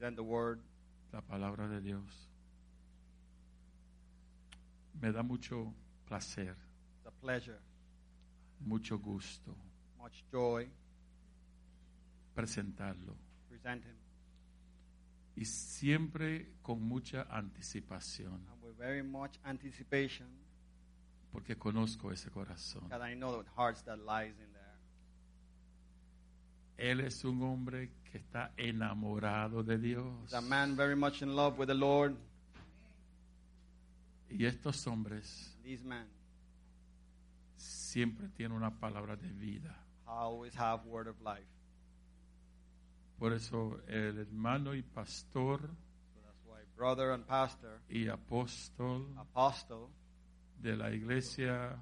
[0.00, 0.58] present the word.
[1.12, 2.28] la palabra de Dios.
[5.00, 5.74] Me da mucho
[6.06, 6.56] placer,
[7.06, 7.58] a pleasure,
[8.60, 9.54] mucho gusto
[9.98, 10.66] much joy
[12.34, 13.14] presentarlo
[13.48, 13.96] present him.
[15.36, 20.28] y siempre con mucha anticipación And with very much anticipation,
[21.32, 22.84] porque conozco ese corazón.
[22.84, 24.60] because I know the hearts that lies in there.
[26.78, 31.58] Él es un hombre que está enamorado de Dios a man very much in love
[31.58, 32.16] with the Lord.
[34.28, 36.06] y estos hombres These men
[37.56, 39.76] siempre tienen una palabra de vida.
[40.06, 41.46] always have word of life.
[43.18, 49.88] Por eso el hermano y pastor So that's why brother and pastor, y apóstol apostle
[50.60, 51.76] de la iglesia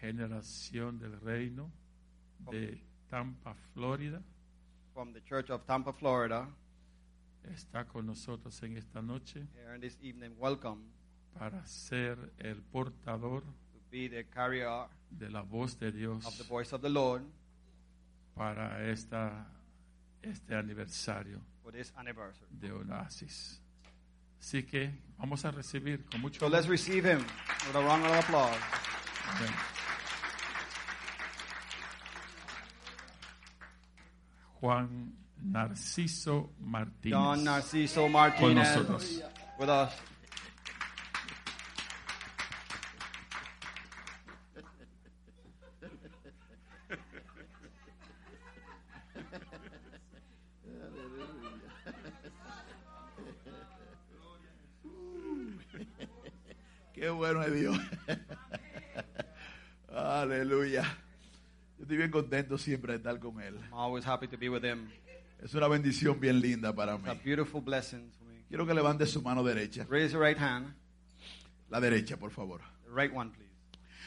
[0.00, 1.70] Generación del Reino
[2.50, 4.22] de Tampa, Florida,
[4.92, 6.48] from the Church of Tampa, Florida,
[7.44, 10.82] está con nosotros en esta noche here in this evening, welcome
[11.38, 16.44] para ser el portador to be the carrier de la voz de Dios of the
[16.44, 17.22] voice of the Lord
[18.34, 19.46] para esta,
[20.22, 22.48] este aniversario for this anniversary.
[22.50, 23.60] de Oasis.
[24.40, 27.24] Así que vamos a recibir con mucho So let's receive him
[27.66, 28.56] with a round of applause.
[34.60, 35.12] Juan
[35.42, 37.18] Narciso Martínez.
[37.18, 39.22] John Narciso Martinez nosotros.
[39.58, 39.90] with us.
[62.56, 63.54] Contento siempre de estar con Él.
[63.56, 64.88] I'm always happy to be with him.
[65.42, 67.04] Es una bendición bien linda para mí.
[67.04, 68.42] It's a beautiful blessing for me.
[68.48, 69.86] Quiero que levante su mano derecha.
[69.88, 70.74] Raise your right hand.
[71.68, 72.60] La derecha, por favor.
[72.84, 73.50] The right one, please.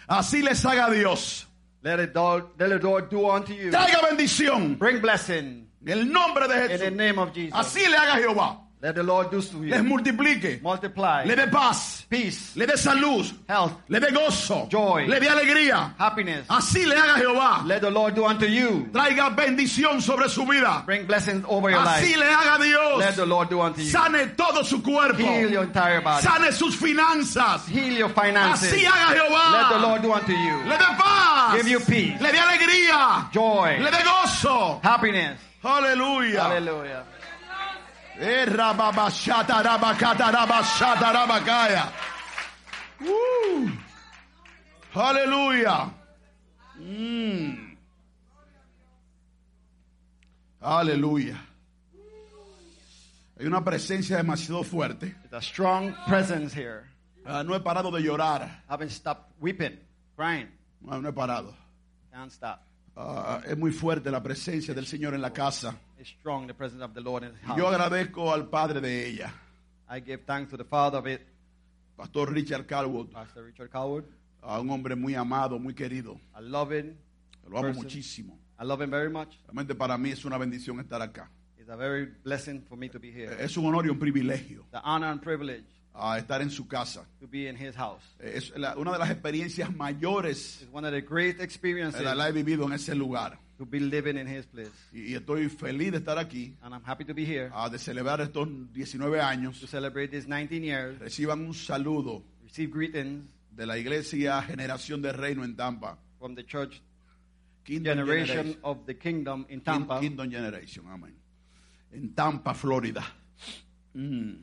[0.07, 1.45] Así les haga Dios.
[1.81, 3.71] Let it do, let unto you.
[3.71, 4.77] Traiga bendición.
[4.77, 6.97] Bring blessing En el nombre de in the Jesús.
[6.97, 7.53] name of Jesus.
[7.53, 8.68] Así le haga Jehová.
[8.81, 9.83] Let the Lord do to Les you.
[9.83, 10.63] multiplique.
[10.63, 11.25] Multiply.
[11.25, 12.05] Le dé paz.
[12.09, 12.55] Peace.
[12.55, 13.25] Le dé salud.
[13.45, 13.73] Health.
[13.89, 14.69] Le dé gozo.
[14.69, 15.05] Joy.
[15.05, 15.95] Le dé alegría.
[15.99, 16.45] Happiness.
[16.47, 17.67] Así le haga Jehová.
[17.67, 18.87] Let the Lord do unto you.
[18.93, 20.83] Traiga bendición sobre su vida.
[20.85, 22.05] Bring blessings over your life.
[22.05, 22.19] Así life.
[22.19, 23.89] le haga Let the Lord do unto you.
[23.89, 25.17] Sane todo su cuerpo.
[25.17, 26.23] Heal your entire body.
[26.23, 27.67] Sane sus finanzas.
[27.67, 28.71] Heal your finances.
[28.71, 29.51] Así haga Jehová.
[29.51, 30.63] Let the Lord do unto you.
[30.69, 31.57] Le dé paz.
[31.57, 32.21] Give you peace.
[32.21, 33.29] Le dé alegría.
[33.33, 33.77] Joy.
[33.79, 34.79] Le dé gozo.
[34.81, 35.37] Happiness.
[35.61, 36.43] Aleluya.
[36.43, 37.18] Hallelujah.
[42.99, 43.71] Uh.
[44.93, 45.89] Aleluya.
[46.77, 47.77] Mm.
[50.61, 51.37] Aleluya.
[53.39, 55.15] Hay una presencia demasiado fuerte.
[55.31, 56.83] A strong presence here.
[57.25, 58.63] Ah, no he parado de llorar.
[58.67, 59.79] Haven't stopped weeping,
[60.17, 60.49] crying.
[60.81, 61.53] No, no he parado.
[62.11, 62.59] Can't stop.
[62.97, 65.73] Ah, es muy fuerte la presencia del Señor en la casa.
[65.99, 67.75] It's strong, the presence of the Lord in his Yo house.
[67.75, 69.33] agradezco al padre de ella,
[69.89, 71.21] I give thanks to the father of it,
[71.97, 74.05] Pastor Richard Calwood, Pastor Richard Coward.
[74.41, 76.17] a un hombre muy amado, muy querido.
[76.35, 76.95] I love him.
[77.49, 77.83] Lo amo Person.
[77.83, 78.37] muchísimo.
[78.57, 79.35] I love him very much.
[79.45, 81.29] Realmente para mí es una bendición estar acá.
[81.57, 83.35] It's a very blessing for me to be here.
[83.43, 87.05] Es un honor y un privilegio The honor and privilege a estar en su casa.
[87.19, 88.03] to be in his house.
[88.19, 92.29] Es la- una de las experiencias mayores It's one of the great experiences que la
[92.29, 93.37] he vivido en ese lugar.
[93.59, 94.71] To be living in his place.
[94.91, 97.77] Y, y estoy feliz de estar aquí, And I'm happy to be here a de
[97.77, 99.59] celebrar estos 19 años.
[99.59, 100.97] to celebrate these 19 years.
[100.99, 105.97] Reciban un saludo Receive greetings de la iglesia Generación del Reino en Tampa.
[106.17, 106.81] from the church
[107.63, 108.59] Kingdom generation Generation.
[108.63, 109.99] of the kingdom in Tampa.
[109.99, 111.13] Kingdom Generation, amén.
[111.91, 113.03] En Tampa, Florida.
[113.93, 114.35] Mm.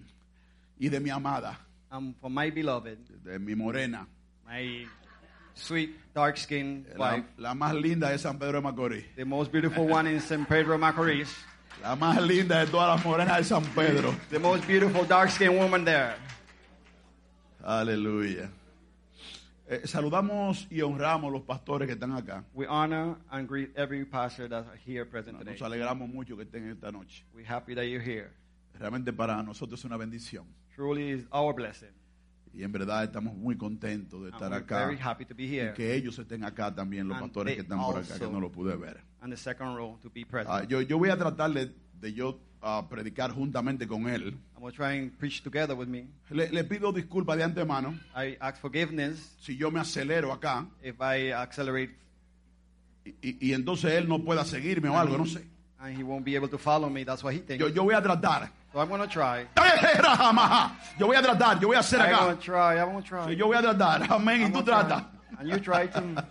[0.79, 1.59] Y de mi amada,
[1.91, 4.07] And for my beloved, de mi morena,
[4.47, 4.87] my
[5.57, 9.05] sweet dark skinned la, wife, la más linda de San Pedro de Macorís.
[9.17, 11.29] the most beautiful one in San Pedro Macorís,
[11.83, 14.15] La más linda de todas las morenas de San Pedro.
[14.31, 16.15] the most beautiful dark skinned woman there.
[17.65, 18.49] Aleluya.
[19.69, 22.45] Eh, saludamos y honramos los pastores que están acá.
[22.55, 25.53] We honor and greet every pastor that's here present today.
[25.53, 27.25] Nos alegramos mucho que estén esta noche.
[27.35, 28.31] We're happy that you're here.
[28.79, 30.47] Realmente para nosotros es una bendición.
[30.77, 31.91] Truly is our blessing.
[32.57, 34.87] Y en verdad estamos muy contentos de estar acá.
[34.87, 37.79] very happy to be Y que ellos estén acá también, los And pastores que están
[37.79, 39.03] por acá, que no lo pude ver.
[39.21, 40.67] And the second row to be present.
[40.69, 41.71] yo, yo voy a tratar de,
[42.01, 44.39] de yo ah, predicar juntamente con él.
[44.55, 46.07] I'm going to try and preach together with me.
[46.31, 50.97] Le, le pido disculpas de antemano I ask forgiveness si yo me acelero acá if
[50.99, 51.95] I accelerate
[53.05, 55.45] y, y- y entonces él no pueda seguirme o algo, no sé.
[55.83, 57.05] And he won't be able to follow me.
[57.05, 57.61] That's what he thinks.
[57.61, 58.49] Yo, yo voy a tratar.
[58.73, 59.47] so I'm gonna try.
[60.99, 62.41] Yo voy a tratar, yo voy a hacer I'm gonna acá.
[62.41, 62.79] try.
[62.81, 63.31] I'm gonna try.
[63.33, 64.03] Yo voy a tratar.
[64.11, 64.43] Amén.
[64.43, 65.05] Y tú tratas.
[65.39, 66.27] And you try to.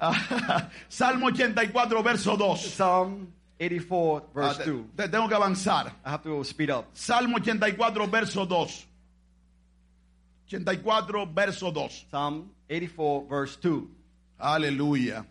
[0.88, 2.56] Salmo 84, verso 2.
[2.60, 3.28] Psalm
[3.60, 4.84] 84, Ah, verse te- 2.
[4.96, 5.92] te- tengo que avanzar.
[6.04, 6.86] I have to speed up.
[6.94, 8.86] Salmo 84, verso 2.
[10.52, 12.06] 84, verso 2.
[12.10, 13.88] Psalm 84, verse 2.
[14.40, 15.24] Aleluya.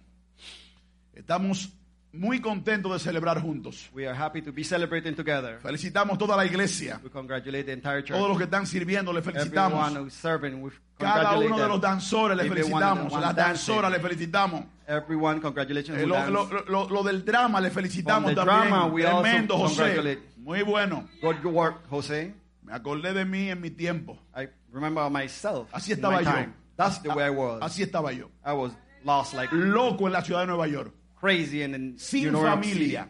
[1.16, 1.70] Estamos
[2.14, 3.90] muy contentos de celebrar juntos.
[3.94, 5.60] We are happy to be celebrating together.
[5.62, 7.00] Felicitamos toda la iglesia.
[7.04, 8.16] We congratulate the entire church.
[8.18, 9.80] Todos los que están sirviendo, le felicitamos.
[9.88, 13.22] Everyone who's serving, we Cada uno de los danzores le Every one of felicitamos.
[13.22, 14.64] Las danzoras le felicitamos.
[14.88, 15.98] Everyone, congratulations.
[16.00, 18.46] Eh, Lo, lo- lo- lo del drama le felicitamos también.
[18.70, 19.76] drama, we also Tremendo, José.
[19.76, 20.22] congratulate.
[20.38, 21.08] Muy bueno.
[21.22, 22.34] Good work, Jose.
[22.62, 24.20] Me acordé de mí en mi tiempo.
[24.36, 25.68] I remember myself.
[25.74, 26.32] Así estaba my yo.
[26.32, 26.54] time.
[26.78, 27.60] That's the way I was.
[27.62, 28.30] Así estaba yo.
[28.46, 28.72] I was
[29.04, 30.94] lost, like Loco en la ciudad de Nueva York.
[31.24, 33.08] Crazy, and in Sin familia.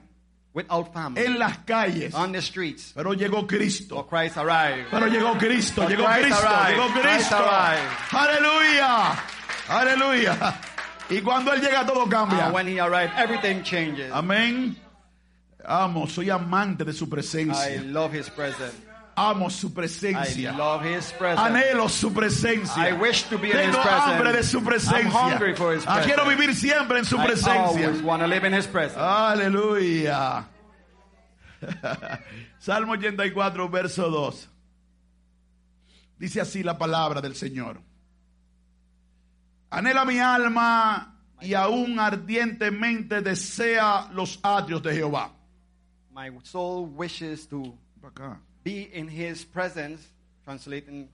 [0.54, 2.14] Without family, En las calles.
[2.14, 2.92] on the streets.
[2.96, 4.04] Pero llegó Cristo.
[4.06, 4.86] Christ arrived.
[4.92, 5.82] Pero llegó Cristo.
[5.82, 6.48] But Llegó Christ Cristo.
[6.48, 6.78] arrived.
[6.78, 7.36] Llegó Cristo.
[8.12, 9.16] Aleluya.
[9.68, 10.60] Aleluya.
[11.10, 12.46] Y cuando Él llega todo cambia.
[12.46, 14.12] And when he arrived, everything changes.
[14.12, 14.76] Amén.
[15.66, 17.82] Amo, soy amante de su I presencia.
[17.92, 18.76] love his presence.
[19.16, 20.54] Amo su I presencia.
[20.58, 21.40] love his presence.
[21.42, 22.78] Anhelo su presencia.
[22.90, 24.04] I wish to be in Tengo his presence.
[24.14, 24.98] hambre de su presencia.
[25.00, 26.06] I'm hungry for his Ah, presence.
[26.16, 27.68] quiero vivir siempre en su I presencia.
[27.88, 28.98] always want to live in his presence.
[29.00, 30.46] Aleluya.
[32.60, 34.50] Salmo 84, verso 2.
[36.20, 37.80] Dice así la palabra del Señor.
[39.70, 45.32] Anhela mi alma y aún ardientemente desea los atrios de Jehová.
[46.12, 47.76] My soul wishes to
[48.06, 48.40] acá.
[48.64, 50.08] Be in his presence.
[50.44, 51.10] Translating,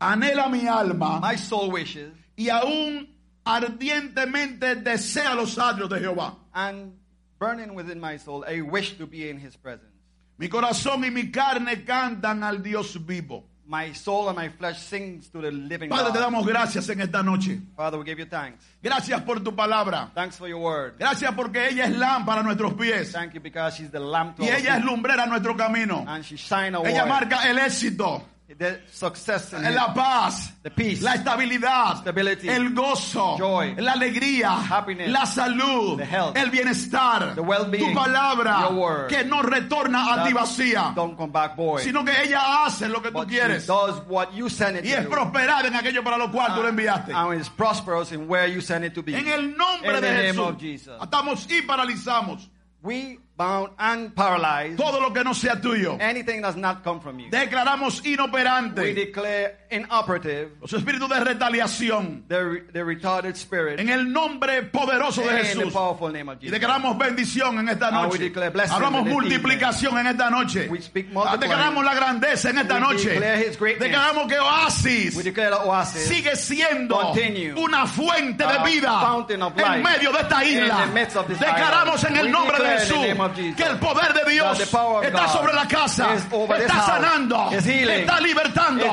[0.00, 3.08] Anhela mi alma my soul wishes y aún
[3.44, 6.36] ardientemente desea los atrios de Jehová.
[6.54, 6.92] and
[7.38, 9.92] burning within my soul a wish to be in his presence.
[10.38, 13.44] Mi corazón y mi carne cantan al Dios vivo.
[13.70, 16.20] My soul and my flesh sings to the living Padre, te God.
[16.24, 17.60] damos gracias en esta noche.
[17.76, 18.64] Father, we give you thanks.
[18.82, 20.10] Gracias por tu palabra.
[20.14, 20.94] Thanks for your word.
[20.98, 23.12] Gracias porque ella es lámpara a nuestros pies.
[23.12, 26.02] Thank you because she's the lamp to Y ella es lumbrera a nuestro camino.
[26.08, 28.22] and she shine Ella marca el éxito,
[28.56, 32.48] The success in la paz, the peace, la estabilidad, Stability.
[32.48, 33.74] el gozo, Joy.
[33.76, 35.10] la alegría, Happiness.
[35.10, 36.34] la salud, The health.
[36.36, 37.42] el bienestar, The
[37.78, 39.08] tu palabra Your word.
[39.08, 41.82] que no retorna a ti vacía, don't come back void.
[41.82, 44.96] sino que ella hace lo que tú quieres does what you send it y to
[44.96, 45.10] es do.
[45.10, 47.12] prosperar en aquello para lo cual tú le enviaste.
[47.12, 49.14] and is prosperous in where you send it to be.
[49.14, 52.48] En el nombre In de Jesús, atamos y paralizamos
[52.80, 55.96] We bound and paralyzed todo lo que no sea tuyo.
[56.00, 57.30] anything that's not come from you.
[57.30, 64.12] Declaramos We inoperante declare inoperative los espíritus de retaliación the, the retarded spirit en el
[64.12, 65.72] nombre poderoso de in the Jesús.
[65.72, 66.52] powerful name of Y Jesus.
[66.60, 68.18] declaramos bendición en esta And we noche.
[68.24, 70.68] declare blessing Hablamos multiplicación en esta noche.
[70.68, 71.36] We speak Ah.
[71.36, 73.10] Declaramos la grandeza en esta We noche.
[73.10, 73.88] declare his greatness.
[73.90, 77.54] Declaramos que Oasis We declare oasis sigue siendo Continue.
[77.54, 80.86] una fuente de A vida fountain of en life medio de esta in isla.
[80.86, 82.16] the midst of this Declaramos island.
[82.16, 82.96] en el We nombre de Jesús
[83.34, 88.84] que el poder de Dios está sobre la casa, está sanando, está libertando,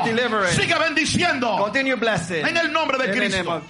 [0.50, 1.70] sigue bendiciendo.
[1.74, 3.62] En el nombre de Cristo.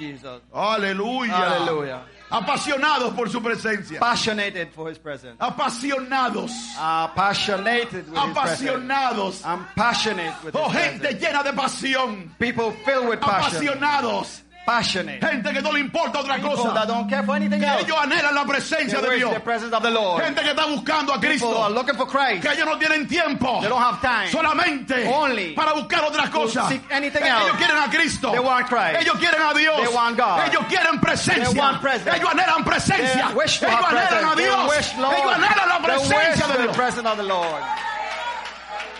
[0.52, 2.02] Aleluya.
[2.28, 4.00] Apasionados por su presencia.
[4.00, 5.36] Passionated for his presence.
[5.38, 6.50] Apasionados.
[6.76, 8.36] Uh, passionated with his.
[8.36, 9.44] Apasionados.
[9.46, 11.20] I'm passionate with Oh, his gente presence.
[11.24, 12.30] llena de pasión.
[12.38, 13.68] People filled with passion.
[13.68, 14.42] Apasionados.
[14.66, 15.20] Passionate.
[15.20, 16.74] Gente que no le importa otra People cosa.
[16.74, 17.84] that don't care for anything Que else.
[17.86, 19.32] ellos anhelan la presencia They de Dios.
[19.34, 20.24] the presence of the Lord.
[20.24, 21.68] Gente que está buscando a People are Cristo.
[21.70, 22.42] looking for Christ.
[22.42, 23.60] Que ellos no tienen tiempo.
[23.60, 24.28] They don't have time.
[24.32, 26.68] Solamente Only para buscar otras cosas.
[26.68, 27.56] seek anything Ellos else.
[27.58, 28.32] quieren a Cristo.
[28.32, 29.00] They want Christ.
[29.06, 29.76] Ellos quieren a Dios.
[29.86, 30.40] They want God.
[30.50, 31.44] Ellos quieren presencia.
[31.52, 32.10] They want presence.
[32.16, 33.28] Ellos anhelan presencia.
[33.28, 34.32] They wish to Ellos anhelan presence.
[34.32, 34.68] a They Dios.
[34.68, 35.14] wish, Lord.
[35.16, 36.76] Ellos anhelan la They wish presencia de the Dios.
[36.76, 37.62] presence of the Lord.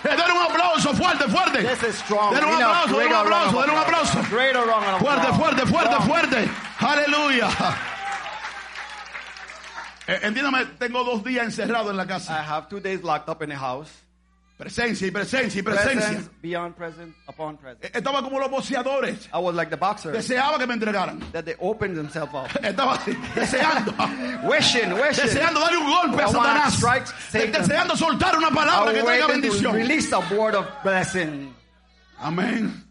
[0.09, 1.59] Le den un aplauso fuerte, fuerte.
[1.65, 2.33] This is strong.
[2.35, 4.19] Den un aplauso, den un aplauso, wrong den un aplauso.
[5.05, 6.51] Fuerte, fuerte, fuerte, fuerte.
[6.81, 7.49] Aleluya.
[10.09, 12.41] Eh, Entiéndame, tengo dos días encerrado en la I casa.
[12.43, 13.91] have two days locked up in the house.
[14.57, 16.01] Presencia y presencia y presencia.
[16.01, 17.85] Presence beyond presence upon presence.
[17.87, 19.29] Eh, Estaba como los boxeadores.
[19.35, 21.21] I was like the boxer Deseaba que me entregaran.
[21.33, 22.49] that they opened themselves up.
[22.63, 22.97] Estaba
[23.35, 23.93] deseando.
[24.49, 25.25] Wishing, wishing.
[25.27, 26.73] Deseando darle un golpe a I Satanás.
[26.75, 27.53] strike Satan.
[27.53, 29.75] Deseando soltar una palabra que traiga bendición.
[29.75, 31.55] release a word of blessing.
[32.19, 32.86] Amén.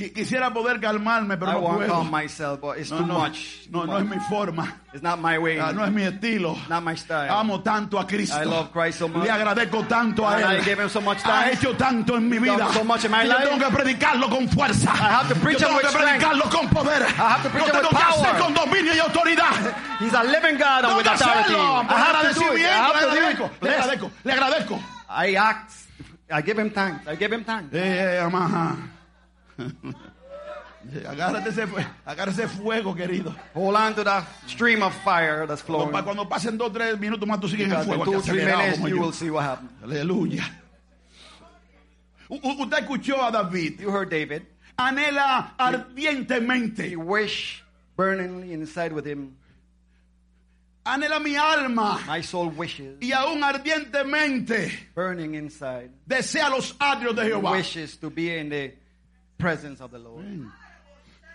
[0.00, 2.22] Qui- Quisiera poder calmarme, pero I no to calm puedo.
[2.22, 3.68] myself, but it's No, too no, much.
[3.70, 4.74] no, Too no es mi forma.
[4.94, 5.58] It's not my way.
[5.60, 6.56] Ah, no es mi estilo.
[6.70, 7.28] Not my style.
[7.30, 8.38] Amo tanto a Cristo.
[8.40, 9.24] I love Christ so much.
[9.24, 10.60] Le agradezco tanto a And Él.
[10.66, 12.72] I him so much Ha hecho tanto en mi vida.
[12.72, 14.90] so much in my yo tengo que predicarlo con fuerza.
[14.90, 17.02] I have to preach yo tengo que predicarlo con poder.
[17.04, 19.52] have to preach him tengo with que hacer con dominio y autoridad.
[20.00, 21.54] He's a living God Tengo with authority.
[21.54, 22.64] I have to do it.
[22.64, 22.64] agradecimiento.
[22.64, 23.44] I have to Le do agradezco.
[23.44, 23.62] it.
[23.62, 24.10] Le agradezco.
[24.24, 24.80] Le agradezco.
[25.10, 25.72] I act.
[26.32, 27.06] I give him thanks.
[27.06, 27.74] I give him thanks.
[27.74, 28.76] Eh, amá.
[31.06, 31.66] Agárrate ese,
[32.06, 33.34] agárrate ese fuego, querido.
[33.54, 35.90] Hold on to that stream of fire that's flowing.
[35.90, 38.04] Cuando, cuando pasen dos tres minutos más, tú sigues en el fuego.
[38.04, 39.00] two, three minutes, you yo.
[39.02, 39.70] will see what happens.
[39.82, 40.42] Aleluya.
[42.30, 43.80] U- usted escuchó a David.
[43.80, 44.46] You heard David.
[44.78, 46.96] Anhela He ardientemente.
[46.96, 47.62] wished
[47.96, 49.36] burningly inside with him.
[50.86, 52.00] Anhela mi alma.
[52.06, 55.90] My soul wishes Y aún ardientemente burning inside.
[56.08, 57.52] desea los atrios de Jehová.
[57.52, 58.72] Wishes to be in the
[59.40, 60.24] presence of the Lord.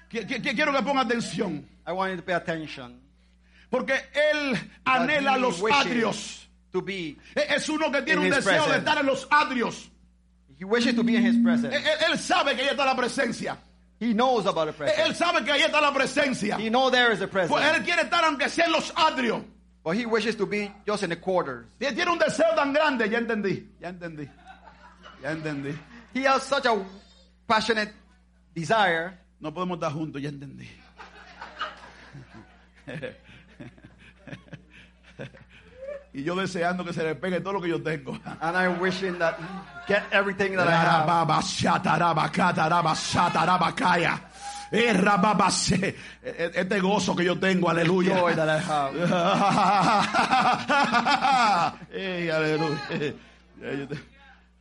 [0.10, 1.64] Qui- qui- qui- Quiero que ponga atención.
[1.88, 3.00] I want you to pay attention.
[3.70, 6.48] Porque él anhela he los atrios.
[6.72, 7.18] To be.
[7.36, 8.78] E- Es uno que tiene un deseo de presence.
[8.80, 9.90] estar en los atrios.
[10.58, 11.74] He wishes to be in his presence.
[11.76, 13.58] él- él sabe que ahí está la presencia.
[14.00, 15.02] He knows about the presence.
[15.02, 16.58] él sabe que ahí está la presencia.
[16.60, 17.84] He knows there is a Pues él presence.
[17.86, 19.42] quiere estar aunque sea en los atrios.
[19.84, 21.66] But he wishes to be just in the quarters.
[21.80, 23.08] Tiene un deseo tan grande.
[23.10, 23.68] Ya entendí.
[23.80, 24.28] Ya entendí.
[25.22, 25.78] Ya entendí.
[26.14, 26.74] He has such a
[27.48, 27.94] passionate
[28.54, 29.18] desire.
[29.40, 30.22] No podemos estar juntos.
[30.22, 30.70] Ya entendí.
[36.14, 38.18] y yo deseando que se le pegue todo lo que yo tengo.
[38.42, 39.38] And I'm wishing that
[39.88, 41.06] get everything that I have.
[44.72, 44.94] Eh,
[45.52, 48.18] se- eh, Este gozo que yo tengo, aleluya.
[48.18, 48.96] Joy that I have.
[51.94, 53.14] Ey, aleluya.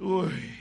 [0.00, 0.58] Uy.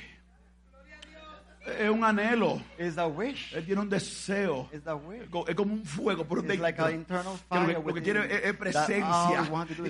[1.65, 2.61] Es un anhelo.
[2.77, 3.53] Is a wish.
[3.55, 4.69] Él tiene un deseo.
[4.73, 5.21] Is a wish.
[5.21, 6.61] Es co- es como un fuego por dentro.
[6.61, 9.05] like an internal lo que- fire lo que within quiere you es, presencia.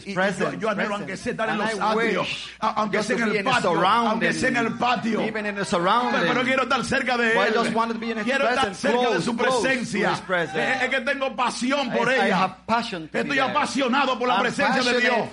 [0.06, 3.44] Y- presence, yo, yo anhelo, aunque sea estar en los atrios, aunque sea en el
[3.44, 3.70] patio,
[4.12, 5.22] aunque sea en el patio.
[5.22, 6.22] Even in the Pero, surrounding.
[6.28, 7.34] pero quiero estar cerca de él.
[8.24, 10.14] quiero estar cerca de su presencia.
[10.84, 12.58] Es, que tengo pasión por ella.
[13.12, 15.28] Estoy apasionado por la presencia de Dios.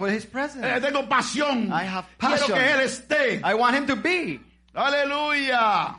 [0.63, 1.71] Eh, tengo pasión.
[2.19, 3.35] Quiero que él esté.
[3.45, 4.41] I want him to be.
[4.73, 5.97] Aleluya.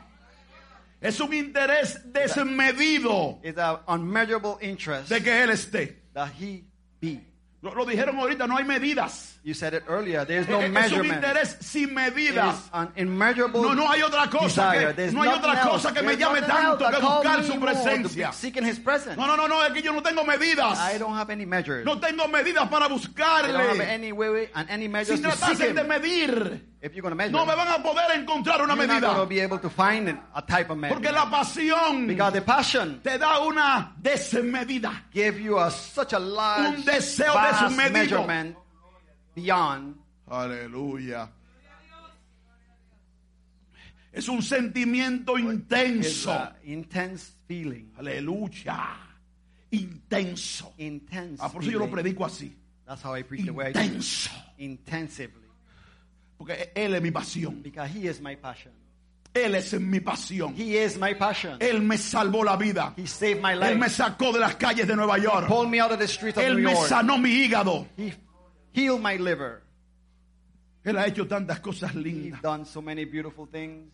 [1.02, 5.96] Es un interés desmedido It's an unmeasurable interest de que él esté.
[6.14, 6.64] that he
[7.00, 7.20] be.
[7.62, 9.38] Lo, lo dijeron ahorita, no hay medidas.
[9.44, 10.24] You said it earlier.
[10.26, 11.14] There's no es un measurement.
[11.24, 12.54] interés sin It medidas.
[12.56, 14.86] is an immeasurable No, no hay otra cosa desire.
[14.88, 15.70] que, There's no hay nothing otra else.
[15.70, 17.60] cosa que me There's llame nothing else tanto that que calls buscar me su more
[17.60, 18.32] to be presencia.
[18.32, 19.16] Seeking his presence.
[19.16, 20.76] No, no, no, no, es que yo no tengo medidas.
[20.78, 21.84] I don't have any measures.
[21.84, 23.80] No tengo medidas para I don't have buscarle.
[23.88, 25.76] any way and any measures Si to seek tratasen him.
[25.76, 29.14] de medir, If you're measure, no me van a poder encontrar una you're not going
[29.14, 29.26] to medida.
[29.28, 30.96] be able to find a type of measure.
[30.96, 35.04] Porque la pasión Because the passion te da una desmedida.
[35.14, 38.26] gave you a, such a large, Un deseo desmedido.
[39.34, 39.94] beyond.
[40.28, 41.28] Aleluya.
[44.12, 46.52] Es un sentimiento intenso.
[46.64, 47.92] intense feeling.
[47.96, 48.88] Aleluya.
[49.70, 50.72] Intenso.
[50.78, 52.54] Intense Ah, por eso yo lo predico así.
[52.86, 53.78] That's how I preach the way I do.
[53.80, 54.30] Intenso.
[54.58, 55.41] Intensively.
[56.44, 57.62] Porque Él es mi pasión.
[57.62, 58.72] Because he is my passion.
[59.32, 60.54] Él es mi pasión.
[60.56, 61.56] He is my passion.
[61.60, 62.92] Él me salvó la vida.
[62.96, 63.90] He saved my Él me life.
[63.90, 65.46] sacó de las calles de Nueva York.
[65.46, 66.88] Pulled me out of the streets of Él New me York.
[66.88, 67.86] sanó mi hígado.
[67.96, 68.12] He
[68.72, 69.62] healed my liver.
[70.84, 72.42] Él ha hecho tantas cosas He's lindas.
[72.42, 73.88] done so many beautiful things.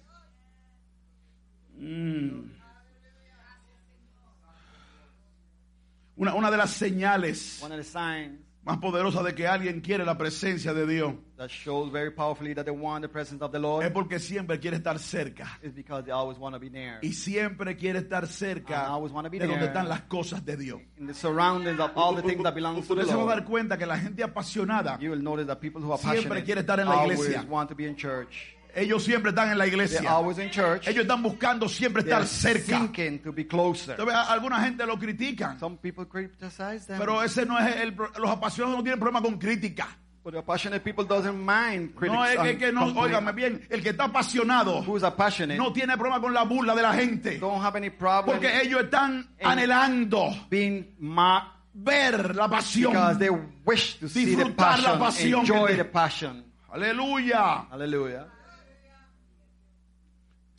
[6.16, 10.04] Una, una de las señales One of the signs más poderosas de que alguien quiere
[10.04, 13.58] la presencia de Dios that shows very powerfully that they want the presence of the
[13.58, 15.58] es Lord porque siempre quiere estar cerca.
[15.62, 16.98] is because they always want to be near.
[17.00, 20.80] Y siempre quiere estar cerca always be de donde están las cosas de Dios.
[20.98, 23.36] In the surroundings of all the things that belong to the se va a dar
[23.38, 26.60] Lord, cuenta que la gente apasionada, you will notice that people who are Siempre quiere
[26.60, 27.46] estar en la iglesia.
[27.48, 28.57] want to be in church.
[28.74, 30.10] Ellos siempre están en la They're iglesia.
[30.10, 30.86] always in church.
[30.86, 33.22] Ellos están buscando siempre They're estar cerca.
[33.22, 33.92] to be closer.
[33.98, 36.98] Entonces, alguna gente lo critican, Some people criticize them.
[36.98, 39.88] pero ese no es el los apasionados no tienen problema con crítica.
[40.24, 42.12] But the passionate people doesn't mind critics.
[42.12, 45.02] No es que, no, óigame bien, el que está apasionado Who's
[45.56, 48.82] no tiene problema con la burla de la gente, don't have any problem porque ellos
[48.82, 50.94] están anhelando being
[51.72, 52.92] ver la pasión.
[52.92, 53.30] because they
[53.64, 56.44] wish to see the Disfrutar la passion, pasión enjoy the passion.
[56.70, 57.66] Aleluya.
[57.70, 58.26] Hallelujah.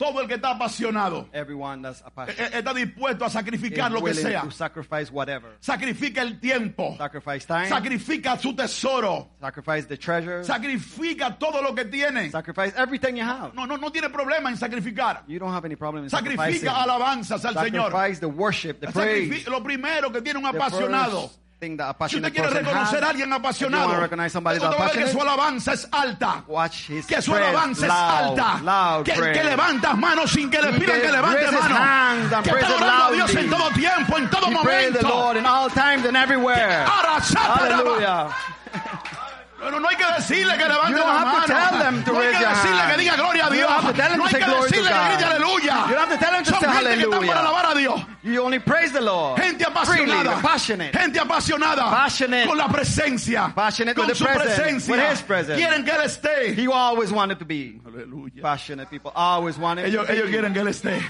[0.00, 4.40] Todo el que está apasionado eh, eh, está dispuesto a sacrificar lo que sea.
[4.40, 5.58] to sacrifice whatever.
[5.60, 6.96] Sacrifica el tiempo.
[6.96, 9.28] Sacrifice time, Sacrifica su tesoro.
[9.38, 12.30] sacrifice the treasure, Sacrifica todo lo que tiene.
[12.30, 13.52] sacrifice everything you have.
[13.52, 15.22] No, no, no tiene problema en sacrificar.
[15.28, 16.08] You don't have any problem in.
[16.08, 17.92] Sacrifica alabanzas al Señor.
[17.92, 19.46] Sacrifice the worship, the praise.
[19.50, 21.30] Lo primero que tiene un apasionado.
[21.60, 25.04] Thing that a Si usted quiere reconocer has, a alguien apasionado, usted va a ver
[25.04, 26.42] que su alabanza es alta.
[27.06, 28.60] Que su alabanza es alta.
[28.62, 31.76] loud que, que levantas manos sin que le pidan que levante raise his mano.
[31.76, 35.08] hands and Que está orando a Dios en todo tiempo, en todo He momento.
[35.08, 35.36] Lord
[39.60, 42.02] No, no hay que decirle que levante la mano.
[42.12, 43.70] no hay que decirle que diga gloria a Dios.
[44.16, 45.86] no hay que decirle que grite aleluya.
[45.88, 47.26] You don't have to tell them to Son say gente que están hallelujah.
[47.26, 48.00] para alabar a Dios.
[48.22, 49.38] You only praise the Lord.
[49.40, 50.42] Gente Freely, apasionada.
[50.42, 50.92] passionate.
[50.92, 51.90] Gente apasionada.
[51.90, 52.46] Passionate.
[52.46, 53.52] Con la presencia.
[53.54, 54.90] Passionate con with su the presencia.
[54.90, 55.58] with his presence.
[55.60, 56.54] Quieren que Él esté.
[56.54, 57.80] He always wanted to be.
[57.86, 58.40] Aleluya.
[58.42, 60.18] Passionate people always wanted Ellos, to be.
[60.18, 61.02] ellos quieren que Él esté.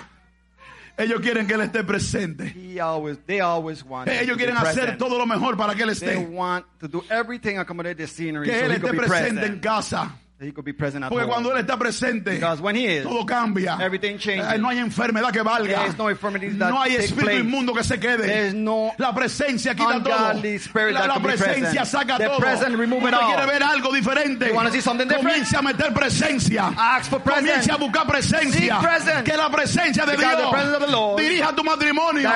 [1.01, 2.55] Ellos quieren que Él esté presente.
[2.81, 6.29] Always, they always want Ellos quieren hacer todo lo mejor para que Él They esté.
[6.31, 10.15] want to do everything accommodate the scenery Que so Él esté presente en casa.
[10.41, 11.33] So he could be present at Porque home.
[11.35, 13.77] cuando Él está presente, Because when he is, todo cambia.
[13.79, 14.47] everything changes.
[14.51, 15.67] Eh, No hay enfermedad que valga.
[15.69, 18.25] There is no that No hay espíritu inmundo que se quede.
[18.25, 20.59] There is no la presencia quita todo.
[20.59, 22.39] spirit La, that la presencia saca The todo.
[22.39, 23.27] present remove it all.
[23.35, 24.47] quiere ver algo diferente.
[24.49, 25.29] You wanna see something different?
[25.47, 26.73] Comience a meter presencia.
[26.75, 27.47] Ask for present.
[27.47, 28.81] Comience a buscar presencia.
[28.81, 29.27] Seek present.
[29.27, 32.31] Que la presencia de Because Dios the presence of the Lord dirija tu matrimonio.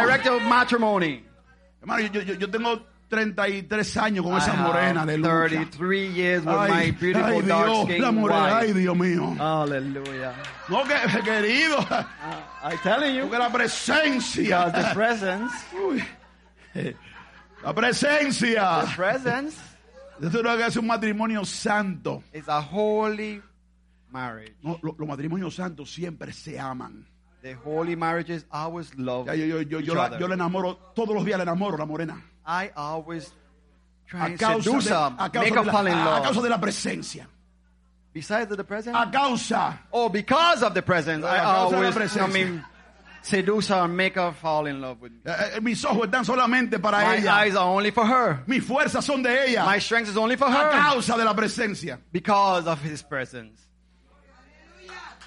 [0.46, 1.24] Matrimony.
[1.80, 2.82] Hermano, yo, yo, yo tengo
[3.14, 5.48] 33 años con I esa morena, aleluya.
[5.48, 8.72] 33 years with my Ay, beautiful ay, dark Dios, skin la morena, ay.
[8.72, 9.34] Dios mío.
[9.38, 10.34] Hallelujah.
[10.68, 10.94] No, que,
[11.24, 11.78] querido,
[12.62, 14.64] I'm telling you, porque la presencia.
[14.66, 15.52] because the presence,
[15.86, 16.02] Uy.
[17.62, 18.80] La presencia.
[18.86, 19.56] the presence
[20.20, 22.22] Esto es lo que hace un matrimonio santo.
[22.32, 23.40] is a holy
[24.10, 24.54] marriage.
[24.62, 27.06] No, lo- los matrimonios santos siempre se aman.
[27.42, 31.14] The holy marriages always love Ya, yo, yo, yo, yo, la, yo le enamoro, todos
[31.14, 32.22] los días le enamoro la morena.
[32.46, 33.30] I always
[34.06, 36.42] try A and causa, seduce de, a, causa make her fall in a causa love.
[36.44, 37.26] de la presencia.
[38.12, 39.78] Besides the presence, A causa.
[39.92, 42.32] oh, because of the presence, I A causa de la always, I presencia.
[42.32, 42.64] mean,
[43.22, 45.18] seduce her make her fall in love with me.
[45.24, 47.32] eh, eh, mis ojos están solamente para My ella.
[47.32, 48.42] eyes are only for her.
[48.46, 49.64] Mis fuerzas son de ella.
[49.64, 51.98] My strength is only for a her causa de la presencia.
[52.12, 53.58] because of His presence.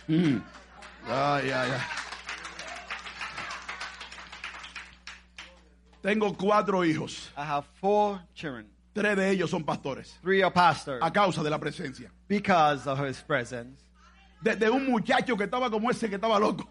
[0.07, 0.41] Ay,
[1.09, 1.81] ay, ay.
[6.07, 7.29] Tengo cuatro hijos.
[7.35, 8.65] I have four children.
[8.93, 10.17] Tres de ellos son pastores.
[10.21, 12.09] Three are pastors A causa de la presencia.
[12.29, 13.83] because of His presence.
[14.41, 16.65] De, de un muchacho que estaba como ese que estaba loco.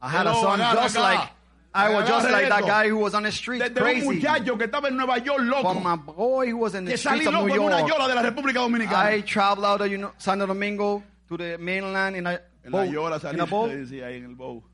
[0.00, 1.00] I had a son just acá.
[1.02, 1.28] like
[1.74, 4.56] I was just like that guy who was on the street De, de un muchacho
[4.56, 5.74] que estaba en Nueva York loco.
[5.74, 7.78] From a boy who was in the Que streets salí of loco New en una
[7.80, 7.90] York.
[7.92, 9.10] yola de la República Dominicana.
[9.14, 12.78] I traveled out of you know, Santo Domingo to the mainland in a en la
[12.84, 12.90] boat.
[12.90, 13.34] yola salí.
[13.34, 13.70] in a boat.
[13.88, 14.64] Sí, ahí en el bow.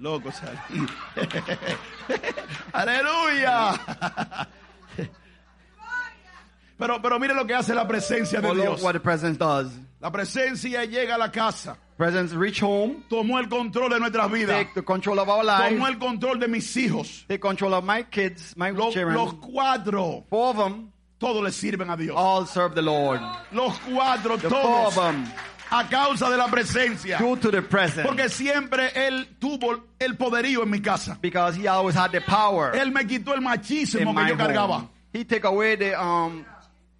[0.00, 0.86] Loco salí.
[2.72, 3.74] Aleluya.
[6.78, 8.82] Pero, pero mire lo que hace la presencia de Oh, Dios.
[8.82, 9.70] what the presence does.
[10.00, 11.76] La presencia llega a la casa.
[11.98, 14.56] Presence reach home, Tomó el control de nuestras vidas.
[14.56, 17.26] take the control of our Tomó lives, el control de mis hijos.
[17.28, 19.14] take control of my kids, my Los, children.
[19.14, 22.16] los cuatro, Four of them todos le sirven a Dios.
[22.16, 23.20] all serve the Lord.
[23.52, 25.26] Los cuatro, The four of todos, them
[25.70, 27.18] a causa de la presencia.
[27.18, 28.02] due to the presence.
[28.06, 31.16] Porque siempre Él tuvo el poderío en mi casa.
[31.20, 34.76] Because he always had the power Él me quitó el machismo que yo cargaba.
[34.80, 34.88] home.
[35.12, 36.44] He take away the um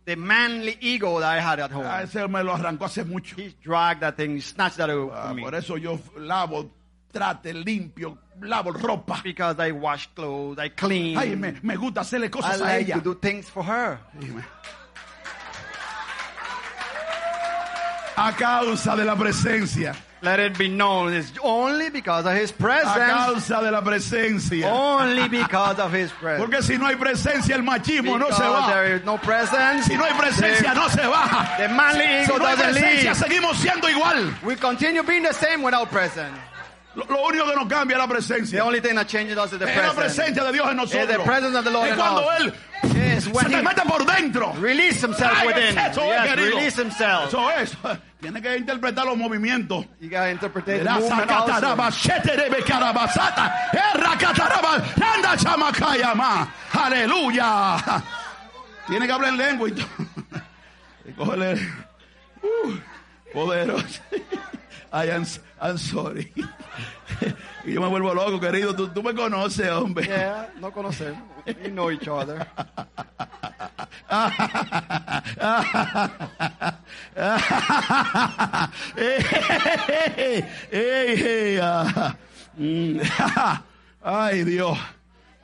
[0.04, 1.84] the manly ego that I had at home.
[1.86, 3.36] A ese me lo arrancó hace mucho.
[3.36, 5.42] He dragged that thing, he snatched that away Ah, from me.
[5.42, 6.70] por eso yo lavo,
[7.12, 9.22] trate, limpio, lavo ropa.
[9.22, 11.16] Because I wash clothes, I clean.
[11.16, 13.02] Ay, me, me gusta hacerle I cosas a like ella.
[13.02, 14.00] to do things for her.
[18.22, 19.94] A causa de la presencia.
[20.22, 22.94] Let it be known it's only because of his A presence.
[22.94, 24.66] causa de la presencia.
[24.70, 26.44] Only because of his presence.
[26.44, 28.66] Porque si no hay presencia, el machismo no Because se va.
[28.68, 29.86] there is no presence.
[29.86, 31.56] Si no hay presencia, the, no se baja.
[31.56, 33.16] the manly Si ego no hay presencia, leave.
[33.16, 34.34] seguimos siendo igual.
[34.44, 36.36] We continue being the same without presence.
[36.96, 38.62] Lo, lo único que nos cambia es la The presencia.
[38.66, 40.20] only thing that changes us is the Es la presence.
[40.20, 41.06] presencia de Dios en nosotros.
[41.16, 42.52] the presence of the Lord es cuando us.
[43.20, 44.52] Se te mete por dentro.
[44.60, 45.78] release himself Ay, within.
[45.78, 46.56] eso es, Yes, querido.
[46.56, 47.24] release himself.
[47.28, 47.76] Eso es.
[48.20, 49.86] Tiene que interpretar los movimientos.
[50.00, 51.52] You gotta interpret the movement also.
[56.72, 58.02] Aleluya.
[58.86, 59.86] Tiene que hablar en lengua y todo.
[61.16, 61.54] Cógele.
[62.42, 62.76] Uh,
[63.32, 64.00] poderoso.
[64.92, 65.24] Ay, I'm,
[65.60, 66.32] I'm sorry.
[67.64, 68.74] Y yo me vuelvo loco, querido.
[68.74, 70.06] Tú, tú me conoces, hombre.
[70.06, 71.22] Yeah, no conocemos.
[71.46, 72.46] We know each other.
[84.02, 84.78] Ay, Dios.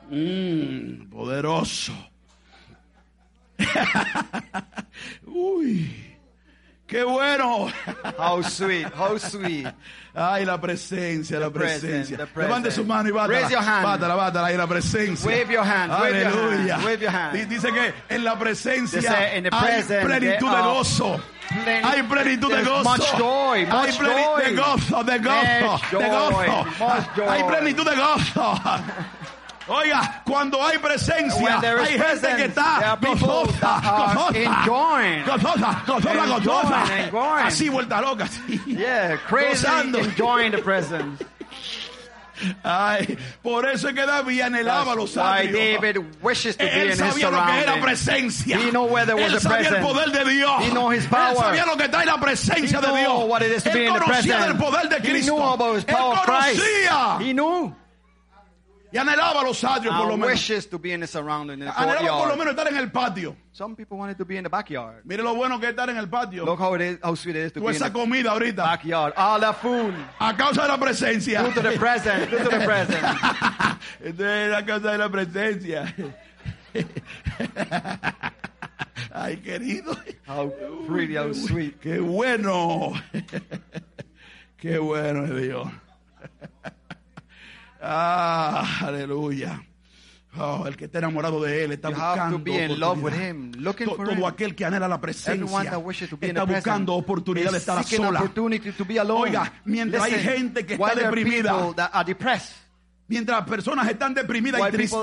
[0.09, 1.93] Mm, poderoso.
[5.27, 6.06] Uy,
[6.87, 7.67] qué bueno.
[8.17, 9.67] How sweet, how sweet.
[10.15, 12.17] Ay, la presencia, la presencia.
[12.35, 13.39] Levante su mano y bátala.
[13.39, 13.85] Raise your hand.
[13.85, 15.25] Bátala, bátala, ahí la presencia.
[15.29, 16.75] Wave your hand, wave your Aleluya.
[16.75, 17.33] hand, wave your hand.
[17.33, 19.41] Di- Dice que en la presencia hay
[20.03, 21.21] plenitud de gozo.
[21.83, 22.83] Hay plenitud de gozo.
[22.83, 24.43] much joy, Hay much plenitud joy.
[24.45, 27.29] de gozo, de gozo, de gozo.
[27.29, 28.61] Hay plenitud de gozo.
[29.69, 35.25] Oiga, cuando hay presencia, hay gente que está gozosa, gozosa, enjoying.
[35.25, 37.45] gozosa, gozosa.
[37.45, 38.61] Así vuelta loca, así.
[38.65, 39.99] Yeah, crazy, Gozando.
[39.99, 41.23] enjoying the presence.
[42.63, 45.81] Ay, por eso es que David anhelaba los atrios.
[45.81, 48.57] David wishes to be Él in his sabía lo que era presencia.
[48.59, 49.87] He know where there was Él sabía el presence.
[49.93, 50.63] poder de Dios.
[50.63, 51.35] He know his Él power.
[51.35, 53.23] sabía lo que trae la presencia He de Dios.
[53.27, 54.47] what it is to Él be in the conocía presence.
[54.47, 55.35] del poder de He Cristo.
[55.35, 56.61] knew about his Él power of Christ.
[56.61, 57.75] conocía He knew.
[58.91, 60.31] Y anhelaba los atrios por lo menos.
[60.33, 62.37] wishes to be in the surrounding, in the Anhelaba por lo courtyard.
[62.39, 63.35] menos estar en el patio.
[63.51, 65.03] Some people wanted to be in the backyard.
[65.05, 66.45] Mire lo bueno que es estar en el patio.
[66.45, 68.29] Look how it is, how sweet it is to Toda be in esa the comida
[68.31, 68.55] ahorita.
[68.57, 69.13] backyard.
[69.17, 69.93] All that food.
[70.19, 71.43] A causa de la presencia.
[71.43, 72.29] Due to the presence.
[72.29, 73.03] Due to the presence.
[74.03, 75.93] Esto es a causa de la presencia.
[79.13, 79.95] Ay, querido.
[80.27, 80.49] How
[80.87, 81.79] pretty, how sweet.
[81.81, 82.93] Qué bueno.
[84.57, 85.67] Qué bueno es Dios.
[87.89, 89.63] Ah, aleluya.
[90.39, 93.13] Oh, el que está enamorado de él está You buscando to be in love with
[93.13, 93.51] oportunidad.
[93.85, 94.25] To- Todo him.
[94.25, 95.63] aquel que anhela la presencia
[96.21, 98.21] está buscando oportunidad de estar sola.
[99.15, 101.73] Oiga, mientras hay Listen, gente que está deprimida,
[103.09, 104.99] Mientras personas están deprimidas y while tristes,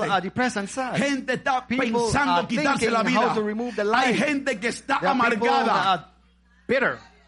[0.95, 3.35] gente está pensando quitarse la vida.
[3.95, 6.13] Hay gente que está there amargada.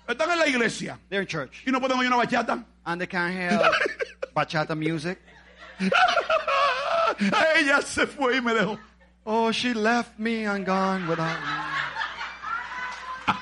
[0.08, 2.64] Están en la iglesia They're in church y no pueden oír una bachata.
[2.86, 3.60] and they can't hear
[4.34, 5.20] bachata music.
[7.58, 8.80] Ella se fue y me dejó.
[9.26, 11.48] Oh, she left me and gone without me.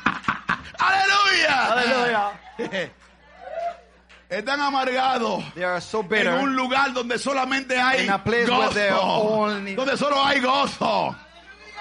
[0.80, 1.56] ¡Aleluya!
[1.69, 2.32] Hallelujah.
[4.30, 5.43] Están amargados.
[5.54, 6.34] They are so En bitter.
[6.34, 9.02] un lugar donde solamente hay In a place where gozo.
[9.02, 11.15] only- Donde solo hay gozo.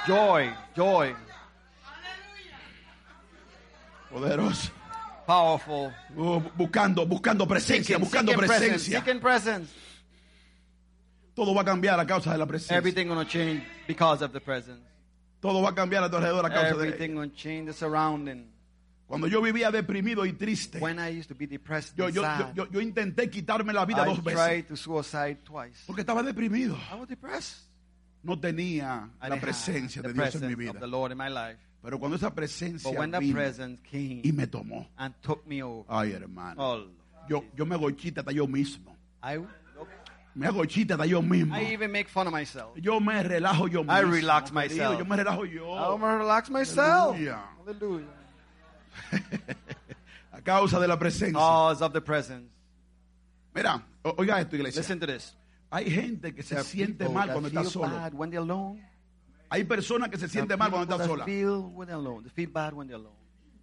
[0.07, 1.15] Joy, joy,
[4.11, 4.71] Poderoso.
[5.27, 5.91] powerful.
[6.15, 9.21] Uh, buscando, buscando presencia, Seeking, buscando seeking presence, presencia.
[9.21, 9.71] presence.
[11.35, 12.77] Todo va a cambiar a causa de la presencia.
[12.77, 14.83] Everything gonna change because of the presence.
[15.41, 18.51] Todo va a cambiar a tu alrededor a causa de Everything gonna change the surrounding.
[19.07, 22.23] Cuando yo vivía deprimido y triste, When I used to be depressed yo, and yo,
[22.23, 24.41] sad, yo, yo intenté quitarme la vida I dos veces.
[24.41, 25.85] tried to suicide twice.
[25.87, 26.77] Porque estaba deprimido.
[26.91, 27.69] I was depressed.
[28.23, 30.71] No tenía I la didn't presencia have de the Dios en mi presence vida.
[30.71, 31.59] of the Lord in my life.
[31.83, 35.47] Pero cuando esa presencia But when the vino presence came y me tomó, and took
[35.47, 36.91] me over, ay hermano, oh, Lord.
[37.29, 38.97] yo, yo me hago hasta yo mismo.
[39.23, 39.37] I,
[40.35, 41.55] Me hago chiste hasta yo mismo.
[41.55, 42.77] I even make fun of myself.
[42.77, 43.93] Yo me relajo yo mismo.
[43.93, 44.99] I relax myself.
[44.99, 45.67] Yo me relajo yo.
[45.67, 47.15] Gonna relax myself.
[47.15, 47.45] Hallelujah.
[47.65, 48.07] Hallelujah.
[50.33, 51.39] A causa de la presencia.
[51.39, 52.51] Because of the presence.
[53.55, 54.81] Mira, oiga esto, iglesia.
[54.81, 55.37] Listen to this.
[55.71, 57.93] Hay gente que se siente mal cuando está solo.
[59.51, 61.27] Hay personas que se sienten mal cuando están solas.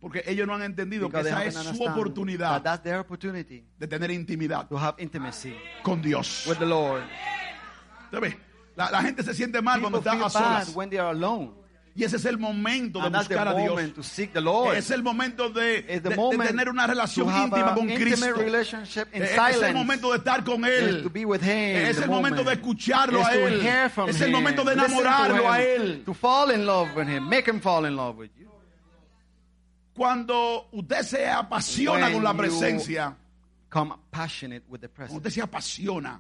[0.02, 3.64] Porque ellos no han entendido que Because they esa es su oportunidad that's their opportunity
[3.78, 6.46] de tener intimidad to have intimacy con Dios.
[6.48, 7.04] with the Lord.
[8.76, 10.76] La, la gente se siente mal cuando People está feel a solas.
[10.76, 11.52] when they are alone.
[11.94, 13.70] Y ese es el momento de And buscar a Dios.
[13.70, 14.78] moment to seek the Lord.
[14.78, 18.28] Es el momento de, de- de tener una relación íntima con Cristo.
[19.14, 21.04] Es el momento de estar con Él.
[21.04, 21.76] to be with him.
[21.86, 23.62] Es el momento de escucharlo a Él.
[24.08, 25.62] Es el momento de enamorarlo a.
[25.62, 26.04] Él.
[26.06, 27.28] To fall in love with him.
[27.28, 28.50] Make him fall in love with you.
[30.02, 33.16] Cuando usted se apasiona When con la presencia,
[33.70, 35.18] Come passionate with the cuando presence.
[35.18, 36.20] usted se apasiona,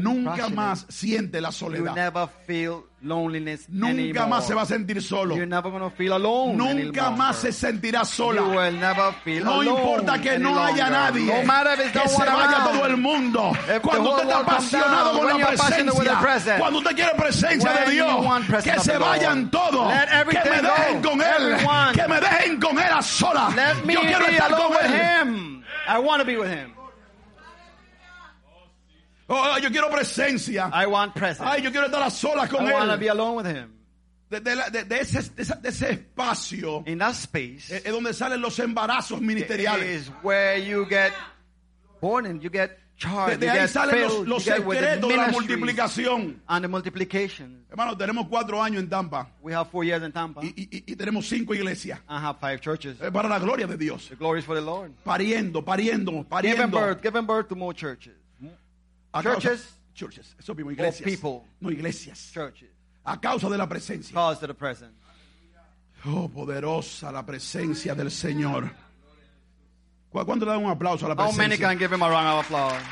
[0.00, 1.94] nunca más siente la You soledad.
[1.94, 4.26] never feel loneliness Nunca anymore.
[4.28, 5.34] más se va a sentir solo.
[5.36, 8.42] You're never to feel alone Nunca más se sentirá You sola.
[8.42, 11.26] will never feel No alone importa que no haya nadie.
[11.26, 12.72] No if Que se vaya around.
[12.72, 13.52] todo el mundo.
[13.82, 16.58] Cuando usted está apasionado down, con la presencia.
[16.58, 18.22] Cuando usted quiere presencia When de Dios.
[18.50, 19.92] you Que se vayan todos.
[19.92, 21.10] Let Que me dejen go.
[21.10, 21.52] con Él.
[21.52, 21.92] Everyone.
[21.94, 23.48] Que me dejen con Él a sola.
[23.86, 25.62] Yo quiero estar con Él.
[25.88, 26.72] I want to be with him.
[29.28, 30.70] Oh, yo quiero presencia.
[30.72, 31.40] I want presence.
[31.48, 33.10] Ay, yo quiero estar a solas con I want to be Él.
[33.12, 33.72] alone with him.
[34.28, 39.20] De, de de- ese, de ese espacio In that space es donde salen los embarazos
[39.20, 39.86] ministeriales.
[39.86, 41.12] is where you get
[42.00, 43.38] born and you get charged.
[43.38, 46.40] De, you ahí get salen los, filled, los the secretos de la multiplicación.
[46.48, 47.64] and the multiplication.
[47.70, 50.40] Hermano, tenemos cuatro años en Tampa We have four years in Tampa.
[50.42, 52.00] y, y- y tenemos cinco iglesias.
[52.08, 52.96] I have five churches.
[53.00, 54.08] Es para la gloria de Dios.
[54.08, 54.92] The glory is for the Lord.
[55.04, 56.80] Pariendo, pariendo, Giving pariendo.
[56.80, 58.14] birth, giving birth to more churches.
[59.18, 59.74] A causa- Churches.
[59.94, 61.04] churches, eso mismo, iglesias.
[61.08, 61.42] people.
[61.60, 62.30] No iglesias.
[62.32, 62.68] Churches.
[63.04, 64.12] A causa de la presencia.
[64.14, 64.92] Cause to the present.
[66.04, 68.70] Oh, poderosa la presencia del Señor.
[70.10, 71.68] ¿Cu- ¿Cuánto le dan un aplauso a la How many presencia?
[71.68, 72.82] can give him a round of applause?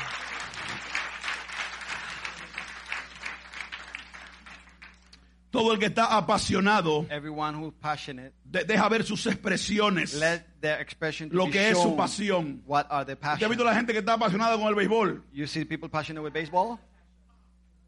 [5.55, 10.13] Todo el que está apasionado Everyone who's passionate, de- deja ver sus expresiones.
[10.15, 12.61] let their expression Lo que es su pasión.
[12.65, 15.23] What are their ¿Usted ha visto la gente que está apasionada con el béisbol?
[15.33, 16.77] You see people passionate with baseball?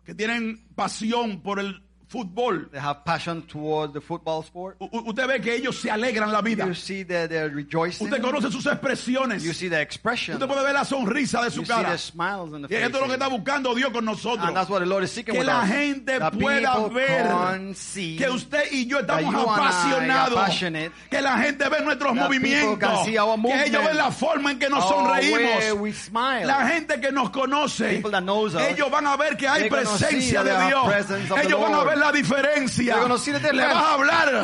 [0.05, 2.69] Que tienen pasión por el fútbol.
[2.71, 4.77] They have passion towards the football sport.
[4.79, 6.65] U- usted ve que ellos se alegran la vida.
[6.65, 8.07] You see that they're rejoicing.
[8.07, 9.43] Usted conoce sus expresiones.
[9.43, 10.35] You see the expression.
[10.35, 11.91] Usted puede ver la sonrisa de su You see cara.
[11.91, 12.85] the smiles on the Y face.
[12.85, 14.47] esto es lo que está buscando Dios con nosotros.
[14.47, 15.69] And that's what the Lord is seeking Que with la us.
[15.69, 20.59] gente That pueda ver see que usted y yo estamos apasionados.
[21.09, 23.03] Que la gente ve nuestros movimientos.
[23.05, 26.21] see Que ellos ven la forma en que nos Oh, sonreímos.
[26.45, 27.97] La gente que nos conoce,
[28.69, 30.87] ellos van a ver que hay see presencia de Dios.
[31.43, 31.96] Ellos van a Lord.
[31.99, 32.95] La diferencia.
[32.97, 34.43] Le vas a hablar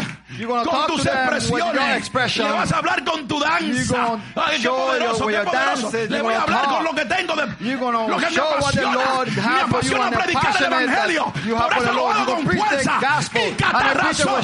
[0.66, 2.38] con tus expresiones.
[2.38, 4.20] Le vas a hablar con tu danza.
[4.36, 5.92] Ay, qué poderoso, qué poderoso.
[6.10, 8.98] Le voy a hablar con lo que tengo de lo que me apasiona.
[9.26, 11.34] Me apasiona predicar el evangelio.
[11.34, 13.00] Por eso lo hago con fuerza
[13.34, 14.42] y catarrazo.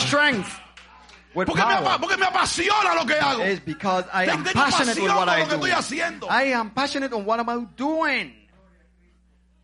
[1.34, 3.43] Porque me, porque me apasiona lo que hago.
[3.45, 5.56] It's because I am Tengo passionate with what I do.
[5.56, 6.28] estoy haciendo.
[6.30, 8.34] I am passionate on what am I doing.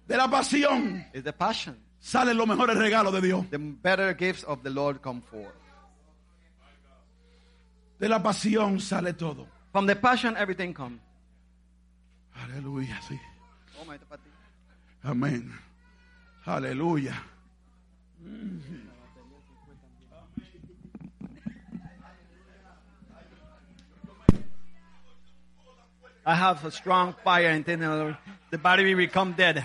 [0.08, 1.75] De la pasión It's the passion.
[2.05, 3.49] Salen los mejores regalos de Dios.
[3.49, 5.55] The better gifts of the Lord come forth.
[7.99, 9.47] De la pasión sale todo.
[9.71, 11.01] From the passion, everything comes.
[12.35, 13.19] Aleluya, sí.
[15.03, 15.51] Amén.
[16.45, 17.13] Aleluya.
[26.27, 28.15] I have a strong fire then uh,
[28.51, 29.63] the body will become dead.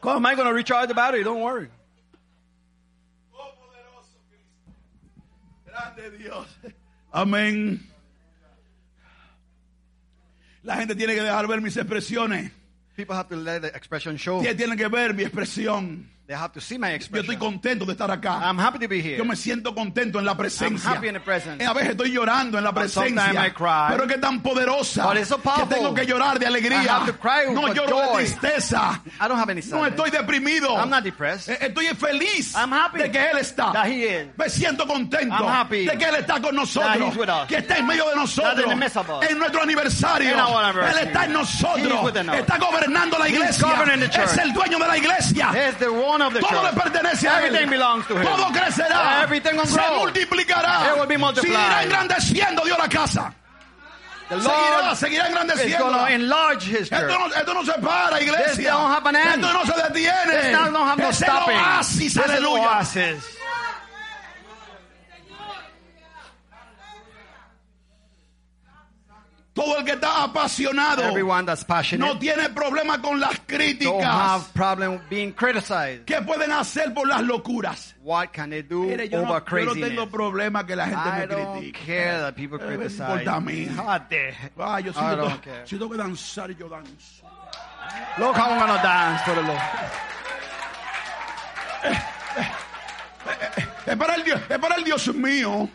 [0.00, 1.24] Come, am I going to recharge the battery?
[1.24, 1.68] Don't worry.
[5.66, 6.46] Grande Dios.
[7.12, 7.80] Amén.
[10.62, 12.50] La gente tiene que dejar ver mis expresiones.
[12.96, 14.42] People have to let the expression show.
[14.42, 16.08] Tienen que ver mi expresión.
[16.28, 18.42] They have to see my Yo estoy contento de estar acá.
[18.42, 19.16] I'm happy to be here.
[19.16, 20.90] Yo me siento contento en la I'm presencia.
[20.90, 21.64] happy in the presence.
[21.64, 23.46] A veces estoy llorando en la But sometimes presencia.
[23.46, 23.86] I cry.
[23.92, 25.68] Pero es que es tan poderosa But it's so que powerful.
[25.74, 26.82] tengo que llorar de I alegría.
[26.96, 28.24] have to cry no lloro joy.
[28.24, 29.00] de tristeza.
[29.18, 29.92] I don't have any No sadness.
[29.94, 30.76] estoy deprimido.
[30.76, 31.48] I'm not depressed.
[31.48, 33.72] Eh, Estoy feliz I'm happy de que Él está.
[33.72, 34.28] that he is.
[34.36, 37.08] Me siento contento I'm happy de que Él está con that nosotros.
[37.08, 37.48] he's with us.
[37.48, 38.64] Que está en medio de That nosotros.
[38.64, 39.30] in the midst of us.
[39.30, 40.30] En nuestro aniversario.
[40.34, 41.00] In our anniversary.
[41.00, 41.78] Él está en nosotros.
[41.88, 42.36] He's within us.
[42.36, 43.66] Está gobernando la He's iglesia.
[43.66, 44.28] governing the church.
[44.28, 45.52] Es el dueño de la iglesia.
[46.22, 47.44] Of the Todo le pertenece a él.
[47.46, 48.22] Everything belongs to him.
[48.24, 49.22] Todo crecerá.
[49.22, 50.92] Everything will Se multiplicará.
[50.92, 51.52] It will be multiplied.
[51.54, 53.34] Seguirá engrandeciendo Dios la casa.
[54.28, 56.06] The Seguirá, Lord seguirá engrandeciendo.
[56.08, 58.54] enlarge his Esto no, esto no se para, iglesia.
[58.56, 59.42] This don't have an end.
[59.42, 60.42] Esto no se detiene.
[60.42, 61.56] This now don't have no es el stopping.
[61.56, 62.68] oasis, This is aleluya.
[62.68, 63.37] oasis.
[69.58, 74.04] Todo el que está apasionado Everyone that's passionate no tiene problema con las don't críticas.
[74.04, 76.04] have problem being criticized.
[76.04, 77.94] ¿Qué pueden hacer por las locuras?
[78.02, 80.08] What can they do Mire, yo, over no, yo no tengo craziness?
[80.10, 81.86] problema que la gente I me don't critique.
[81.86, 83.02] care that people Eh, me criticize.
[83.02, 83.68] importa a mí.
[84.58, 85.66] Ah, yo si, I don't care.
[85.66, 87.24] si tengo que danzar, yo danzo.
[88.18, 89.60] Look how I'm gonna dance for the Lord.
[93.86, 95.68] Es para el Dios, es para el Dios mío.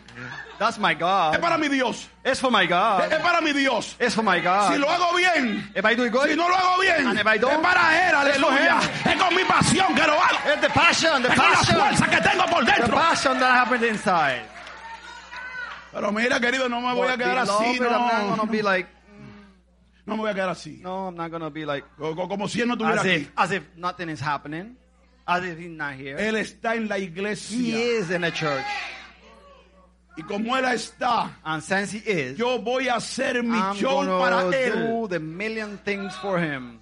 [0.58, 1.40] That's my Es God.
[1.40, 2.08] para mi Dios.
[2.24, 3.12] It's for my God.
[3.12, 3.96] Es para mi Dios.
[3.98, 4.44] It's for my Si
[4.78, 5.00] lo God.
[5.00, 7.36] hago bien, If I do it good, si no lo hago bien, And if I
[7.38, 8.80] don't, es para Él, aleluya.
[9.04, 10.52] Es con mi pasión que lo hago.
[10.52, 12.96] it's the passion, the Es con la passion, fuerza que tengo por the dentro.
[12.96, 14.42] passion that happens inside.
[15.92, 18.36] Pero mira, querido, no me voy a quedar así, beloved, I'm not no.
[18.36, 18.88] gonna be like,
[20.06, 20.80] No me voy a quedar así.
[20.82, 23.14] no, I'm not gonna be like, Co- co- Como si Él no estuviera as aquí.
[23.22, 24.76] if, as if nothing is happening,
[25.26, 26.16] as if he's not here.
[26.18, 27.76] Él está en la He iglesia.
[27.78, 28.64] is in the church,
[30.16, 34.04] Y como Él está, and since he is, yo voy a hacer mi I'm show
[34.20, 34.72] para Él.
[34.86, 36.78] do the million things for him.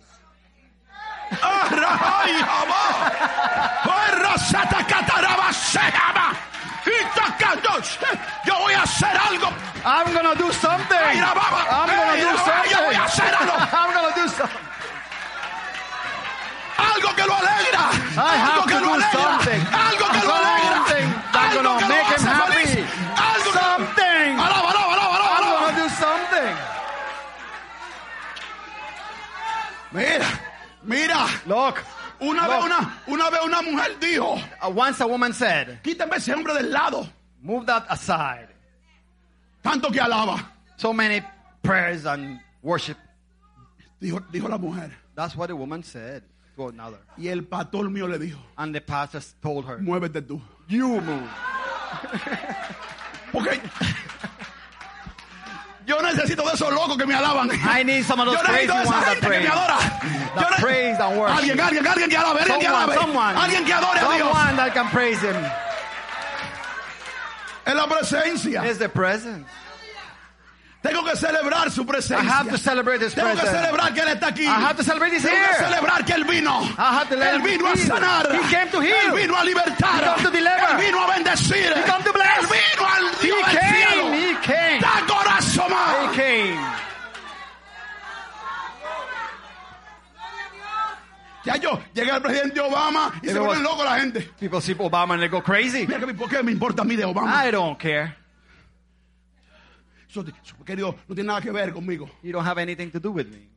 [8.44, 9.48] Yo voy a hacer algo.
[9.84, 10.96] I'm gonna do something.
[10.98, 13.22] I'm gonna do la baba, yo voy a something.
[13.22, 13.54] hacer algo.
[13.72, 14.66] I'm gonna do something.
[16.78, 17.84] Algo que lo alegra.
[18.16, 19.12] I algo have que to lo do alegra.
[19.12, 19.60] something.
[19.72, 20.76] Algo que lo alegra.
[20.82, 22.52] Something that's algo gonna que lo make him hace happy.
[22.52, 22.86] feliz.
[23.30, 24.30] Algo que- Something.
[24.42, 25.72] Alaba, alaba, alaba, alaba, I'm alaba.
[31.46, 31.78] Look.
[32.20, 36.32] Una vez una, una vez una mujer dijo, Uh, once a woman said, quítame ese
[36.32, 37.08] hombre del lado.
[37.42, 38.48] move that aside.
[39.62, 40.40] Tanto que alaba.
[40.76, 41.20] So many
[41.62, 42.96] prayers and worship.
[44.00, 44.92] Dijo, dijo la mujer.
[45.16, 46.22] That's what the woman said
[46.56, 46.98] to another.
[47.18, 50.40] Y el pastor mío le dijo, And the pastor told her, muévete tú.
[50.68, 51.28] you move.
[53.32, 53.60] Porque
[56.14, 57.50] necesito de esos locos que me alaban.
[57.50, 59.78] I need some of those Yo necesito de esa gente que me adora.
[60.34, 61.38] Yo ne- praise and worship.
[61.38, 62.94] Alguien, alguien, alguien que alabe, alguien que alabe.
[62.94, 63.36] Someone, someone.
[63.36, 64.28] Alguien que adore a Dios.
[64.28, 65.36] Someone that can praise him.
[67.64, 68.64] Es la presencia.
[68.64, 69.46] Is the presence.
[70.82, 72.18] Tengo que celebrar su presencia.
[72.18, 73.56] I have to celebrate his Tengo que presence.
[73.60, 74.42] celebrar que Él está aquí.
[74.42, 75.64] I have to celebrate he's Tengo que here.
[75.70, 76.60] celebrar que Él vino.
[76.76, 78.26] I have to Él vino a sanar.
[78.34, 79.10] He came to heal.
[79.10, 80.02] Él vino a libertar.
[80.02, 80.70] He come to deliver.
[80.70, 81.72] Él vino a bendecir.
[81.76, 82.42] He come to bless.
[82.42, 84.02] Él vino al He Dios cielo.
[84.10, 84.14] came.
[84.18, 84.80] He came.
[84.80, 86.60] Da corazón He came.
[91.44, 94.20] Ya yo llegué al presidente Obama y It se vuelven locos la gente.
[94.38, 95.86] People see Obama and they go crazy.
[95.86, 97.44] Mira, ¿por qué me importa a mí de Obama?
[97.46, 98.16] I don't care.
[100.12, 102.06] Eso, eso, querido, no tiene nada que ver conmigo.
[102.22, 103.48] You don't have anything to do with me.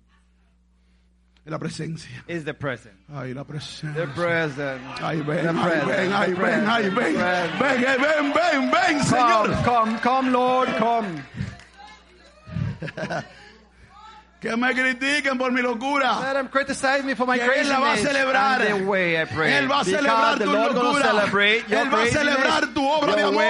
[1.43, 2.23] Es la presencia.
[2.27, 2.95] It's the present.
[3.13, 3.93] Ay, la presencia.
[3.93, 4.81] The present.
[5.01, 5.87] Ay, ven, The ay, present.
[5.87, 6.93] ven, ay, The ven, ay, ven.
[6.95, 7.59] Present.
[7.59, 9.63] Ven, eh, ven, ven, ven, Come, Señor.
[9.65, 11.23] come, come, Lord, come.
[14.39, 16.19] Que me critiquen por mi locura.
[16.19, 18.61] Let them criticize me for my Que Él la va a celebrar.
[18.61, 19.53] and the way I pray.
[19.53, 21.11] Él va a celebrar tu locura.
[21.69, 23.43] Él va a celebrar tu obra de amor.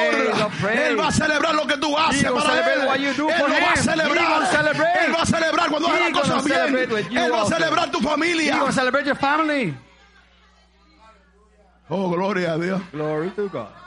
[0.72, 2.86] Él va a celebrar lo que tú haces para Él.
[2.86, 3.84] what you do Él lo va a him.
[3.84, 4.16] Celebrar.
[5.06, 6.78] Él va a celebrar cuando hagas las cosas bien.
[7.12, 8.58] Él va a celebrar tu familia.
[8.58, 9.74] going to celebrate your family.
[11.90, 12.82] Oh, gloria a Dios.
[12.92, 13.85] Glory to God.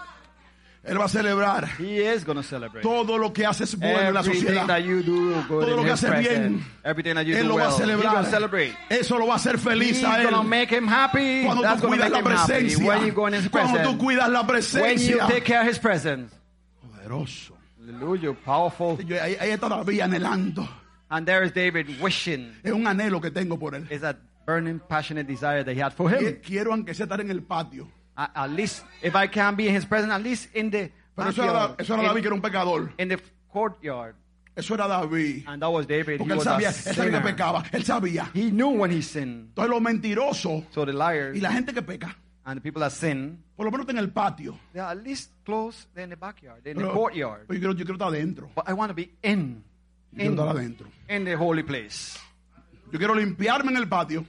[0.88, 2.83] Él va a celebrar He is going to celebrate.
[2.83, 4.66] todo lo que haces bueno en la sociedad.
[4.66, 6.38] that you do good Todo lo que haces presence.
[6.48, 6.64] bien.
[6.85, 7.77] Everything that you Él do lo va a well.
[7.79, 8.12] Celebrar.
[8.14, 8.74] going to celebrate.
[8.88, 10.44] Eso lo va a hacer feliz He's a él.
[10.46, 11.44] make him happy.
[11.44, 12.87] Cuando That's tú cuidas la presencia.
[12.87, 13.98] When you go in his Cuando tú presence.
[13.98, 15.27] cuidas la When you presencia.
[15.29, 16.33] take care of his presence.
[16.83, 17.53] Poderoso.
[17.81, 18.35] Hallelujah.
[18.44, 18.98] Powerful.
[19.05, 20.68] Yo ahí, ahí todavía anhelando.
[21.11, 22.55] And there is David wishing.
[22.62, 23.87] Es un anhelo que tengo por él.
[23.90, 26.18] Is that burning, passionate desire that he had for him.
[26.20, 27.88] Qui- Quiero aunque sea estar en el patio.
[28.21, 31.43] At, least, if I can be in his presence, at least in the Pero eso
[31.45, 32.91] era, eso era David que era un pecador.
[32.99, 33.19] in, in the
[33.53, 34.17] courtyard.
[34.57, 35.45] Eso era David.
[35.47, 36.19] And that was David.
[36.19, 37.63] Porque He él sabía, él sabía que pecaba.
[37.71, 38.29] Él sabía.
[38.35, 39.51] He knew when he sinned.
[39.51, 42.91] Entonces los mentirosos So the liars y la gente que peca, and the people that
[42.91, 44.59] sin, por lo menos en el patio.
[44.73, 47.47] they are at least close in the backyard, in the Pero- courtyard.
[47.47, 48.51] pero yo, quiero, yo quiero estar adentro.
[48.57, 49.63] But I want to be in,
[50.11, 50.89] Yo quiero in, estar adentro.
[51.09, 52.19] in the holy place.
[52.91, 54.25] Yo quiero limpiarme en el patio.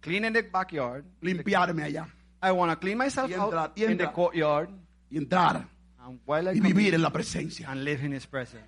[0.00, 1.04] Clean in the backyard.
[1.22, 2.06] Limpiarme allá.
[2.42, 4.12] I want to clean myself Y entrar, out y in the entrar.
[4.12, 4.68] courtyard
[5.10, 5.64] Y entrar.
[6.04, 7.68] and while I Y come vivir in en la presencia.
[7.70, 8.64] and live in his presence.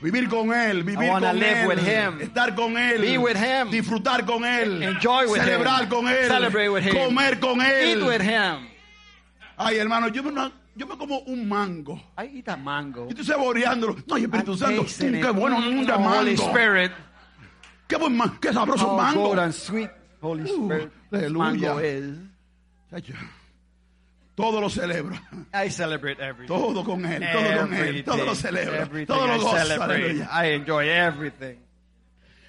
[0.00, 2.20] Vivir con Él, vivir con live Él, with him.
[2.20, 3.70] estar con Él, Be with him.
[3.70, 5.88] disfrutar con Él, Enjoy with celebrar him.
[5.88, 6.92] con Él, Celebrate with him.
[6.94, 7.98] comer con Él.
[8.00, 8.68] Eat with him.
[9.56, 10.32] Ay, hermano, yo me,
[10.74, 11.94] yo me como un mango.
[12.18, 13.04] I eat a mango.
[13.04, 13.96] Yo estoy saboreándolo.
[14.06, 16.50] No, y Espíritu Santo, mm, qué bueno, Mm, un Holy mango.
[16.50, 16.92] Spirit.
[17.86, 19.28] Qué buen mango, qué sabroso How mango.
[19.28, 19.90] good and sweet
[20.20, 21.38] Holy Uh, Spirit aleluya.
[21.38, 22.16] mango is.
[24.34, 25.16] Todo lo celebro.
[25.52, 26.48] I celebrate everything.
[26.48, 28.74] Todo con Él, todo con Él, todo lo celebro.
[28.74, 30.26] Everything Todo lo I gozo.
[30.32, 31.56] I enjoy everything.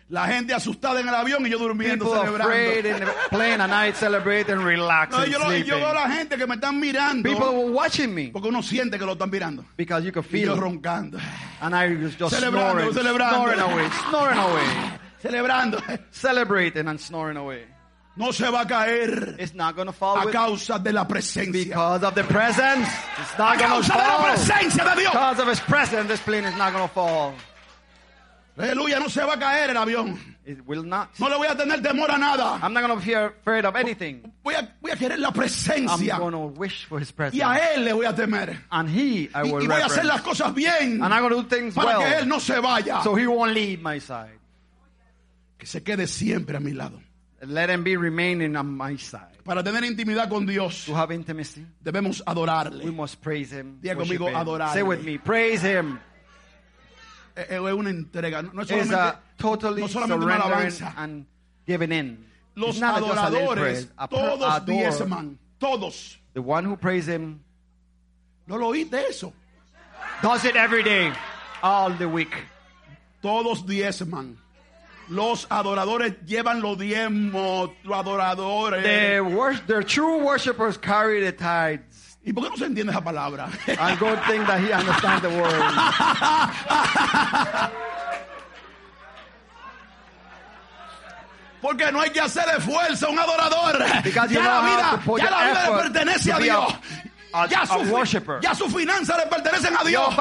[0.09, 2.89] La gente asustada en el avión y yo durmiendo, People celebrando.
[2.89, 5.73] in the plane and I celebrate and relax No, and yo, lo- yo sleeping.
[5.79, 8.99] veo a la gente que me están mirando People were watching me porque uno siente
[8.99, 9.65] que lo están mirando.
[9.75, 11.17] because you could Y yo feel roncando,
[11.59, 13.35] and I was just Celebrando, snoring, celebrando.
[13.35, 15.81] snoring away, snoring away, celebrando.
[16.11, 17.65] celebrating and snoring away.
[18.17, 21.51] No se va a caer It's not to fall a causa de la presencia.
[21.65, 22.87] because of the presence.
[23.19, 24.25] It's A not going to causa de la fall.
[24.33, 25.11] presencia de Dios.
[25.13, 27.33] Because of His presence, this plane is not going to fall.
[28.57, 30.17] Aleluya, no se va a caer el avión.
[30.45, 31.09] It will not.
[31.19, 32.59] No le voy a tener temor a nada.
[32.63, 34.31] I'm not to be afraid of anything.
[34.43, 36.17] Voy a, voy a querer la I'm presencia.
[36.17, 37.35] going to wish for His presence.
[37.37, 38.57] Y a Él le voy a temer.
[38.71, 41.41] And He, I Y, will y voy a hacer las cosas bien And I'm to
[41.41, 42.25] do things para que Él well.
[42.27, 43.01] no se vaya.
[43.03, 44.39] So He won't leave my side.
[45.57, 47.01] Que se quede siempre a mi lado.
[47.47, 49.37] Let Him be remaining on my side.
[49.43, 52.91] Para tener intimidad con Dios, To have intimacy, debemos we adorarle.
[52.93, 53.79] must praise Him.
[53.81, 54.35] Diga conmigo, him.
[54.35, 54.73] adorarle.
[54.73, 55.99] Say with me, praise Him.
[57.35, 58.41] Es es una entrega.
[58.41, 60.93] No es solamente, a totally no solamente una alabanza.
[60.97, 61.25] and
[61.67, 62.25] giving in.
[62.55, 65.37] Los adoradores, todos diezman.
[65.59, 66.17] Todos.
[66.33, 67.39] The one who praise Him
[68.47, 69.33] ¿No lo oíste eso?
[70.21, 71.11] does it every day,
[71.61, 72.33] all the week.
[73.21, 74.37] Todos diezman.
[75.09, 77.69] Los adoradores llevan los diezmos.
[77.83, 78.83] Los adoradores.
[78.83, 82.17] The, wor- the true worshippers carry the tithes.
[82.23, 83.47] ¿Y por qué no se entiende esa palabra?
[83.79, 85.61] And good thing that he understands the word.
[91.61, 93.83] Porque no hay que hacer esfuerzo, un adorador.
[94.03, 96.73] Because Ya la vida, ya la vida pertenece a a- Dios.
[97.43, 98.39] A- ya, a su, worshiper.
[98.41, 100.15] ya sus finanzas le pertenecen a Dios.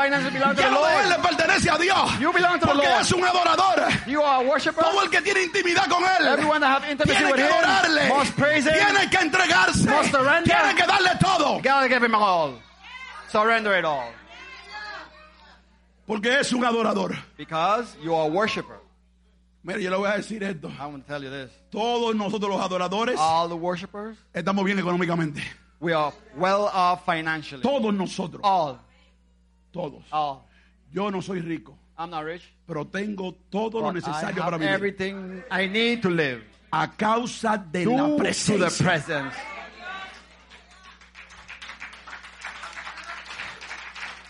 [0.57, 2.11] Ya lo de él le pertenece a Dios.
[2.61, 3.85] Porque es un adorador.
[4.07, 4.85] You are a worshiper.
[4.85, 6.97] Todo el que tiene intimidad con él.
[7.05, 8.13] Tiene que adorarle.
[8.43, 9.89] Tiene que entregarse.
[10.45, 11.61] Tiene que darle todo.
[12.15, 12.61] All.
[13.31, 14.13] Surrender it all.
[16.07, 17.17] Porque es un adorador.
[17.37, 18.77] Because you are a worshiper.
[19.63, 20.69] Mira, yo le voy a decir esto.
[20.69, 21.51] To tell you this.
[21.71, 23.57] Todos nosotros los adoradores All the
[24.35, 25.43] estamos bien económicamente.
[25.81, 27.63] We are well off financially.
[27.63, 28.41] Todos nosotros.
[28.43, 28.79] All.
[29.73, 30.03] Todos.
[30.13, 30.45] All.
[30.93, 32.43] Yo no soy rico, I'm not rich.
[32.67, 34.73] pero tengo todo lo necesario para vivir.
[34.73, 36.43] everything I need to live.
[36.73, 38.85] A causa de la Due to the presencia.
[38.85, 39.35] presence.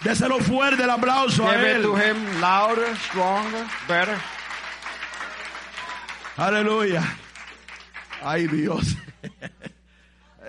[0.02, 1.82] Déselo fuerte el aplauso a Give it él.
[1.82, 4.18] to him louder, stronger, better.
[6.36, 7.02] Aleluya.
[8.22, 8.94] Ay Dios.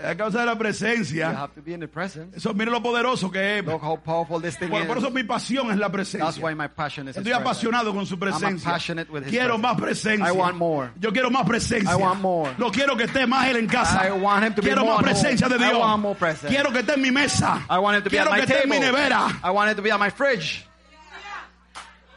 [0.03, 1.29] A causa de la You presencia.
[1.31, 2.35] have to be in the presence.
[2.37, 3.65] Eso, mire lo poderoso que es.
[3.65, 5.13] Look how powerful this thing Por, por eso is.
[5.13, 6.43] mi pasión es la That's presencia.
[6.43, 7.41] why my passion is Estoy presence.
[7.41, 8.69] apasionado con su presencia.
[8.71, 9.61] passionate with his Quiero presence.
[9.61, 10.27] más presencia.
[10.27, 10.89] I want more.
[10.99, 11.91] Yo quiero más presencia.
[11.91, 12.51] I want more.
[12.57, 14.05] No quiero que esté más él en casa.
[14.07, 15.79] I want him to be quiero more más at presencia de I Dios.
[15.79, 16.47] want more presence.
[16.53, 17.65] Quiero que esté en mi mesa.
[17.69, 18.91] I want it to be quiero at my que esté en mi table.
[18.91, 19.39] nevera.
[19.43, 20.65] I want it to be on my fridge.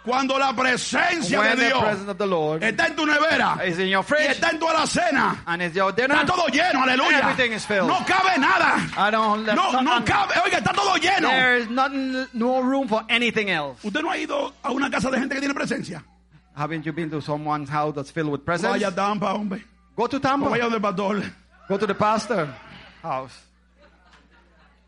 [0.08, 4.48] Cuando la presencia When de Dios presence está en tu nevera your y fridge está
[4.48, 7.18] en tu alacena, dinner, está todo lleno, aleluya.
[7.18, 7.88] Everything is filled.
[7.88, 8.78] No cabe nada.
[8.96, 10.32] I don't let No, no cabe.
[10.42, 11.28] Oiga, está todo lleno.
[11.28, 13.84] There is nothing, no room for anything else.
[13.84, 16.02] ¿Usted no ha ido a una casa de gente que tiene presencia?
[16.56, 18.78] Haven't you been to someone's house that's filled with presents?
[18.78, 19.62] Vaya a Tampa, hombre.
[19.94, 20.48] Go to Tampa.
[20.48, 21.22] vaya donde el pastor.
[21.68, 22.48] Go to the pastor
[23.02, 23.34] house.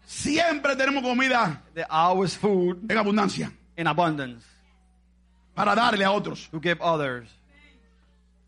[0.06, 4.49] Siempre tenemos comida There always food en abundancia in abundance
[5.54, 7.28] para darle a otros to give others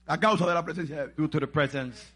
[0.07, 1.17] a causa de la presencia de Dios.
[1.17, 2.13] due to the presence.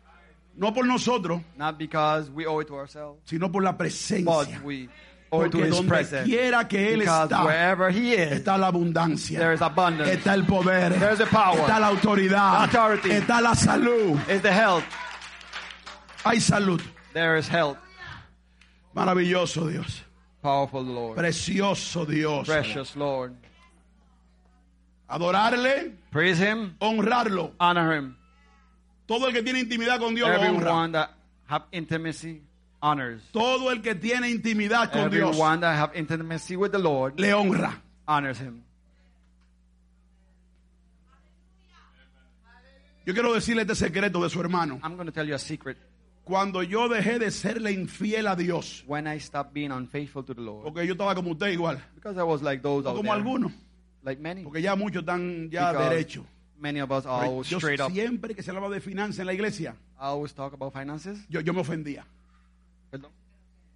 [0.56, 4.62] No por nosotros, Not because we owe it to ourselves, sino por la but presencia.
[4.64, 4.90] we it to
[5.28, 6.24] Porque donde presence.
[6.28, 9.38] quiera que Él Because está, wherever He is, está la abundancia.
[9.38, 10.10] there is abundance.
[10.10, 10.92] Está el poder.
[11.30, 11.58] Power.
[11.60, 12.64] Está la autoridad.
[12.64, 13.10] Authority.
[13.10, 14.18] Está la salud.
[14.26, 14.84] The health.
[16.24, 16.80] Hay salud.
[17.12, 17.76] There is health.
[18.94, 20.02] Maravilloso Dios.
[20.42, 21.16] Powerful Lord.
[21.18, 22.46] Precioso Dios.
[22.46, 23.34] Precious Lord.
[25.08, 26.74] Adorarle, Praise Him.
[26.80, 27.52] honrarlo.
[27.60, 28.16] Honor Him.
[29.06, 30.48] Todo el que tiene intimidad con Dios lo honra.
[30.48, 31.10] Everyone that
[31.48, 32.42] have intimacy
[32.82, 33.22] honors.
[33.32, 37.32] Todo el que tiene intimidad con Dios Everyone that have intimacy with the Lord le
[37.32, 37.80] honra.
[38.08, 38.62] honors Him.
[43.04, 44.80] Yo quiero decirle este secreto de su hermano.
[44.82, 45.76] I'm going to tell you a secret.
[46.24, 50.40] Cuando yo dejé de serle infiel a Dios, When I stopped being unfaithful to the
[50.40, 53.02] Lord, porque yo estaba como usted igual, because I was like those o out como
[53.12, 53.52] there, algunos,
[54.06, 56.24] like many, porque ya muchos están ya Because derechos.
[56.58, 57.90] many of us are Pero always Yo straight up.
[57.92, 61.18] siempre que se hablaba de finanzas en la iglesia, I always talk about finances.
[61.28, 62.04] yo, yo me ofendía.
[62.90, 63.10] Perdón.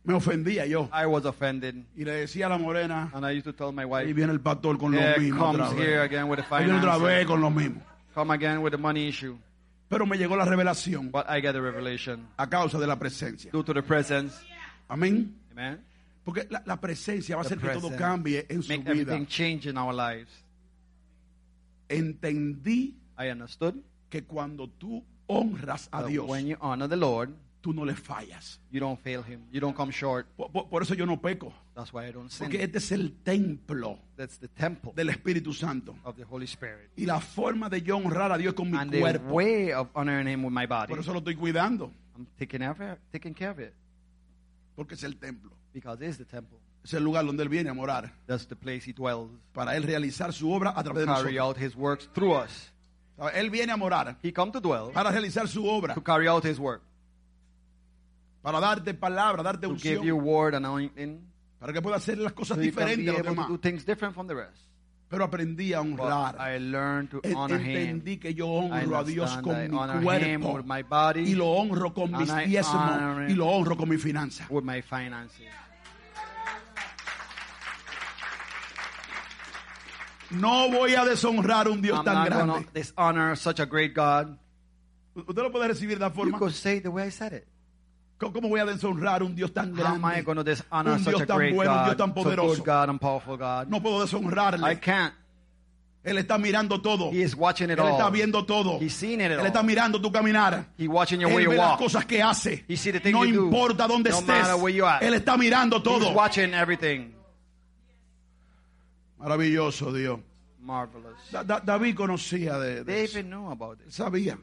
[0.03, 0.89] Me ofendía yo.
[0.95, 3.85] I was offended, Y le decía a la morena, and I used to tell my
[3.85, 6.07] wife, viene el pastor con lo "Here mismo otra comes here vez.
[6.07, 7.83] again with the Ahí viene otra vez finances, con lo mismo.
[8.15, 9.37] come again with the money issue."
[9.91, 13.51] Pero me llegó la revelación But I get a revelation a causa de la presencia.
[13.51, 14.39] due to the presence.
[14.89, 15.35] Amén.
[15.53, 15.81] Amen.
[16.25, 18.93] Porque la, la presencia va a The hacer que todo cambie en su Make vida.
[19.15, 20.31] everything change in our lives.
[21.89, 23.75] Entendí I understood
[24.09, 27.95] que cuando tú honras a that Dios, when you honor the Lord, tú no le
[27.95, 28.61] fallas.
[28.71, 29.41] you don't fail Him.
[29.51, 30.27] You don't come short.
[30.37, 31.53] Por, por- por eso yo no peco.
[31.75, 32.47] That's why I don't sin.
[32.47, 35.97] Porque este es el templo That's the temple del Espíritu Santo.
[36.05, 36.91] of the Holy Spirit.
[36.97, 39.33] Y la forma de yo honrar a Dios con mi And the cuerpo.
[39.33, 41.91] way of honoring Him with my body, Por eso lo estoy cuidando.
[42.17, 43.73] I'm taking, of it, taking care of it
[44.77, 45.53] Porque es el templo.
[45.73, 46.59] Because it is the temple.
[46.83, 48.13] Es el lugar donde Él viene a morar.
[48.27, 49.31] That's the place He dwells.
[49.53, 51.57] Para Él realizar su obra a través de Carry nosotros.
[51.57, 52.73] out His works through us.
[53.35, 55.93] Él viene a morar He come to dwell para realizar su obra.
[55.95, 56.81] to carry out His work,
[58.43, 60.25] Para darte palabra, darte to give you unción.
[60.25, 61.21] word and anointing,
[61.59, 63.49] Para que pueda hacer las cosas so diferentes a los demás.
[63.49, 64.57] do things different from the rest.
[65.11, 66.37] Pero aprendí a honrar.
[66.39, 67.77] I learned to En- honor Him.
[67.77, 71.21] Entendí que yo I honro a Dios con mi honor Him cuerpo with my body,
[71.23, 74.47] y lo honro con mis diezmos honor y lo honro con mi finanza.
[74.49, 75.49] with my finances.
[80.31, 82.67] No voy a deshonrar a un Dios I'm tan grande.
[82.73, 84.39] dishonor such a great God.
[85.17, 86.39] Usted lo puede recibir de la You forma.
[86.39, 87.49] could say the way I said it.
[88.21, 90.23] ¿Cómo voy a deshonrar un Dios tan How am I grande?
[90.25, 92.57] going to dishonor Un such Dios a tan great bueno, un Dios tan poderoso.
[92.59, 93.69] good God and powerful God?
[93.69, 94.81] No puedo I deshonrarle.
[94.81, 95.15] can't.
[96.03, 97.11] Él está mirando todo.
[97.13, 98.13] He is watching it Él está all.
[98.13, 98.79] viendo todo.
[98.81, 99.47] He's seen it Él all.
[99.47, 100.67] está mirando tu caminar.
[100.79, 101.79] He watching your way Él you ve las walk.
[101.79, 102.65] cosas que hace.
[102.69, 103.45] He see the things No you do.
[103.47, 104.27] importa dónde No estés.
[104.27, 105.05] matter where you are.
[105.07, 106.09] Él está mirando todo.
[106.09, 107.13] He's watching everything.
[109.19, 110.21] Maravilloso Dios.
[110.61, 111.17] Marvelous.
[111.31, 113.15] Da- Da- David conocía de, de eso.
[113.19, 113.95] David knew about this.
[113.95, 114.39] Sabía.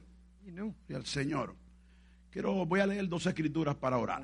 [0.46, 0.74] He knew.
[0.90, 1.56] y al Señor.
[2.38, 4.22] Quiero, voy a leer dos escrituras para orar.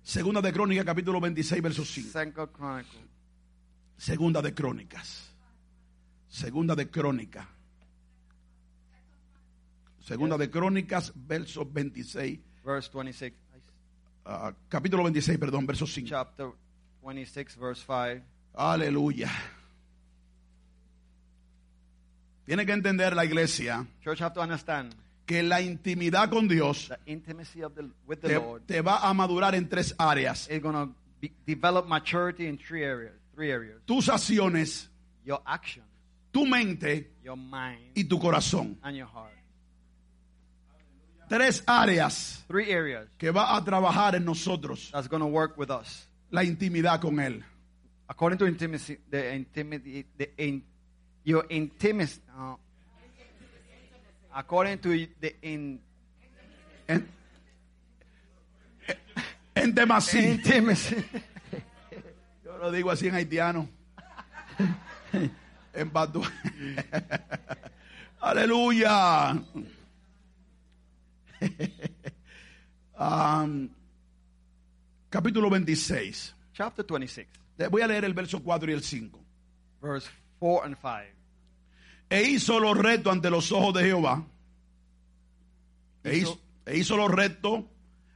[0.00, 2.08] Segunda de Crónicas, capítulo 26, verso 5.
[2.08, 3.00] Second Chronicle,
[3.96, 5.34] Segunda de Crónicas.
[6.28, 7.44] Segunda de Crónicas.
[9.98, 12.38] Segunda de Crónicas, verso 26.
[12.64, 13.32] verse 26.
[14.26, 16.10] ah, capítulo 26, perdón, verso 5.
[16.10, 16.46] Chapter
[17.02, 18.24] 26, verse 5.
[18.54, 19.32] Aleluya.
[22.44, 24.94] Tiene que entender la iglesia Church have to understand
[25.30, 30.48] que la intimidad con Dios the te, Lord te va a madurar en tres áreas.
[31.46, 33.12] develop maturity in three areas.
[33.36, 33.78] Three areas.
[33.86, 34.90] Tus acciones,
[35.24, 35.84] Your action,
[36.32, 38.76] tu mente your mind, y tu corazón.
[38.82, 39.32] and your heart.
[41.28, 46.08] Tres áreas Three areas que va a trabajar en nosotros that's to work with us.
[46.30, 47.44] la intimidad con Él.
[48.08, 50.64] According to intimacy, the intimacy, the in,
[51.22, 52.20] your intimacy.
[52.36, 52.56] Uh,
[54.32, 55.80] according to the in,
[59.54, 60.18] En, Demasí.
[60.18, 60.96] intimacy.
[62.44, 63.68] Yo lo digo así en haitiano.
[65.74, 66.22] En Batu.
[68.20, 69.38] Aleluya.
[72.96, 73.70] Am,
[75.08, 76.34] capítulo 26.
[76.52, 77.26] Chapter 26,
[77.56, 79.18] Le Voy a leer el verso 4 y el 5.
[79.80, 80.08] verse
[80.38, 81.19] 4 and 5.
[82.10, 84.24] E hizo lo recto ante los ojos de Jehová.
[86.04, 87.64] E Hizo- e hizo lo recto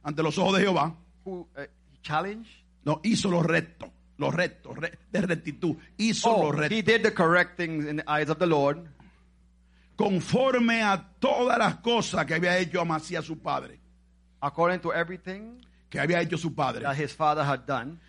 [0.03, 0.93] ante los ojos de Jehová.
[1.23, 1.61] Who uh,
[2.03, 2.51] challenged?
[2.83, 3.91] No, hizo lo recto.
[4.17, 5.75] Lo recto, re- de rectitud.
[5.97, 6.73] Hizo lo Oh, recto.
[6.75, 8.79] he did the correct things in the eyes of the Lord,
[9.97, 13.79] conforme a todas las cosas que había hecho Amasías su padre,
[14.41, 17.99] according to everything que había hecho su padre, that his father had done.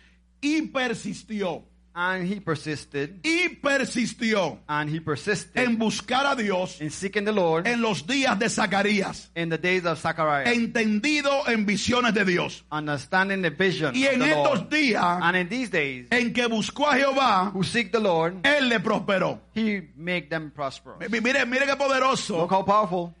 [0.41, 1.63] y persistió,
[1.99, 7.31] And he persisted, y persistió and he persisted en buscar a Dios in seeking the
[7.31, 12.23] Lord en los días de Zacarías, in the days of Zechariah, entendido en visiones de
[12.23, 12.63] Dios.
[12.71, 14.69] understanding the vision Y of en the estos Lord.
[14.69, 18.69] días And in these days, en que buscó a Jehová, who seek the Lord, él
[18.69, 19.39] le prosperó.
[19.55, 21.09] he make them prosperous.
[21.09, 22.37] Mi- Mire, mire qué poderoso.
[22.37, 23.15] Look how powerful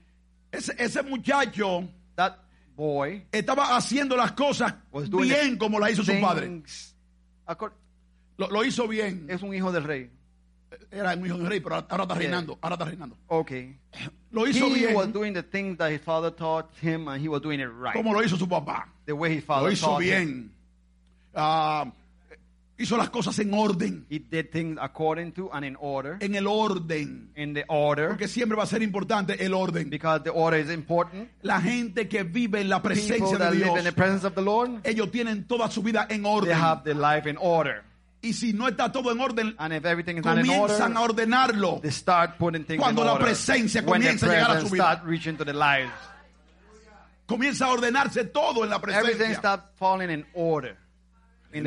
[0.51, 2.35] Ese, ese muchacho that
[2.75, 4.75] boy estaba haciendo las cosas
[5.09, 6.61] bien como las hizo su padre.
[8.37, 9.25] Lo, lo hizo bien.
[9.29, 10.09] Es un hijo del rey.
[10.91, 12.15] Era un hijo de rey, pero ahora está Yeah.
[12.19, 12.57] reinando.
[12.61, 13.17] Ahora está reinando.
[13.27, 13.75] Okay.
[14.31, 14.95] Lo hizo He bien.
[14.95, 17.93] was doing the things that his father taught him, and he was doing it right.
[17.93, 18.87] como lo hizo su papá.
[19.05, 20.07] The way his Lo father hizo taught him.
[20.09, 20.51] bien.
[21.33, 21.85] Ah,
[22.77, 24.05] hizo las cosas en orden.
[24.09, 26.17] He did things according to and in order.
[26.19, 27.31] En el orden.
[27.35, 28.09] In the order.
[28.09, 29.89] Porque siempre va a ser importante el orden.
[29.89, 31.29] Because the order is important.
[31.43, 34.25] La gente que vive en la People presencia that de live Dios, in the presence
[34.27, 36.57] of the Lord, ellos tienen toda su vida en they orden.
[36.57, 37.83] have their life in order.
[38.21, 41.01] Y si no está todo en orden, And if everything is not in comienzan a
[41.01, 41.81] order, ordenarlo.
[41.81, 44.83] they start putting things Cuando la presencia comienza a llegar a su vida.
[44.83, 45.91] start reaching to the lives.
[47.27, 49.63] Comienza a ordenarse todo en la presencia.
[50.09, 50.77] in order
[51.53, 51.65] in.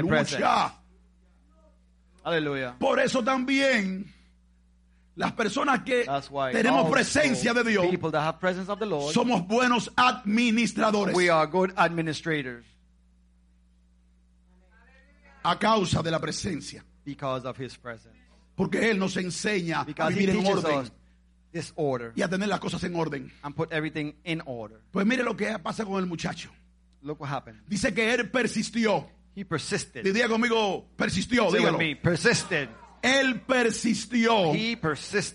[2.24, 2.76] Hallelujah.
[2.78, 4.12] Por eso también
[5.16, 6.07] las personas que
[6.53, 7.86] tenemos presencia de Dios
[8.86, 12.64] Lord, somos buenos administradores we are good administrators
[15.43, 16.84] a causa de la presencia.
[17.05, 18.16] because of His presence.
[18.55, 20.93] Porque Él nos enseña a Because He vivir en orden us
[21.53, 23.32] this order y a tener las cosas en orden.
[23.43, 24.80] and put everything in order.
[24.93, 26.51] Pues mire lo que pasa con el muchacho.
[27.03, 27.61] Look what happened.
[27.66, 29.09] Dice que él persistió.
[29.34, 30.03] He persisted.
[30.05, 31.78] Diga conmigo, persistió, Say dígalo.
[31.78, 32.68] me, persisted.
[33.03, 34.78] Él persistió He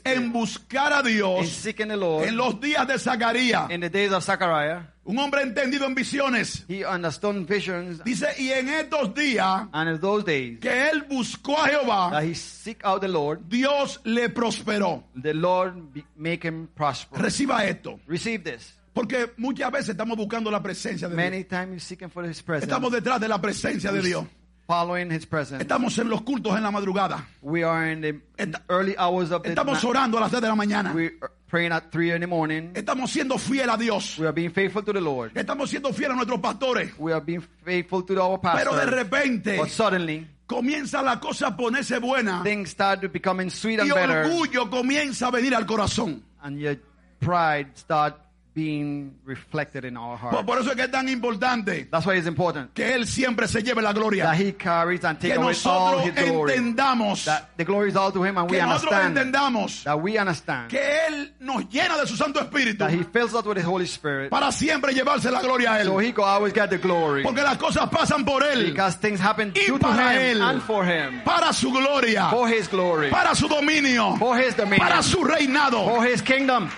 [0.04, 3.70] en buscar a in Dios en los días de Zacarías.
[3.72, 4.84] in the days of Zechariah.
[5.04, 6.66] Un hombre entendido en visiones.
[6.68, 11.60] He understood visions, Dice, y en estos días and in those days que él buscó
[11.60, 15.04] a that Jehová, he seek out the Lord, Dios le prosperó.
[15.22, 15.76] the Lord
[16.16, 17.20] make him prosper.
[17.20, 18.00] Reciba esto.
[18.08, 18.74] Receive this.
[18.94, 21.30] Porque muchas veces estamos buscando la presencia de Dios.
[21.32, 24.26] Many times you seeking for His presence, Estamos detrás de la presencia de Dios.
[24.68, 25.62] Following His presence.
[25.62, 27.26] Estamos en los cultos en la madrugada.
[27.42, 28.22] We are in the
[28.70, 30.94] early hours of the Estamos orando a las 3 de la mañana.
[30.94, 32.72] We are praying at three in the morning.
[32.74, 34.18] Estamos siendo fiel a Dios.
[34.18, 35.34] We are being faithful to the Lord.
[35.36, 36.92] Estamos siendo fieles a nuestros pastores.
[36.98, 41.58] We are being faithful to our Pero de repente But suddenly, comienza la cosa a
[41.58, 45.66] ponerse buena things start to becoming sweet and y better, orgullo comienza a venir al
[45.66, 46.22] corazón.
[46.44, 46.78] and your
[47.20, 48.16] pride start
[48.56, 50.46] being reflected in our Por, heart.
[50.46, 53.62] por eso es que es tan importante That's why it's important que Él siempre se
[53.62, 54.34] lleve la that gloria.
[54.34, 56.54] He carries and Que takes away all nosotros His glory.
[56.54, 60.02] entendamos, That the glory is all to Him, and we que nosotros understand entendamos that
[60.02, 63.58] we understand que Él nos llena de su Santo Espíritu that He fills us with
[63.58, 66.06] His Holy Spirit, para siempre llevarse la gloria a so Él.
[66.08, 67.24] He can always get the glory.
[67.24, 70.42] Porque las cosas pasan por Él, Because things happen Y due to para Him Él.
[70.42, 74.80] and for Him, para su gloria, for His glory, para su dominio, for His dominion,
[74.88, 75.84] para su reinado.
[75.86, 76.70] for His kingdom.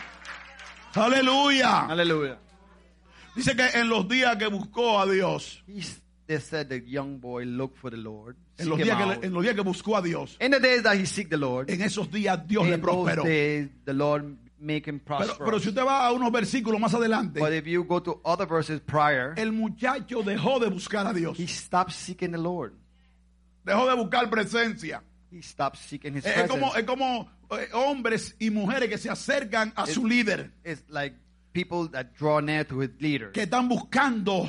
[1.06, 1.88] Aleluya.
[1.88, 2.38] Hallelujah.
[3.36, 5.64] Dice que en los días que buscó a Dios,
[6.28, 8.36] they said the young boy looked for the Lord.
[8.58, 9.24] en los, días que, out.
[9.24, 11.70] en los días que buscó a Dios, In the days that he seek the Lord,
[11.70, 13.24] en esos días Dios le in those prosperó.
[13.24, 15.38] days the Lord make him Pero, prosperous.
[15.46, 18.48] pero si usted va a unos versículos más adelante, but if you go to other
[18.48, 21.38] verses prior, el muchacho dejó de buscar a Dios.
[21.38, 22.74] he stopped seeking the Lord.
[23.64, 25.04] Dejó de buscar presencia.
[25.32, 26.50] He stopped seeking his Es presence.
[26.50, 27.30] como, es como
[27.74, 31.16] hombres y mujeres que se acercan a su líder, It's like
[31.54, 33.32] people that draw near to his leader.
[33.32, 34.48] que están buscando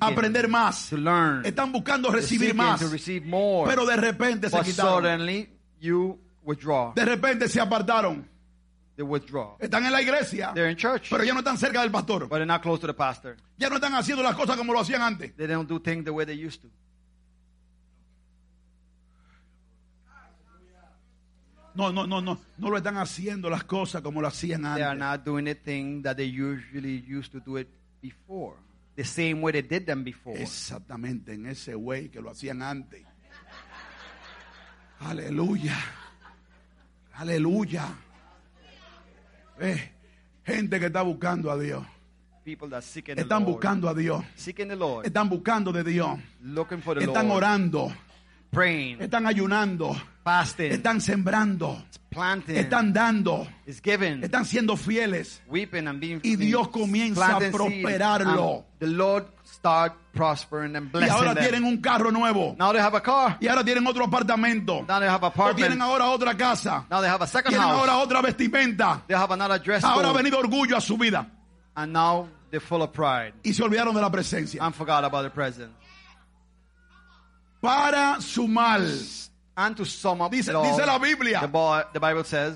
[0.00, 1.44] aprender más, to learn.
[1.44, 3.68] están buscando recibir más, to receive more.
[3.70, 5.48] pero de repente se quitaron, suddenly
[5.80, 6.92] you withdraw.
[6.94, 8.26] de repente se apartaron.
[8.96, 9.56] They withdraw.
[9.60, 12.26] Están en la iglesia, They're in church, pero ya no están cerca del pastor.
[12.28, 13.36] but they're not close to the pastor.
[13.56, 15.36] Ya no están haciendo las cosas como lo hacían antes.
[15.36, 16.68] They don't do things the way they used to.
[21.78, 24.90] No, no, no, no, no lo están haciendo las cosas como lo hacían They are
[24.90, 24.98] antes.
[24.98, 27.68] not doing the thing that they usually used to do it
[28.02, 28.56] before.
[28.96, 30.36] The same way they did them before.
[30.42, 33.04] Exactamente en ese way que lo hacían antes.
[35.00, 35.76] Aleluya.
[37.14, 37.88] Aleluya.
[39.60, 39.92] Eh,
[40.44, 41.86] gente que está buscando a Dios.
[42.44, 43.52] People that seeking the Están Lord.
[43.52, 44.24] buscando a Dios.
[44.34, 45.06] Seeking the Lord.
[45.06, 46.18] Están buscando de Dios.
[46.42, 47.44] Looking for the Están Lord.
[47.44, 47.92] orando.
[48.50, 49.00] Praying.
[49.02, 49.94] Están ayunando.
[50.24, 50.72] Fasting.
[50.72, 51.82] Están sembrando.
[52.10, 52.56] planting.
[52.56, 53.46] Están dando.
[53.66, 54.22] is giving.
[54.24, 55.40] Están siendo fieles.
[55.48, 58.64] weeping and being Y Dios comienza a prosperarlo.
[58.78, 61.44] the Lord start prospering and Y blessing ahora them.
[61.44, 62.54] tienen un carro nuevo.
[62.58, 63.36] Now they have a car.
[63.40, 64.84] Y ahora tienen otro apartamento.
[64.88, 65.82] Now they have O tienen apartment.
[65.82, 66.86] ahora otra casa.
[66.90, 67.78] Now they have a second Tienen house.
[67.80, 69.02] ahora otra vestimenta.
[69.06, 71.26] They have another dress Ahora ha venido orgullo a su vida.
[71.76, 74.62] And now they're full of pride Y se olvidaron de la presencia.
[74.64, 75.70] and forgot about the present.
[77.68, 78.90] Para su mal.
[79.56, 81.40] And to sum up Dice, all, dice la Biblia.
[81.40, 82.54] the, the Bible says,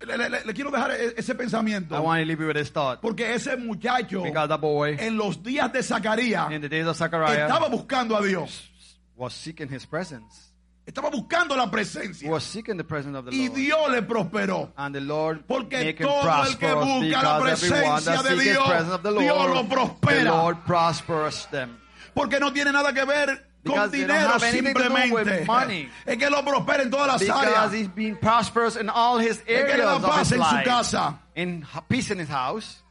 [0.00, 2.00] Le, le- le- quiero dejar e- ese I pensamiento.
[2.02, 3.00] want to leave you with this thought.
[3.00, 4.22] Porque ese muchacho
[4.60, 8.68] boy, en los días de Zacarías in the days of Zechariah, estaba buscando a Dios.
[9.16, 10.52] was seeking his presence.
[10.86, 12.30] Estaba buscando la presencia.
[12.30, 13.56] was seeking the presence of the Y Lord.
[13.56, 14.70] Dios le prosperó.
[14.76, 19.68] And the Lord Porque todo el que busca la presencia de Dios, Dios Lord, lo
[19.68, 20.16] prospera.
[20.18, 21.76] the Lord prospers them.
[22.14, 25.90] Porque no tiene nada que ver Because don't dinero to simplemente.
[26.06, 27.72] Es que lo prospera en todas las Because áreas.
[27.72, 31.18] he's being prosperous in all his Es que le areas da paz en su casa.
[31.34, 32.82] In peace in his house,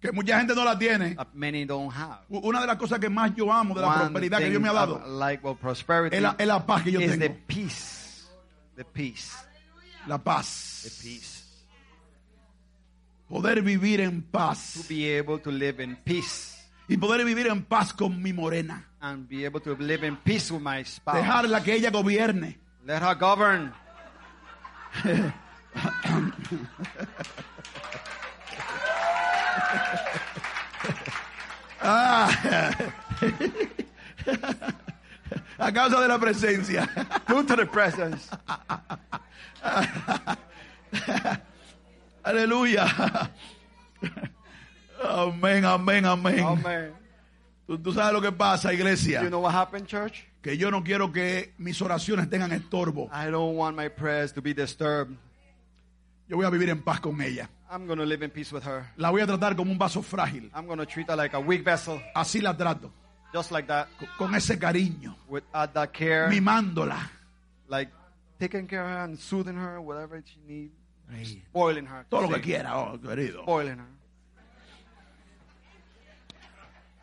[0.00, 1.14] Que mucha gente no la tiene.
[1.34, 2.20] many don't have.
[2.30, 4.68] Una de las cosas que más yo amo de la One prosperidad que Dios me
[4.68, 5.42] ha dado like
[6.10, 7.40] es la, es la paz que yo is the tengo.
[7.46, 8.24] peace.
[8.76, 9.32] The peace.
[10.06, 10.98] La The paz.
[11.02, 11.44] peace.
[13.28, 14.86] Poder vivir en To paz.
[14.88, 16.49] be able to live in peace.
[16.90, 18.88] Y poder vivir en paz con mi morena.
[19.00, 21.18] And be able to live in peace with my spouse.
[21.18, 22.58] Dejarla que ella gobierne.
[22.84, 23.72] Let her govern.
[35.58, 36.88] A causa de la presencia.
[37.28, 38.28] Due to the presence.
[42.24, 43.30] Aleluya.
[45.02, 46.92] Amén, amén, amén.
[47.66, 49.22] ¿Tú, tú sabes lo que pasa, iglesia.
[49.22, 50.24] You know what happened, church?
[50.42, 53.08] Que yo no quiero que mis oraciones tengan estorbo.
[53.12, 55.16] I don't want my prayers to be disturbed.
[56.28, 57.48] Yo voy a vivir en paz con ella.
[57.70, 58.84] I'm to live in peace with her.
[58.96, 60.50] La voy a tratar como un vaso frágil.
[60.54, 62.90] I'm to treat her like a weak vessel, Así la trato.
[63.32, 63.86] just like that,
[64.18, 65.14] Con- ese cariño.
[65.28, 66.98] with that care, Mimándola.
[67.68, 67.90] like
[68.40, 70.72] taking care of her and soothing her, whatever she needs,
[71.50, 73.42] spoiling her, Todo lo que quiera, oh, querido.
[73.42, 73.86] spoiling her.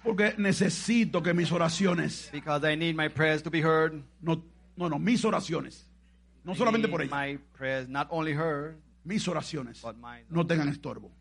[0.03, 2.29] Porque necesito que mis oraciones.
[2.31, 4.03] Because I need my prayers to be heard.
[4.21, 4.43] No,
[4.75, 5.85] no, no, mis oraciones.
[6.43, 7.13] No solamente por ella.
[7.13, 10.25] My prayers, not only her, Mis oraciones but mine.
[10.29, 11.11] no tengan estorbo.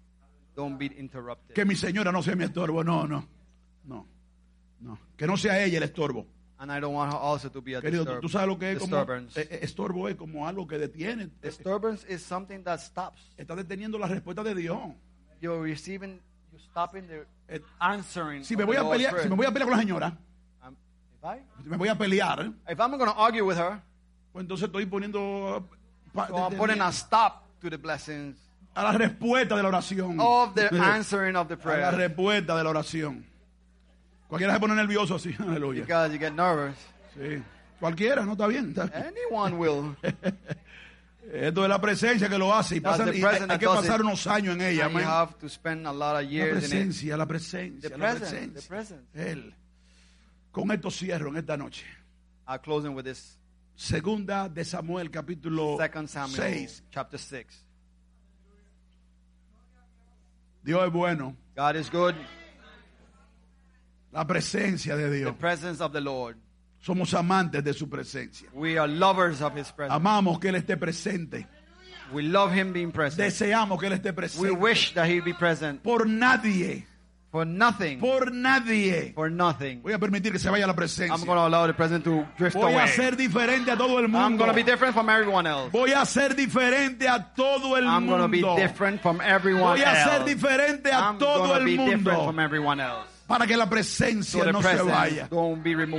[0.54, 1.54] Don't be interrupted.
[1.54, 2.82] Que mi señora no sea mi estorbo.
[2.84, 3.28] No, no.
[3.84, 4.06] No.
[4.80, 4.98] No.
[5.16, 6.26] Que no sea ella el estorbo.
[6.58, 8.72] And I don't want her also to be a Querido, disturb- tú sabes lo que
[8.72, 8.96] es como.
[9.02, 11.28] eh, eh, estorbo es como algo que detiene.
[11.42, 13.30] Disturbance is something that stops.
[13.36, 14.78] Está deteniendo la respuesta de Dios.
[15.40, 16.18] You're receiving,
[16.50, 17.26] you're stopping the Eh.
[18.44, 20.16] Si me voy a pelear, si me voy a pelear con la señora,
[20.66, 20.74] Um,
[21.62, 23.80] si me voy a pelear, if I'm going to argue with her,
[24.32, 25.66] pues entonces estoy poniendo
[26.12, 28.36] pa- so I'm putting a stop to the blessings
[28.74, 30.16] a la respuesta de la oración.
[30.20, 33.24] of the answering of the a la prayer respuesta de la oración.
[34.28, 35.82] Cualquiera se pone nervioso así, aleluya.
[35.82, 36.76] because you get nervous.
[37.16, 37.42] Sí.
[37.80, 38.70] Cualquiera, no está bien.
[38.76, 39.96] está- Anyone will.
[41.32, 44.00] Esto es la presencia que lo hace y, pasan- the y hay, hay que pasar
[44.00, 44.86] unos años en ella.
[44.86, 44.92] Of
[45.42, 49.00] La presencia, la presencia, The la presencia.
[49.12, 49.30] the.
[49.32, 49.54] Él.
[50.52, 51.84] Con esto cierro en esta noche.
[52.62, 53.38] Closing with this.
[53.74, 57.46] Segunda de Samuel, capítulo Second Samuel 6, chapter 6,
[60.62, 61.36] Dios es bueno.
[61.54, 62.14] God is good.
[64.12, 65.36] La presencia de The Dios.
[65.36, 66.36] presence of the Lord.
[66.86, 68.48] Somos amantes de su presencia.
[68.54, 69.92] We are lovers of His presence.
[69.94, 71.46] Amamos que Él esté presente.
[72.12, 73.20] We love Him being present.
[73.20, 74.50] Deseamos que Él esté We presente.
[74.60, 76.86] wish that He'd be present Por nadie.
[77.32, 77.98] for nothing.
[77.98, 79.12] Por nadie.
[79.14, 79.82] For nothing.
[79.82, 81.26] Voy a permitir que se vaya la I'm presencia.
[81.26, 82.88] going to allow the present to drift Voy a away.
[82.88, 84.38] ser diferente a todo el I'm mundo.
[84.44, 85.72] going to be different from everyone else.
[85.72, 88.56] Voy a ser diferente a todo el I'm going to be mundo.
[88.62, 90.24] different from everyone Voy a ser else.
[90.34, 92.26] diferente a I'm todo going to el be different mundo.
[92.26, 93.08] from everyone else.
[93.26, 95.28] Para que la presencia no se vaya.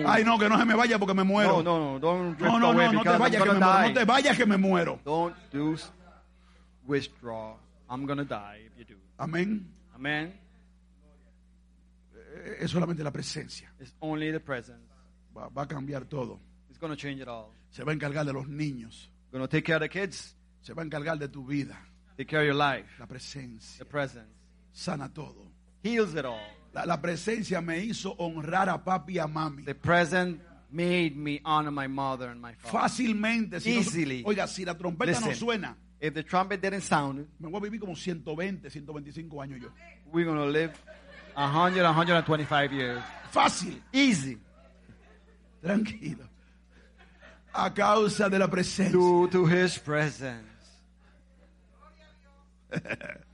[0.05, 1.63] Ay, no, que no se me vaya porque me No, muero.
[1.63, 3.87] no, no, No, no, away no, no te vayas que me muero.
[3.87, 4.99] No te vayas que me muero.
[5.03, 5.75] Don't do
[6.87, 7.57] withdraw.
[7.89, 8.99] I'm to die if you do.
[9.17, 9.67] Amén.
[9.95, 10.39] Amen.
[12.15, 13.71] Eh, Es solamente la presencia.
[13.79, 14.81] It's only the presence.
[15.35, 16.39] Va, va a cambiar todo.
[16.69, 17.51] It's to change it all.
[17.71, 19.09] Se va a encargar de los niños.
[19.31, 20.35] To take care of the kids.
[20.61, 21.77] Se va a encargar de tu vida.
[22.17, 22.87] Take care of your life.
[22.99, 24.29] La presencia The presence
[24.71, 25.51] sana todo.
[25.83, 26.39] heals it all.
[26.85, 29.63] La, presencia me hizo honrar a papi y a mami.
[29.63, 32.77] The present made me honor my mother and my father.
[32.79, 33.59] Fácilmente.
[33.59, 34.23] Si no- Easily.
[34.25, 35.35] oiga, si la trompeta no Listen.
[35.47, 39.69] suena, If the trumpet didn't sound, me voy a vivir como 120, 125 años yo.
[40.11, 40.71] we're going to live
[41.35, 43.01] 100, 125 years.
[43.31, 43.81] Fácil.
[43.91, 44.37] Easy.
[45.61, 46.27] Tranquilo.
[47.53, 48.91] A causa de la presencia.
[48.91, 50.45] Due to his presence.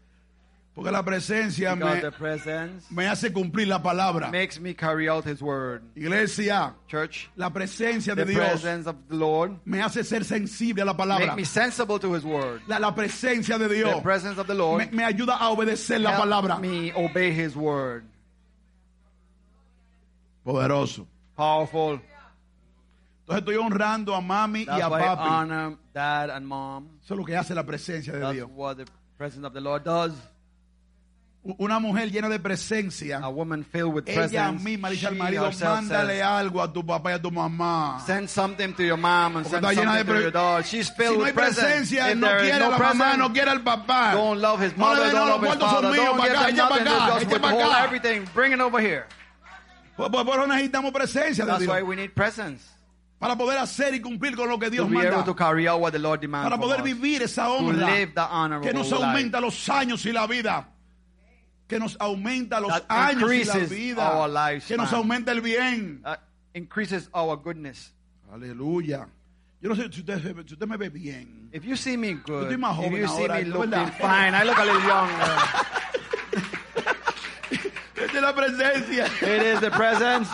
[0.76, 4.32] Porque la presencia me, the presence me hace cumplir la palabra.
[4.32, 5.84] makes me carry out his word.
[5.96, 10.82] Iglesia, Church, la presencia de the Dios presence of the Lord me hace ser sensible
[10.82, 11.28] a la palabra.
[11.28, 12.62] make me sensible to his word.
[12.68, 16.00] La, la presencia de The Dios presence of the me, Lord me ayuda a obedecer
[16.02, 16.58] la palabra.
[16.60, 18.04] me obey his word.
[20.44, 21.06] Poderoso.
[21.36, 22.02] Powerful.
[23.22, 25.30] Entonces estoy honrando a mami y That's a why I papi.
[25.30, 26.90] honor dad and mom.
[27.04, 28.50] Eso es lo que hace la presencia de That's Dios.
[28.54, 28.86] what the
[29.18, 30.12] presence of the Lord does.
[31.58, 33.20] Una mujer llena de presencia.
[33.22, 34.64] A woman filled with Ella presence.
[34.64, 38.00] misma dice al marido, mándale says, algo a tu papá y a tu mamá.
[38.06, 40.64] Send something to your mom and send something to your daughter.
[40.66, 41.60] She's Si filled no hay with presence.
[41.92, 44.14] presencia, If no quiere a no la mamá, no quiere al papá.
[44.14, 45.82] don't love his No mother, den, don't no, love his father.
[45.82, 47.20] Don't give them nothing.
[47.20, 48.26] Just withhold everything.
[48.34, 49.06] Bring it over here.
[49.98, 52.64] Por, por- por eso necesitamos presencia That's why we need presence.
[53.20, 55.24] Para poder hacer y cumplir con lo que Dios manda.
[55.24, 57.88] Para poder vivir esa honra
[58.62, 60.70] que nos aumenta los años y la vida.
[61.74, 64.60] Que nos aumenta los That años y la increases vida.
[64.68, 66.04] Que nos aumenta el bien.
[66.54, 67.94] Increases our goodness.
[68.32, 69.08] Aleluya.
[69.62, 71.50] Yo no sé si usted, si usted me ve bien.
[71.54, 72.60] If you see me good, if
[72.92, 73.94] you see ahora, me looking ¿verdad?
[73.98, 75.38] fine, I look a little younger.
[78.04, 79.06] Esta es la presencia.
[79.22, 80.30] It is the presence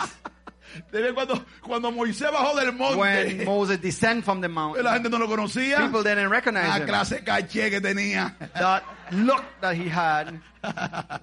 [1.14, 4.86] Cuando, cuando Moisés bajó del when monte, Moses descended from the la mountain.
[4.92, 5.78] gente no lo conocía.
[5.78, 6.86] People didn't recognize La him.
[6.86, 8.36] clase caché que tenía.
[8.54, 10.40] That look that he had,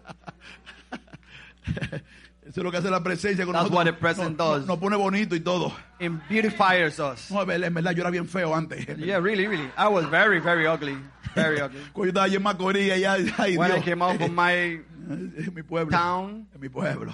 [2.47, 3.85] Eso es lo que hace la presencia con That's nosotros.
[4.01, 4.65] what the nos, does.
[4.67, 5.73] nos pone bonito y todo.
[5.99, 7.29] it beautifies us.
[7.29, 8.85] No, en verdad, yo era bien feo antes.
[8.97, 9.69] Yeah, really, really.
[9.77, 10.97] I was very, very ugly.
[11.35, 11.79] Very ugly.
[11.93, 14.53] Cuando yo estaba en Macorís, allá, ay, When I came out from my
[15.09, 15.91] En mi pueblo.
[15.91, 17.13] town, En mi pueblo.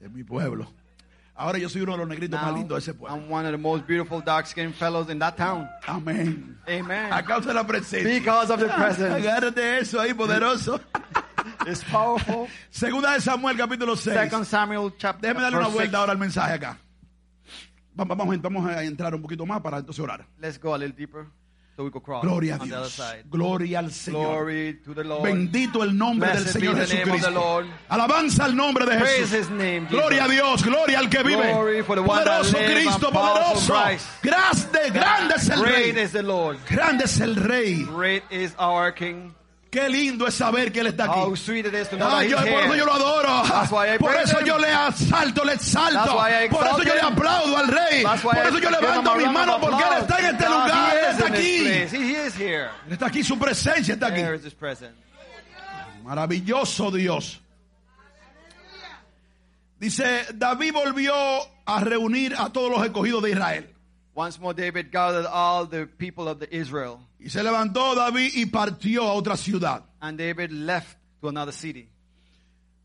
[0.00, 0.66] En mi pueblo.
[1.38, 3.16] Ahora yo soy uno de los negritos más now, lindos de ese pueblo.
[3.16, 5.68] I'm one of the most beautiful dark-skinned fellows in that town.
[5.86, 6.58] Amén.
[6.68, 7.12] Amen.
[7.12, 8.12] A causa de la presencia.
[8.12, 9.14] Because of the presence.
[9.14, 10.80] Agárrate eso ahí, poderoso.
[11.66, 12.48] It's powerful.
[12.70, 14.16] Segunda de Samuel, capítulo 6.
[14.16, 15.94] Second Samuel chapter Déjeme darle una vuelta six.
[15.94, 16.76] ahora al mensaje acá.
[17.94, 20.26] Vamos, vamos, vamos a entrar un poquito más para entonces orar.
[20.40, 21.26] Let's go a little deeper
[21.78, 22.92] so we could cross Gloria a on the other Dios.
[22.94, 23.22] side.
[23.30, 24.12] Gloria al Señor.
[24.12, 25.22] Glory to the Lord.
[25.22, 27.34] Bendito el nombre del Blessed Señor be the name of the Jesucristo.
[27.34, 27.66] Lord.
[27.88, 29.32] Alabanza al nombre de Praise Jesús.
[29.38, 29.86] his name.
[29.86, 29.96] Jesus.
[30.00, 31.52] Gloria a Dios, gloria al que vive.
[31.52, 33.84] Glory for the one that Poderoso lives Cristo, and powerful poderoso.
[33.86, 34.06] Christ.
[34.22, 36.02] Grande, grande es el Great Rey.
[36.02, 36.58] is the Lord.
[36.68, 37.84] Grande es el Rey.
[37.84, 39.32] Great is our King.
[39.70, 41.36] Qué lindo es saber que Él está How aquí.
[41.36, 43.42] sweet it is to know Ah, that yo- he's por eso yo lo adoro.
[43.46, 44.46] That's why I Por eso him.
[44.46, 46.16] yo le asalto, le exalto.
[46.50, 48.02] Por eso yo le aplaudo al Rey.
[48.22, 50.96] Por eso yo levanto mis manos porque Él está en este God, lugar.
[50.96, 51.58] Él está aquí.
[51.60, 51.96] place.
[51.96, 52.68] He is here.
[52.86, 54.22] Él está aquí, su presencia está aquí.
[56.02, 57.40] Maravilloso Dios.
[59.78, 61.14] Dice, David volvió
[61.66, 63.74] a reunir a todos los escogidos de Israel.
[64.18, 68.46] Once more, David gathered all the people of the Israel, Y se levantó David y
[68.46, 69.84] partió a otra ciudad.
[70.00, 71.88] and David left to another city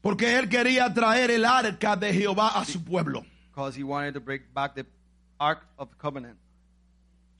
[0.03, 3.25] Porque él quería traer el arca de Jehová a su pueblo.
[3.49, 4.86] because he wanted to bring back the
[5.39, 6.38] Ark of the Covenant.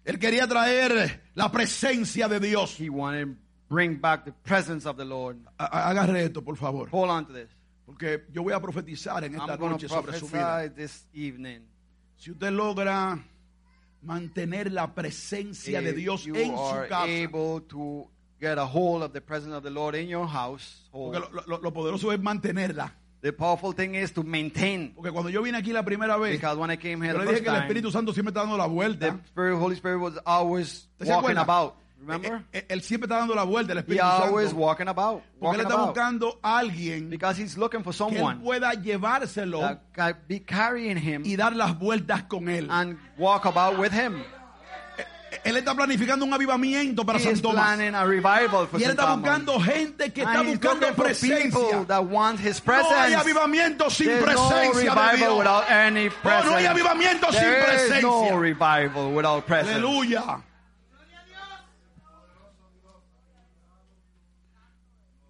[0.06, 2.76] Él quería traer la presencia de Dios.
[2.80, 3.36] He wanted to
[3.70, 5.38] bring back the presence of the Lord.
[5.60, 6.90] Agarre esto, por favor.
[6.90, 7.50] Hold on to this.
[7.86, 10.64] Porque yo voy a profetizar en esta I'm noche sobre su vida.
[10.64, 11.62] prophesy this evening.
[12.18, 13.22] Si usted logra
[14.04, 17.06] mantener la presencia de Dios en su casa,
[18.40, 20.90] get a hold of the presence of the Lord in your house.
[20.92, 22.94] Porque lo, lo- lo poderoso es mantenerla.
[23.22, 24.92] The powerful thing is to maintain.
[24.94, 27.26] Porque cuando yo vine aquí la primera vez, Because when I came here yo the
[27.26, 29.20] le dije que el Espíritu Santo siempre está dando la the vuelta.
[29.28, 31.76] Spirit, Holy Spirit was always ¿Usted se walking about.
[32.06, 32.44] Remember?
[32.52, 34.62] Eh, eh, Él siempre está dando la vuelta, el He Espíritu always Santo.
[34.66, 35.22] walking about.
[35.40, 35.88] Porque él está about.
[35.88, 40.40] buscando a alguien Because he's looking for que él someone pueda llevárselo that can be
[40.44, 42.68] carrying him y dar las vueltas con él.
[42.70, 44.24] and walk about with him.
[45.44, 47.56] Él está planificando un avivamiento para He San is Tomás.
[47.76, 48.92] planning a revival for Y él St.
[48.92, 49.18] está Thomas.
[49.20, 51.86] buscando gente que está And he's buscando looking for people presencia.
[51.88, 55.38] that want his No hay avivamiento sin There's no presencia de revival Dios.
[55.40, 56.46] without any No, presence.
[56.46, 58.40] no hay avivamiento sin There is no presencia.
[58.40, 59.74] revival without presence.
[59.76, 60.44] Aleluya.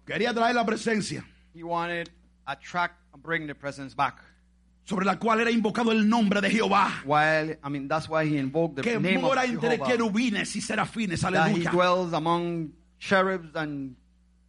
[0.06, 1.24] Quería traer la presencia
[1.54, 2.10] He wanted
[2.46, 4.16] attract and bring the presence back.
[4.86, 6.90] sobre la cual era invocado el nombre de Jehová.
[7.06, 9.90] While I mean that's why he invoked the Que name of mora entre Jehovah.
[9.90, 11.20] querubines y serafines.
[11.22, 11.70] That he Aleluya.
[11.70, 13.96] dwells among cherubs and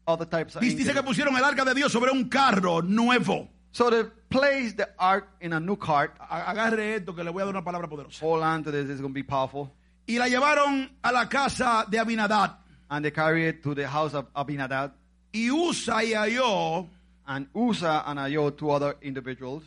[0.07, 3.47] other types of Dice que pusieron el arca de Dios sobre un carro nuevo.
[3.71, 6.17] So they placed the ark in a new cart.
[6.19, 8.19] Agarre esto que le voy a dar una palabra poderosa.
[8.21, 9.71] Hold on to this, it's going to be powerful.
[10.07, 12.57] Y la llevaron a la casa de Abinadad.
[12.89, 14.91] And they carry it to the house of Abinadab.
[15.35, 16.87] Y Usa y Ayó,
[17.25, 19.63] And Usa and Ayo, two other individuals,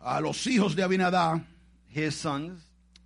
[0.00, 1.40] a los hijos de Abinadad,
[1.88, 2.60] his sons,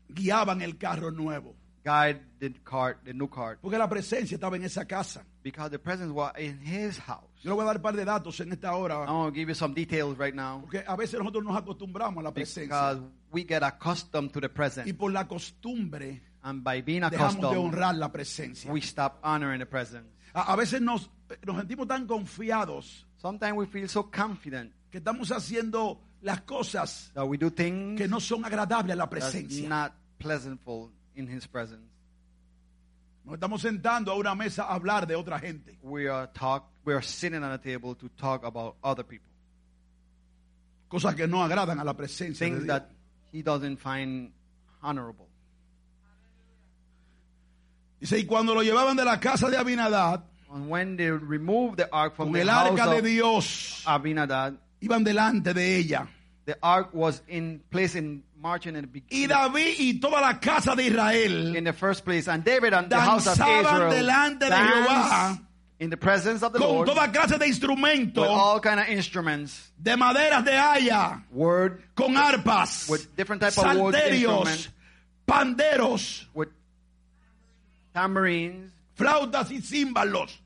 [0.09, 1.55] guiaban el carro nuevo.
[1.85, 5.25] guide the cart, the new cart, Porque la presencia estaba en esa casa.
[5.43, 7.29] because the presence was in his house.
[7.43, 9.01] Yo le voy a dar un par de datos en esta hora.
[9.01, 12.23] want to give you some details right now, Porque a veces nosotros nos acostumbramos a
[12.23, 12.63] la presencia.
[12.69, 13.01] because
[13.33, 17.47] we get accustomed to the Y presence, por la costumbre and by being dejamos de
[17.47, 18.71] accustomed, honrar la presencia.
[18.73, 20.09] we stop honoring the presence.
[20.35, 21.11] A, a veces nos,
[21.45, 27.25] nos sentimos tan confiados Sometimes we feel so confident que estamos haciendo las cosas that
[27.25, 29.69] we do things que no son agradables a la presencia.
[29.69, 31.89] not pleasantful in his presence.
[33.25, 35.79] Nos estamos sentando a una mesa a hablar de otra gente.
[35.83, 39.31] We are talk, we are sitting on a table to talk about other people,
[40.89, 42.67] Cosas que no agradan a la presencia de things Dios.
[42.67, 42.91] that
[43.33, 44.33] he doesn't find
[44.83, 45.29] honorable.
[48.01, 50.25] Dice, y cuando lo llevaban de la casa de Abinadad,
[50.69, 54.57] when they removed the ark from con the el house arca de of Dios, Abinadab,
[54.83, 56.07] iban delante de ella.
[56.45, 60.35] the ark was in place in marching in the, Y beginning, David y toda la
[60.41, 63.91] casa de Israel in the first place, and David and the house of Danzaban Israel
[63.93, 65.41] delante de danced Jehová
[65.79, 68.89] in the presence of the con Lord toda clase de with instrumentos all kind of
[68.89, 74.69] instruments, de maderas de haya, word con arpas, With different type of wood salterios, instrument.
[75.27, 76.49] panderos, with
[77.95, 78.71] tambourines,
[79.03, 80.41] flautas y címbalos.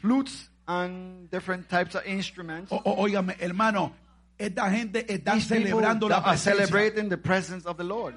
[0.00, 2.72] flutes, and different types of instruments.
[2.72, 3.92] Óigame, hermano,
[4.38, 6.66] esta gente está These celebrando la presencia.
[6.66, 8.14] celebrating the presence of the Lord.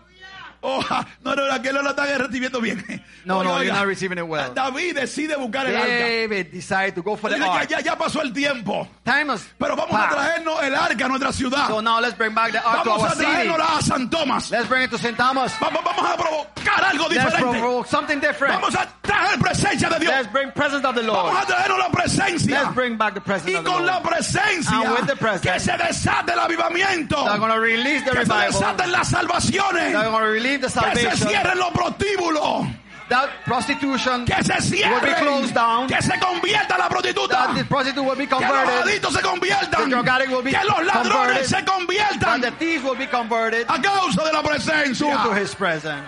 [0.61, 0.83] Oh,
[1.23, 2.83] no, no, aquel no lo están recibiendo bien.
[3.25, 4.53] No, no, Oiga, you're not receiving it well.
[4.53, 5.87] David decide buscar el arca.
[5.87, 7.69] David decided to go for the que ark.
[7.69, 8.87] ya, ya pasó el tiempo.
[9.05, 10.17] Time has Pero vamos a passed.
[10.17, 11.67] traernos el arca a nuestra ciudad.
[11.67, 13.25] So now let's bring back the ark to Vamos our a city.
[13.31, 14.51] traernosla a San Tomás.
[14.51, 15.15] Let's bring it to St.
[15.17, 15.53] Thomas.
[15.61, 17.59] Vamos, vamos a provocar algo Let's diferente.
[17.59, 18.53] provoke something different.
[18.55, 20.11] Vamos a traer presencia de Dios.
[20.13, 21.37] Let's bring presence of the Vamos Lord.
[21.37, 22.63] a traernos la presencia.
[22.63, 24.09] Let's bring back the presence Y of the con la Lord.
[24.09, 27.25] presencia And with the presence, que se desate el avivamiento.
[27.25, 28.51] They're going to release the Que se revival.
[28.51, 29.91] desaten las salvaciones.
[29.93, 32.67] They're going to the Que se cierren los prostíbulos.
[33.09, 35.87] That prostitution, Que se will be closed down.
[35.87, 37.29] Que se convierta la prostituta.
[37.47, 39.01] that the prostitute will be Que los converted.
[39.11, 39.89] se conviertan.
[39.89, 41.45] The drug will be Que los ladrones converted.
[41.45, 42.41] se That conviertan.
[42.41, 45.23] the thieves will be converted A causa de la due presencia.
[45.23, 46.05] to his presence.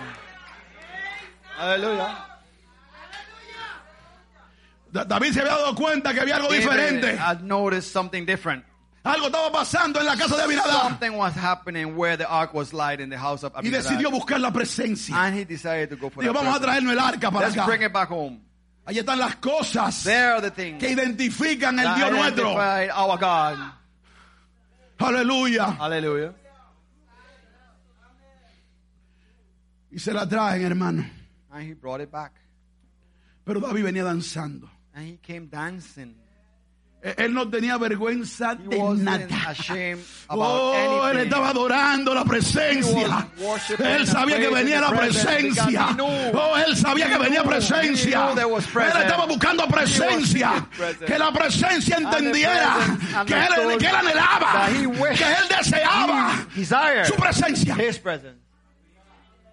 [1.58, 2.16] Hallelujah.
[4.92, 7.16] Da- David se había dado cuenta que había algo David diferente.
[7.18, 8.64] had noticed something different.
[9.04, 10.82] Algo estaba pasando en la casa de Abinadab.
[10.90, 14.12] Something was happening where the ark was light in the house of Y decidió Abinadab.
[14.12, 15.16] buscar la presencia.
[15.16, 17.56] And he decided to go for Dijo, that vamos a traernos el arca para Let's
[17.56, 17.66] acá.
[17.66, 18.40] bring it back home.
[18.86, 22.50] Ahí están las cosas There are the things que identifican el Dios nuestro.
[22.56, 23.58] our God.
[24.98, 25.66] Aleluya.
[25.78, 26.34] Hallelujah.
[29.90, 31.04] Y se la traen, hermano.
[31.50, 32.32] And he brought it back.
[33.44, 34.70] Pero David venía danzando.
[34.94, 36.14] And he came dancing.
[37.04, 39.26] Eh, Él no tenía vergüenza He de nada.
[40.34, 43.28] Oh, él estaba adorando la presencia.
[43.78, 45.94] Él sabía que venía la presencia.
[46.32, 48.30] Oh, él sabía que venía presencia.
[48.32, 50.66] Él estaba buscando presencia.
[51.06, 52.76] Que la presencia entendiera
[53.26, 54.68] que él, understood que él anhelaba.
[55.14, 56.46] Que él deseaba
[57.04, 57.76] su presencia.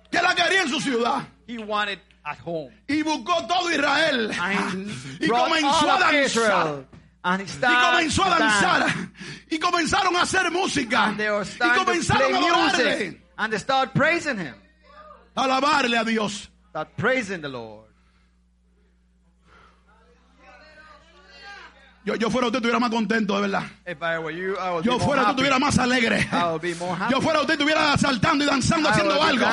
[0.10, 1.28] Que la quería en su ciudad.
[2.88, 4.32] Y buscó todo Israel.
[5.20, 6.99] Y comenzó a danzar.
[7.38, 8.96] Y comenzó a danzar.
[9.50, 11.10] Y comenzaron a hacer música.
[11.10, 13.22] And they were Y comenzaron play a adorarle.
[13.38, 14.56] And they started praising him.
[15.36, 16.50] Alabarle a Dios.
[16.70, 17.89] Start praising the Lord.
[22.10, 23.64] Yo, yo fuera usted estuviera más contento, de verdad.
[23.86, 26.28] You, Yo fuera usted estuviera más alegre.
[27.12, 29.46] Yo fuera usted estuviera saltando y danzando haciendo algo.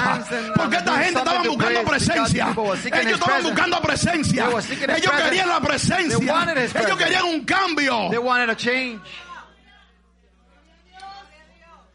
[0.54, 2.56] Porque esta gente estaba buscando presencia.
[2.92, 4.46] Ellos estaban buscando presencia.
[4.46, 6.54] Ellos querían la presencia.
[6.80, 8.08] Ellos querían un cambio.
[8.08, 9.02] They wanted a change.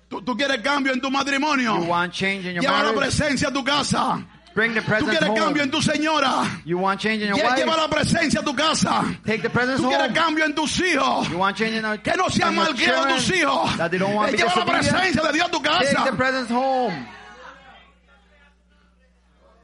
[0.07, 1.79] Tú, tú quieres cambio en tu matrimonio.
[2.11, 4.23] Lleva la presencia a tu casa.
[4.53, 5.71] Bring the Tú presence quieres cambio en home.
[5.71, 6.61] tu señora.
[6.65, 7.65] You want change in your Lleva wife.
[7.77, 9.03] la presencia a tu casa.
[9.25, 10.13] Take the presence Tú quieres home.
[10.13, 11.29] cambio en tus hijos.
[11.29, 13.77] You want change in our Que no sean malcriados tus hijos.
[13.77, 16.11] That they don't want Eh, Lleva la presencia de Dios a tu Take the casa.
[16.17, 17.07] presence home.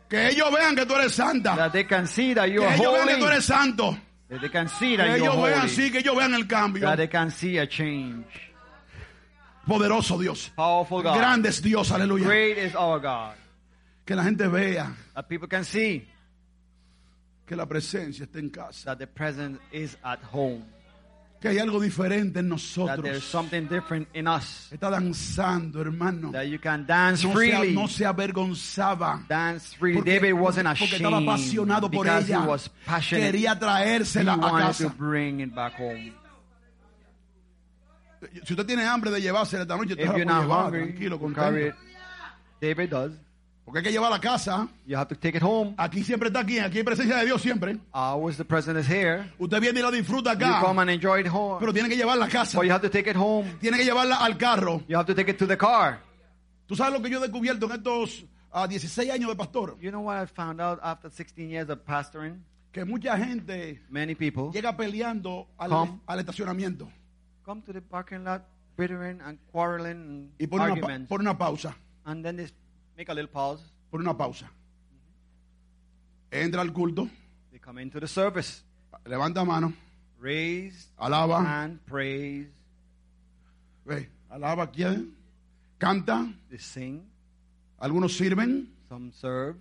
[0.09, 1.55] Que ellos vean que tú eres santa.
[1.55, 3.31] That they can see that you Que are ellos vean que tú holy.
[3.33, 3.97] eres santo.
[4.29, 5.69] That they can see Que that you ellos are vean holy.
[5.69, 6.87] sí, que ellos vean el cambio.
[6.87, 8.25] That they can see a change.
[9.67, 10.49] Poderoso Dios.
[10.55, 11.17] Powerful God.
[11.17, 12.23] Grande es Dios, aleluya.
[12.25, 13.33] Great is our God.
[14.07, 16.07] Que la gente vea That people can see
[17.45, 18.85] que la presencia está en casa.
[18.85, 20.63] that the presence is at home.
[21.39, 23.23] Que hay algo diferente en That there's nosotros.
[23.23, 24.69] something different in us.
[24.71, 26.31] Está danzando, hermano.
[26.31, 27.73] That you can dance No se, freely.
[27.75, 29.23] no se avergonzaba.
[29.29, 29.97] Dance freely.
[29.97, 32.39] Porque, David wasn't porque estaba ashamed apasionado por he ella.
[32.47, 33.31] was passionate.
[33.31, 34.89] Quería He traérsela a wanted to casa.
[34.97, 36.11] bring it back home.
[38.43, 41.57] Si usted tiene hambre de llevársela esta noche, usted la puede not llevar, hungry, tranquilo,
[41.67, 41.75] it.
[42.59, 43.11] David does.
[43.67, 44.69] Porque hay que llevar a la casa.
[44.85, 45.75] You have to take it home.
[45.77, 47.77] Aquí siempre está aquí, aquí hay presencia de Dios siempre.
[47.91, 49.29] Always the present is here.
[49.37, 51.59] Usted viene y la disfruta You come acá, and enjoy it home.
[51.59, 52.57] pero tiene que llevarla a casa.
[52.57, 53.57] But you have to take it home.
[53.59, 54.83] Tiene que llevarla al carro.
[54.87, 55.99] You have to take it to the car.
[56.65, 59.91] Tú sabes lo que yo he descubierto en estos ah, 16 años de pastor, You
[59.91, 62.45] know what I found out after 16 years of pastoring?
[62.71, 65.99] que mucha gente Many people llega peleando al, Come.
[66.05, 66.87] al estacionamiento
[67.43, 68.43] come to the parking lot
[68.77, 72.47] bittering and quarreling y and pone una, pone una pausa, And then they
[72.97, 73.61] make a little pause.
[73.91, 74.49] pone una pausa.
[76.31, 77.07] Entra al culto,
[77.51, 78.63] They come into the service.
[79.05, 79.71] levanta mano,
[80.19, 82.47] Raise alaba, and praise.
[83.85, 85.13] ve, alaba quién,
[85.79, 87.03] canta, They sing.
[87.79, 89.57] algunos sirven Some serve.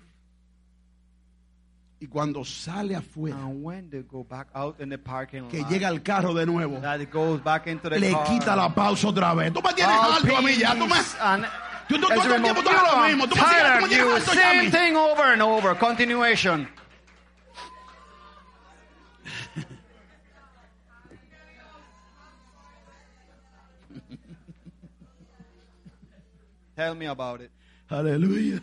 [2.00, 5.70] y cuando sale afuera, And when they go back out in the parking que lot,
[5.70, 8.26] llega al carro de nuevo, that goes back into the le car.
[8.26, 9.52] quita la pausa otra vez.
[9.52, 10.96] Tú me tienes alto a mí ya, tú me...
[11.94, 13.28] As todo el remote, tiempo tú you haces lo mismo.
[13.28, 14.58] Tú me tienes- tú tired, me tienes you alto ya a mí.
[14.58, 15.74] same thing over and over.
[15.78, 16.68] Continuation.
[26.76, 27.50] Tell me about it.
[27.90, 28.60] Aleluya.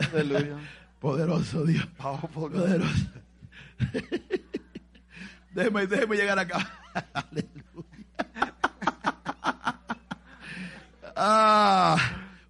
[0.00, 0.58] Hallelujah.
[1.02, 1.84] Poderoso Dios.
[1.98, 2.80] Powerful God.
[2.80, 3.06] Poderoso.
[5.54, 6.66] déjeme, déjeme llegar acá.
[7.12, 7.84] Aleluya.
[11.18, 11.96] Ah,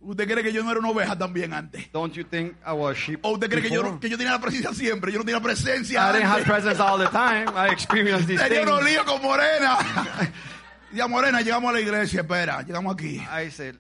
[0.07, 1.91] ¿Usted cree que yo no era una oveja también antes?
[1.93, 3.19] Don't you think I was sheep?
[3.23, 5.11] ¿O usted cree que yo, no- que yo tenía la presencia siempre?
[5.13, 7.47] Yo no tenía presencia I didn't have presence all the time.
[7.57, 8.63] I experienced these things.
[8.63, 9.79] unos líos con Morena.
[10.93, 13.17] Ya Morena, llegamos a la iglesia, espera, llegamos aquí.
[13.31, 13.75] I said,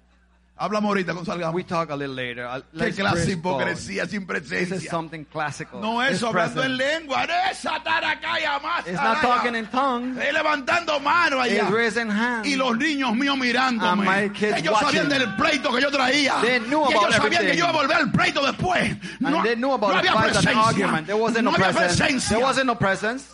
[0.58, 1.54] Hablamos ahorita cuando salgamos.
[1.54, 2.48] we talk a little later.
[2.72, 4.90] Qué let's clase de hipocresía sin This is presencia.
[4.90, 5.82] something classical.
[5.82, 7.24] No eso, hablando en lengua.
[7.50, 8.86] Esa taracaya más.
[8.86, 10.16] It's not talking in tongues.
[10.18, 11.64] Eh, levantando mano allá.
[11.64, 12.46] It's raising hands.
[12.48, 14.08] Y los niños míos mirándome.
[14.08, 16.40] And my kids Ellos sabían del pleito que yo traía.
[16.40, 17.58] They knew y about ellos sabían que everything.
[17.58, 18.96] yo iba a volver al pleito después.
[19.22, 20.66] And they knew about no the había fight and the presencia.
[20.68, 21.06] argument.
[21.06, 22.00] There wasn't no no, había presence.
[22.00, 22.28] presencia.
[22.30, 23.24] There wasn't no presence.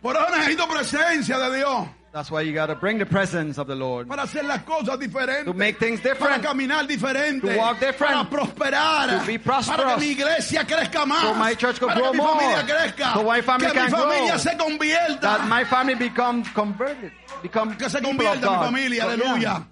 [0.00, 1.88] Por eso necesito presencia de Dios.
[2.16, 4.08] That's why you got to bring the presence of the Lord.
[4.08, 5.44] Para hacer las cosas diferentes.
[5.44, 6.42] To make things Para different.
[6.44, 7.42] caminar diferente.
[7.42, 8.14] To walk different.
[8.14, 9.20] Para prosperar.
[9.20, 9.94] To be Para prosperous.
[9.96, 11.20] que mi iglesia crezca más.
[11.20, 12.40] So my church can para grow que mi more.
[12.40, 13.12] familia crezca.
[13.12, 14.38] So my family que can mi familia grow.
[14.38, 15.20] se convierta.
[15.20, 17.12] That my family becomes converted.
[17.42, 19.02] Become que se convierta mi familia.
[19.02, 19.40] So, Aleluya.
[19.42, 19.62] yeah.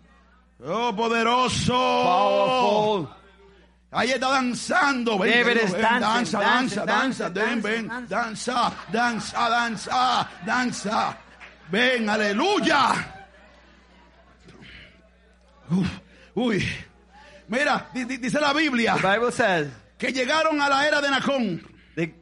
[0.66, 1.72] Oh, poderoso.
[1.72, 3.08] Powerful.
[3.90, 5.18] Ahí está danzando.
[5.18, 8.06] Ven, David ven, is ven, dancing, danza, danza, danza, dancing, ven, dancing.
[8.10, 11.16] danza, danza, danza, danza.
[11.70, 12.92] Ven, aleluya.
[15.70, 15.88] Uf,
[16.34, 16.62] uy,
[17.48, 21.08] mira, di- di- dice la Biblia The Bible says que llegaron a la era de
[21.08, 21.62] Nacón,
[21.96, 22.12] they,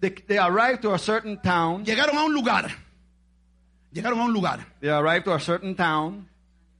[0.00, 1.84] they, they arrived to a certain town.
[1.84, 2.70] llegaron a un lugar,
[3.92, 4.60] llegaron a un lugar.
[4.80, 6.28] They arrived to a certain town.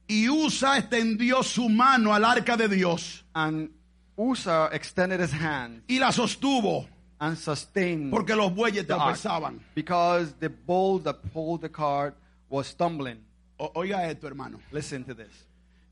[0.09, 3.25] y Usa extendió su mano al arca de Dios.
[3.35, 3.71] And
[4.17, 5.83] Uzzah extended his hand.
[5.89, 6.87] Y la sostuvo
[7.23, 9.61] and sustained porque los bueyes the ark tropezaban.
[9.77, 12.15] because the bull that pulled the cart
[12.51, 13.19] was stumbling.
[13.61, 14.59] O- oiga esto, hermano.
[14.73, 15.31] Listen to this.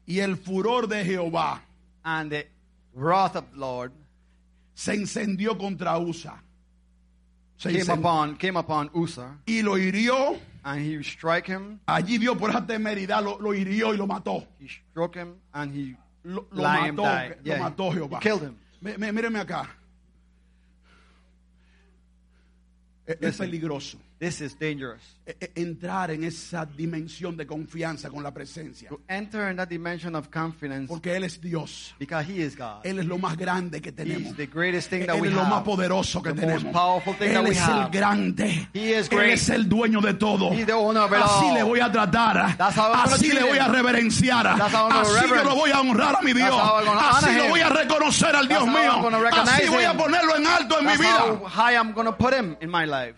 [0.07, 1.61] Y el furor de Jehová
[2.05, 2.47] And the
[2.95, 3.93] wrath of the Lord
[4.75, 6.35] se encendió contra Usa.
[7.59, 10.39] Se came upon came upon Uzzah, y lo hirió.
[10.65, 11.79] and he struck him.
[11.87, 14.45] Allí Dios por esa temeridad lo, lo hirió y lo mató.
[14.59, 17.29] He struck him, and he Lo, lo him mató, die.
[17.29, 18.21] lo Yeah, mató he Jehová.
[18.21, 18.57] killed him.
[18.83, 19.69] Míreme acá.
[23.21, 25.01] Es, peligroso This is dangerous.
[25.27, 28.91] E- e- Entrar en esa dimensión de confianza con la presencia.
[28.91, 31.95] To enter in that dimension of confidence Porque Él es Dios.
[31.99, 32.85] because He is God.
[32.85, 34.37] Él es lo más grande que tenemos.
[34.37, 36.65] The greatest thing that Él we es lo más poderoso que The tenemos.
[36.65, 37.91] most powerful thing Él that we es el have.
[37.91, 38.69] grande.
[38.75, 39.33] He is Él great.
[39.33, 40.53] es el dueño de todo.
[40.53, 41.55] He's the owner of it Así all.
[41.55, 42.59] le voy a tratar.
[42.59, 44.45] That's how I'm gonna Así le voy a reverenciar.
[44.59, 45.45] That's how I'm gonna Así yo reverence.
[45.49, 46.51] lo voy a honrar a mi Dios.
[46.51, 47.51] how I'm gonna Así honor lo him.
[47.53, 49.01] voy a reconocer al Dios how mío.
[49.03, 51.49] Gonna Así voy a ponerlo en alto en mi That's how vida.
[51.49, 53.17] high I'm to put Him in my life.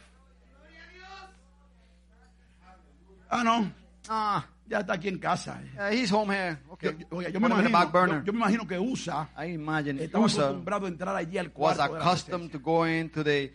[3.34, 3.72] Ah, no.
[4.08, 5.60] Ah, Ya está aquí en casa.
[5.74, 6.58] yeah, He's home here.
[6.66, 6.96] Yo, Okay.
[6.98, 10.42] yo- oiga, yo me imagino, yo- yo me imagino que USA I imagine estaba Uzzah
[10.44, 13.52] acostumbrado a entrar allí al was cuarto de la accustomed to go into the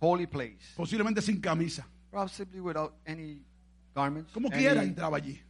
[0.00, 1.86] holy place, posiblemente sin camisa.
[2.10, 3.42] possibly without any
[3.94, 5.40] garments, Como quiera any, entraba allí.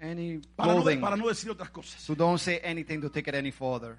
[0.00, 1.00] any Para no, clothing.
[1.00, 2.00] para no decir otras cosas.
[2.00, 3.96] So don't say anything to take it any further.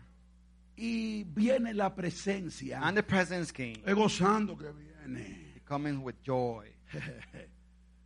[0.78, 2.80] Y viene la presencia.
[2.82, 5.62] And the presence came, Es gozando que viene.
[5.66, 6.66] coming with joy.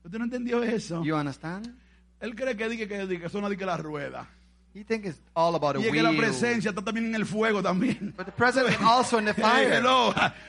[0.04, 1.04] ¿Usted no entendió eso?
[1.04, 1.76] You understand?
[2.20, 4.28] Él cree que diga que, que son que la rueda.
[4.76, 7.26] He think it's all about a Y es que la presencia está también en el
[7.26, 8.14] fuego también.
[8.18, 9.84] But the presence is also in the Eh, fire.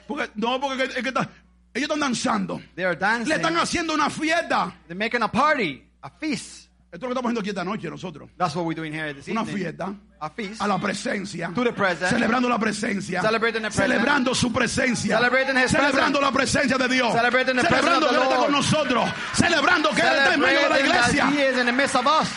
[0.07, 1.29] Porque, no, porque es que está-
[1.75, 2.63] ellos están danzando.
[2.75, 3.29] They are dancing.
[3.29, 4.75] Le están haciendo una fiesta.
[4.87, 6.64] They're making a party, a feast.
[6.95, 8.31] Esto es lo que estamos haciendo aquí esta noche nosotros.
[8.39, 9.93] That's what we're doing here this Una fiesta.
[10.21, 10.63] A feast.
[10.63, 12.09] a la presencia, To the presence.
[12.09, 13.83] celebrando la presencia, Celebrating the presence.
[13.95, 16.21] celebrando su presencia, Celebrating his celebrando presence.
[16.21, 19.91] la presencia de Dios, Celebrating the presence celebrando of que Él está con nosotros, celebrando
[19.91, 22.29] que Él está en medio de la iglesia, He is in the midst of us.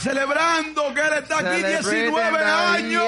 [0.00, 3.02] Celebrando que Él está aquí Celebrating 19 that he años,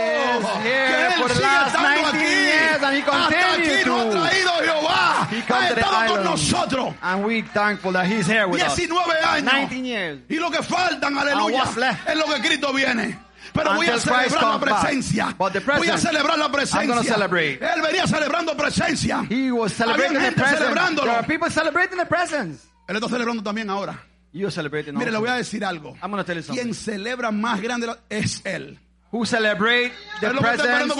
[0.62, 6.07] que Él sigue estando 19 aquí, years hasta aquí nos ha traído Jehová, ha estado
[6.14, 8.76] con nosotros, And we're thankful that He's here with us.
[8.76, 10.20] 19 años, 19 years.
[10.28, 11.64] y lo que faltan, aleluya,
[12.07, 13.18] es lo que Cristo viene.
[13.53, 15.34] Pero voy a celebrar la presencia.
[15.36, 17.05] Voy a celebrar la presencia.
[17.26, 19.26] Él venía celebrando presencia.
[19.28, 20.59] He was celebrating Había the gente presence.
[20.62, 21.07] celebrándolo.
[21.07, 22.64] There are people celebrating the presence.
[22.88, 23.99] Él está celebrando también ahora.
[24.33, 25.95] You're celebrating Mire, le voy a decir algo.
[26.03, 26.62] I'm gonna tell you something.
[26.62, 28.78] Quien celebra más grande es Él.
[29.11, 30.95] Who celebrate the Él está presence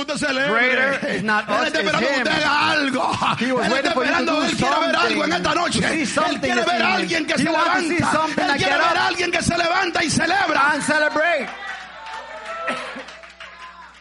[0.51, 2.19] greater is not Él us, está it's esperando que Him.
[2.19, 3.39] usted haga algo.
[3.39, 5.33] He was Él está waiting for you to esperando, do Él quiere ver algo en
[5.33, 5.79] esta noche.
[5.79, 8.53] Él quiere ver a alguien que He se levanta.
[8.53, 10.73] Él quiere ver a alguien que se levanta y celebra.
[10.75, 11.49] and celebrate.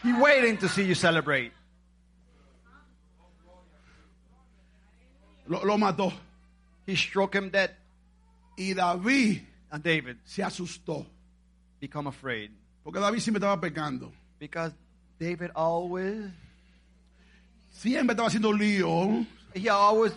[0.02, 1.52] He's waiting to see you celebrate.
[5.46, 6.12] Lo, lo mató.
[6.86, 7.70] He struck him dead,
[8.56, 11.06] Y David and David se asustó.
[11.80, 12.50] become afraid
[12.84, 14.12] Porque David siempre estaba pecando.
[14.38, 14.72] because
[15.18, 16.30] David always
[17.70, 19.26] Siempre estaba haciendo lío.
[19.54, 20.12] he always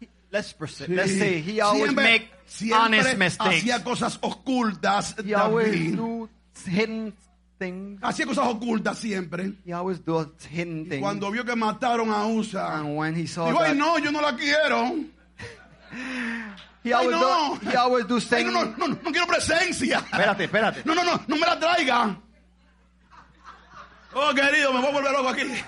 [0.00, 0.86] he- let's proceed.
[0.88, 0.94] Sí.
[0.94, 2.28] let's say he always Siempre- make
[2.74, 3.62] honest mistakes.
[3.64, 5.14] Hacía cosas ocultas.
[5.24, 5.96] He always David.
[5.96, 6.28] do
[6.66, 7.14] hidden
[7.58, 8.00] things.
[8.02, 9.54] Hacía cosas ocultas siempre.
[9.64, 11.00] He always does hidden Y things.
[11.02, 14.10] cuando vio que mataron a Usa, and when he saw dijo, ay that, no, yo
[14.12, 14.96] no la quiero.
[16.82, 17.58] he Ay always no.
[17.62, 18.52] do, he always do Ay, things.
[18.52, 19.98] no, no, no, no quiero presencia.
[20.00, 20.84] Espérate, espérate.
[20.84, 22.16] No, no, no, no me la traiga.
[24.14, 25.62] Oh, querido, me voy a volver loco aquí.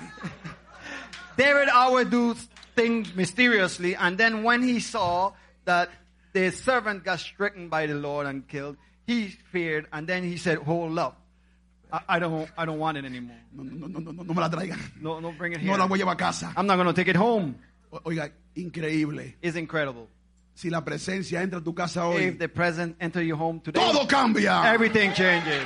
[1.37, 2.35] David always do
[2.77, 5.33] things mysteriously, and then when he saw
[5.65, 5.89] that
[6.33, 10.59] the servant got stricken by the Lord and killed, he feared, and then he said,
[10.59, 11.17] "Hold up,
[11.93, 13.37] I, I don't, I don't want it anymore.
[13.53, 14.77] No, no, no, no, no, no me la traiga.
[15.01, 15.71] No, no, bring it here.
[15.71, 16.53] No la voy a llevar a casa.
[16.57, 17.57] I'm not going to take it home."
[17.93, 19.35] O- Oiga, increíble.
[19.41, 20.09] It's incredible.
[20.55, 23.81] Si la presencia entra a tu casa hoy, If the present enter your home today,
[23.81, 24.63] todo cambia.
[24.73, 25.65] everything changes.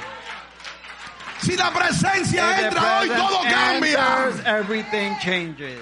[1.40, 3.98] Si la presencia If the entra hoy, presence todo cambia.
[4.26, 5.80] enters, everything changes.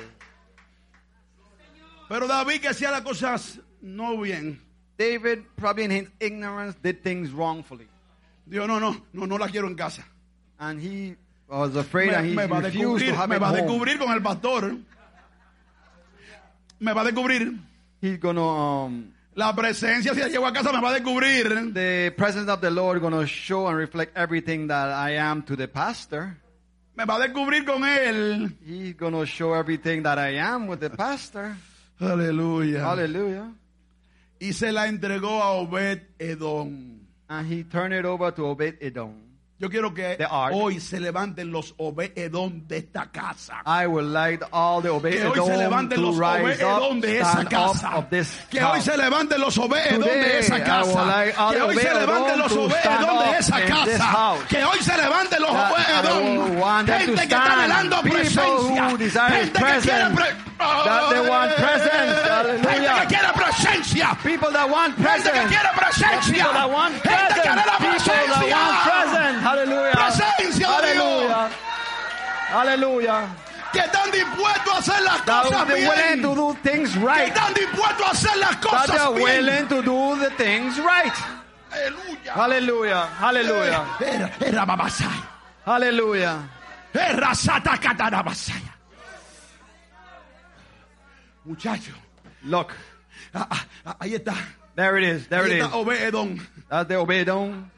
[2.09, 4.61] Pero David que hacía las cosas no bien.
[4.99, 7.87] David, probably in his ignorance, did things wrongfully.
[8.49, 10.05] Dijo, no, no, no, no la quiero en casa.
[10.59, 11.17] And he
[11.49, 13.49] was afraid Me, and he me va a refused to descubrir, have me it va
[13.49, 13.61] a home.
[13.63, 14.77] descubrir con el pastor.
[16.81, 17.59] Me va a descubrir.
[18.07, 21.75] He's gonna, um, La presencia, si la llevo a casa, me va a descubrir.
[21.75, 25.69] the presence of the Lord gonna show and reflect everything that I am to the
[25.69, 26.39] pastor.
[26.97, 28.57] Me va a descubrir con él.
[28.65, 31.55] He's gonna show everything that I am with the pastor.
[32.01, 32.81] Aleluya.
[32.81, 33.53] Hallelujah.
[34.41, 37.01] Y se la entregó a Obed Edom.
[37.29, 39.21] And he turned it over to Obed Edom.
[39.59, 40.19] Yo quiero que
[40.53, 43.63] hoy se levanten los Obed Edom de esta casa.
[43.65, 43.87] I
[44.53, 48.07] all the Que hoy se levanten los Obed rise Edom up, de esa casa.
[48.51, 51.25] Que hoy se levanten los Obed Edom de esa casa.
[51.53, 54.35] Que hoy se levanten los to Obed stand Edom de esa casa.
[54.47, 56.59] Que hoy se levanten los That Obed I Edom.
[56.61, 58.89] want them to Gente que está anhelando presencia.
[58.91, 60.15] Gente que quiere presence.
[60.17, 62.63] pre- That they want presence.
[62.63, 63.16] Gente que
[63.83, 64.19] presencia.
[64.23, 65.49] People that want Gente que presence.
[65.49, 66.33] quiere presencia.
[66.33, 67.43] People that want Gente presence.
[67.43, 69.43] que anhela People that want presence.
[69.43, 69.93] Hallelujah.
[69.93, 71.31] Presencia de Dios.
[71.31, 71.51] Hallelujah.
[72.53, 73.29] Hallelujah.
[73.73, 76.23] que están dispuestos a hacer las That cosas they're willing bien.
[76.23, 77.29] to do things Que right.
[77.35, 79.23] están dispuestos a hacer las That cosas they're bien.
[79.45, 81.13] willing to do the things right.
[81.73, 82.33] Aleluya.
[82.33, 83.07] Hallelujah.
[83.19, 83.87] Hallelujah.
[84.01, 85.21] Eh, eh, eh, era, era babasai.
[85.67, 86.49] Hallelujah.
[86.95, 88.73] Katarabasaya.
[91.45, 91.93] Muchacho,
[92.45, 92.73] Look.
[93.35, 94.35] Ah, ah, ah, ahí está.
[94.75, 95.29] There it is.
[95.29, 95.65] There Ahí it is.
[95.65, 96.41] está Obededón.
[96.69, 97.71] That's the Obedon.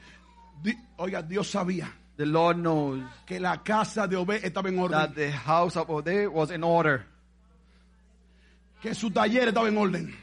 [0.62, 4.98] Di- Oiga, Dios sabía The Lord knows que la casa de Obed estaba en orden,
[4.98, 7.04] that the house of Obed was in order.
[8.82, 10.14] que su taller estaba en orden,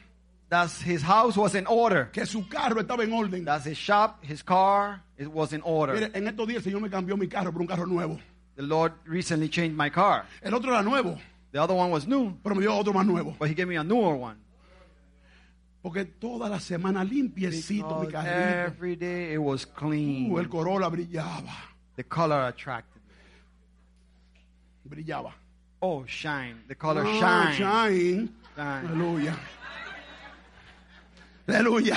[0.49, 2.11] That his house was in order.
[2.11, 3.45] que su carro estaba en orden.
[3.45, 5.93] That his shop, his car, it was in order.
[5.95, 8.19] Mire, en estos días el Señor me cambió mi carro por un carro nuevo.
[8.57, 10.25] The Lord recently changed my car.
[10.41, 11.17] El otro era nuevo,
[11.51, 13.35] The other one was new, pero me dio otro más nuevo.
[13.39, 14.37] but he gave me a newer one.
[15.85, 18.73] Porque toda la semana limpiecito mi carrito.
[18.73, 20.31] every day it was clean.
[20.31, 21.53] Uh, el Corolla brillaba,
[21.95, 22.99] The color attracted.
[24.83, 24.89] me.
[24.89, 25.31] brillaba.
[25.83, 26.63] Oh, shine.
[26.67, 27.55] The color Ah, shine.
[27.55, 28.29] shine.
[28.55, 28.87] Shine.
[28.89, 29.35] Aleluya.
[31.47, 31.95] Aleluya.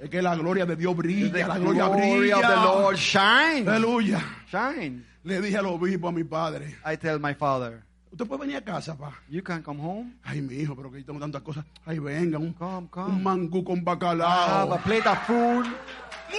[0.00, 2.64] Es que la gloria de Dios brilla, la gloria glory of the brilla.
[2.64, 3.68] Lord shine.
[3.68, 4.20] Aleluya.
[4.50, 5.04] Shine.
[5.24, 7.82] Le dije al obispo, a mi padre, I tell my father,
[8.12, 9.12] usted puede venir a casa, pa.
[9.28, 10.14] you can come home.
[10.24, 11.64] Ay, mi hijo, pero que yo tengo tantas cosas.
[11.86, 13.08] Ay, venga, un, Come, come.
[13.14, 14.82] un mangú con I have a bacalao.
[14.84, 15.66] plate of food,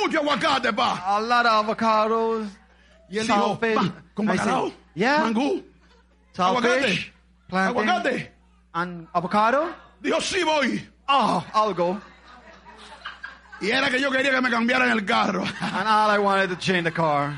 [0.02, 1.18] Mucho aguacate, pa.
[1.18, 2.48] a lot of avocados,
[3.10, 3.76] Y él dijo, saltfish.
[3.76, 5.64] pa, con bacalao, said, yeah, mangú,
[6.34, 7.12] saltfish,
[7.48, 8.32] plantain, aguacate.
[8.74, 9.70] and avocado.
[10.02, 10.88] Dijo, sí voy.
[11.08, 12.00] Oh, I'll go.
[13.62, 15.44] Y era que yo quería que me cambiaran el carro.
[15.44, 17.38] And all I wanted to change the car.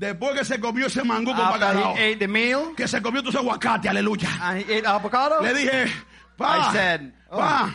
[0.00, 3.20] Después que se comió ese mangú con bacalao, he ate the meal que se comió
[3.20, 4.30] ese aguacate, aleluya.
[4.40, 5.92] and he ate avocado, Le dije,
[6.38, 7.36] pa, I said, oh.
[7.36, 7.74] pa,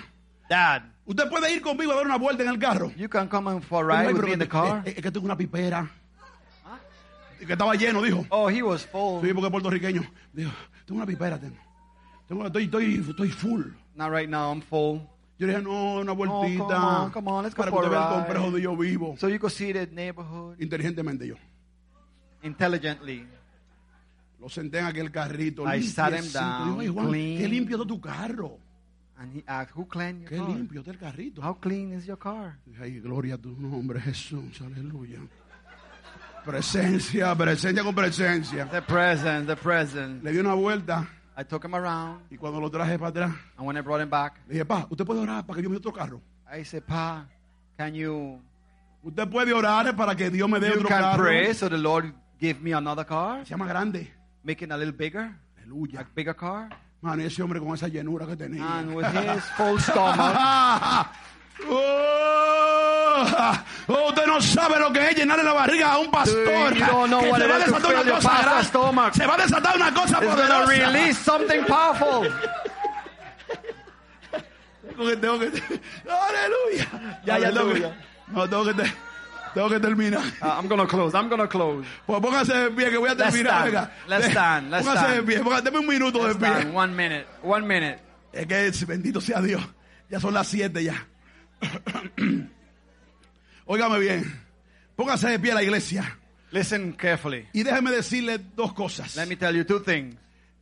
[0.49, 2.91] Dad, usted puede ir conmigo a dar una vuelta en el carro.
[2.97, 4.81] you can come in for a ride with me in the car.
[4.85, 5.87] Es, es que tengo una pipera.
[7.37, 8.25] Que estaba lleno, dijo.
[8.29, 9.21] Oh, he was full.
[9.21, 10.01] Sí, porque es puertorriqueño.
[10.33, 10.51] Dijo,
[10.87, 11.57] tengo una pipera, tengo.
[12.27, 13.65] tengo estoy, estoy, estoy full.
[13.93, 15.01] Not right now, I'm full.
[15.37, 16.63] Yo dije, no, una vueltita.
[16.63, 18.15] come on, come on, let's go para que for usted a vea el ride.
[18.15, 19.15] complejo donde yo vivo.
[19.19, 21.35] So you could see the neighborhood Inteligentemente yo.
[22.45, 23.27] Intelligently.
[24.39, 25.63] Lo senté en aquel carrito.
[25.67, 27.37] I sat him down, Digo, "Ay, Juan, clean.
[27.39, 28.59] qué limpio está tu carro.
[29.17, 30.49] And he asked, Who cleaned your Qué car?
[30.49, 31.41] limpio está el carrito.
[31.41, 32.57] How clean is your car?
[32.81, 34.61] Ay, gloria a tu nombre, Jesús.
[34.61, 35.19] Aleluya.
[36.43, 38.65] Presencia, presencia con presencia.
[38.69, 40.23] The present, the present.
[40.23, 41.07] Le di una vuelta
[41.37, 44.09] I took him around, y cuando lo traje para atrás, and when I brought him
[44.09, 46.21] back, le dije, pa, usted puede orar para que Dios me dé otro carro.
[46.49, 47.25] I said, Pa,
[47.77, 48.39] can you
[49.03, 51.23] Usted puede orar para que Dios me dé you otro can carro.
[51.23, 54.07] pray so the Lord give me another car, Se llama grande.
[54.43, 55.31] make it a little bigger,
[55.63, 56.01] Aleluya.
[56.01, 56.69] a bigger car,
[57.01, 58.79] Man, ese hombre con esa llenura que tenía.
[58.79, 61.07] and with his full stomach.
[61.67, 66.73] Oh, oh, usted no sabe lo que es llenarle la barriga a un pastor.
[66.73, 69.13] you don't know que what se va to desatar fill una your cosa pastor's stomach.
[69.13, 70.67] Se va a desatar una cosa It's gonna poderosa.
[70.67, 72.27] release something powerful.
[74.97, 75.47] Porque tengo que,
[76.09, 77.21] aleluya.
[77.25, 77.91] Ya, ya tengo que,
[78.27, 78.73] no, tengo que,
[79.55, 80.21] tengo que terminar.
[80.41, 81.15] Uh, I'm gonna close.
[81.17, 81.87] I'm gonna close.
[82.05, 83.51] Pues póngase de pie que voy a Let's terminar.
[83.53, 83.65] stand.
[83.65, 83.91] venga.
[84.07, 84.69] Let's stand.
[84.69, 85.15] Let's póngase stand.
[85.15, 85.43] de pie.
[85.43, 86.47] Póngase, deme un minuto de Let's pie.
[86.47, 86.75] stand.
[86.75, 87.25] One minute.
[87.41, 87.99] One minute.
[88.33, 89.63] Es que es- bendito sea Dios.
[90.09, 91.07] Ya son las siete ya.
[93.65, 94.41] Óigame bien.
[94.95, 96.17] Póngase de pie a la iglesia.
[96.51, 97.47] Listen carefully.
[97.53, 99.15] Y déjeme decirle dos cosas.
[99.15, 100.15] Let me tell you two things.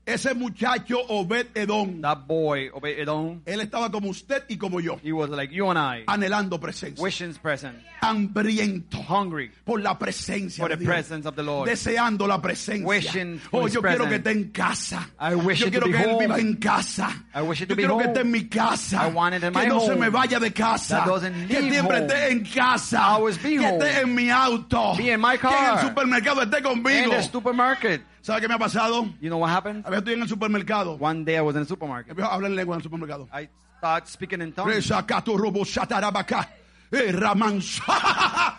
[0.06, 5.00] Ese muchacho Obed Edom, That boy, Obey Edom, él estaba como usted y como yo,
[5.02, 10.62] he was like you and I, anhelando presencia, wishing present, hambriento hungry por la presencia
[10.62, 10.94] for de the Dios.
[10.94, 11.70] presence of the Lord.
[11.70, 12.86] deseando la presencia.
[12.86, 14.30] Wishing for Oh, his yo quiero que presence.
[14.30, 15.10] esté en casa.
[15.20, 16.20] I wish yo it to quiero be que él home.
[16.28, 17.24] viva en casa.
[17.34, 18.14] I wish it yo to be quiero que home.
[18.14, 19.08] esté en mi casa.
[19.08, 20.00] I want it in que my no se home.
[20.02, 20.98] me vaya de casa.
[20.98, 22.08] That doesn't que siempre home.
[22.08, 23.00] esté en casa.
[23.06, 23.78] Always be que home.
[23.78, 24.96] esté en mi auto.
[24.98, 25.80] Be in my Que en car.
[25.80, 27.10] el supermercado esté In conmigo.
[27.12, 28.02] the supermarket.
[28.24, 29.04] ¿Sabe qué me ha pasado?
[29.20, 29.86] You know what happened?
[29.86, 30.94] A veces estoy en el supermercado.
[30.98, 32.18] One day I was in the supermarket.
[32.18, 33.28] Hablar en lengua en el supermercado.
[33.34, 34.90] I start speaking in tongues.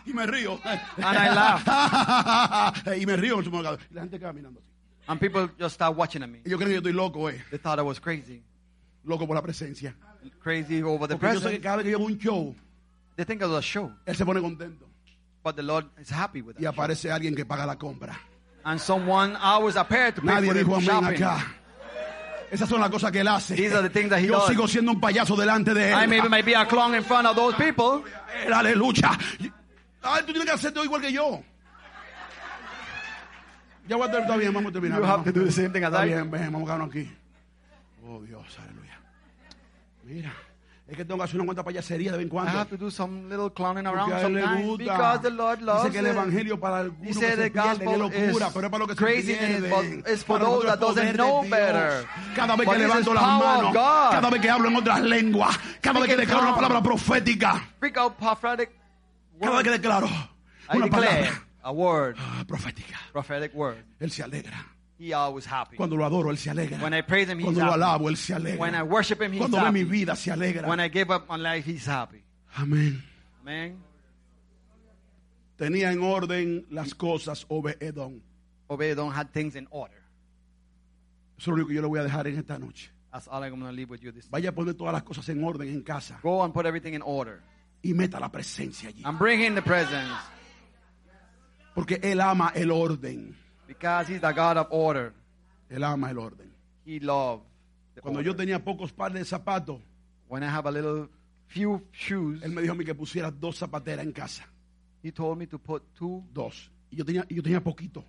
[0.07, 0.61] Y me río.
[0.67, 2.87] And I laugh.
[3.01, 3.79] y me río en el supermercado.
[3.91, 4.69] Y la gente caminando así.
[5.07, 6.41] And people just start watching at me.
[6.45, 7.43] Y yo creo que yo estoy loco, eh.
[7.51, 8.43] They thought I was crazy.
[9.05, 9.95] Loco por la presencia.
[10.43, 11.61] Crazy over the Porque yo sé que presence.
[11.63, 12.55] cada vez que yo hago un show,
[13.17, 13.93] They think it was a show.
[14.05, 14.87] él se pone contento.
[15.43, 16.73] But the Lord is happy with Y that.
[16.75, 18.19] aparece alguien que paga la compra.
[18.65, 21.45] And someone always appeared to pay Nadie for dijo amén acá.
[22.51, 23.57] Esas son las cosas que él hace.
[23.57, 24.49] These are the things that he Yo does.
[24.49, 25.95] sigo siendo un payaso delante de él.
[25.99, 28.05] I maybe might be a clown in front of those people.
[28.51, 29.19] Aleluya.
[30.03, 31.43] Ay, tú tienes que hacerte igual que yo.
[33.87, 34.99] Ya voy a terminar, está bien, vamos a terminar.
[34.99, 36.09] You have to do the same thing as Está I.
[36.09, 37.11] bien, ven, vamos a aquí.
[38.07, 38.99] Oh Dios, aleluya.
[40.05, 40.33] Mira,
[40.87, 42.59] Es que tengo que hacer una cuanta payasería de vez en I cuando.
[42.59, 44.85] have to do some little clowning Porque around sometimes gusta.
[44.85, 48.51] because the Lord Dice loves que el evangelio para algunos que se pierden es locura,
[48.53, 50.05] pero es para los que se pierden.
[50.07, 52.07] it's for those that doesn't know better.
[52.37, 56.09] Cada vez que levanto las manos, cada vez que hablo en otras lenguas, cada vez
[56.11, 58.71] que declaro una palabra profética, Speak out prophetic
[59.41, 60.07] cada vez que declaro
[60.73, 63.79] I una palabra a word, ah, profética, prophetic word.
[64.01, 64.67] Él se alegra.
[64.99, 65.77] He always happy.
[65.77, 66.79] Cuando lo adoro, Él se alegra.
[66.81, 67.83] When I praise him, he's Cuando lo happy.
[67.83, 68.61] alabo, Él se alegra.
[68.61, 69.91] When I worship him, he's Cuando ve mi happy.
[69.91, 70.69] vida, se alegra.
[70.69, 72.23] When I give up on life, he's happy.
[72.57, 73.03] Amén.
[73.43, 73.79] Amen.
[75.57, 78.23] Tenía en orden las cosas Obedón.
[78.69, 80.03] Obededon had things in order.
[81.37, 82.91] Eso es lo único que yo le voy a dejar en esta noche.
[83.13, 85.29] That's all I'm going to leave with you this Vaya a poner todas las cosas
[85.29, 87.41] en orden en casa Go and put everything in order.
[87.83, 89.03] y meta la presencia allí.
[89.05, 90.11] And bring in the presence.
[91.75, 93.37] Porque Él ama el orden.
[93.67, 95.13] Because he's the God of order.
[95.71, 96.51] Él ama el orden.
[96.87, 97.43] He loved
[97.95, 98.33] the Cuando order.
[98.33, 99.81] yo tenía pocos pares de zapatos,
[100.29, 101.09] When I have a little
[101.49, 104.45] few shoes, Él me dijo a mí que pusiera dos zapateras en casa.
[105.03, 106.25] he told me to put two.
[106.33, 106.71] Dos.
[106.91, 108.05] Y yo tenía, yo tenía poquito.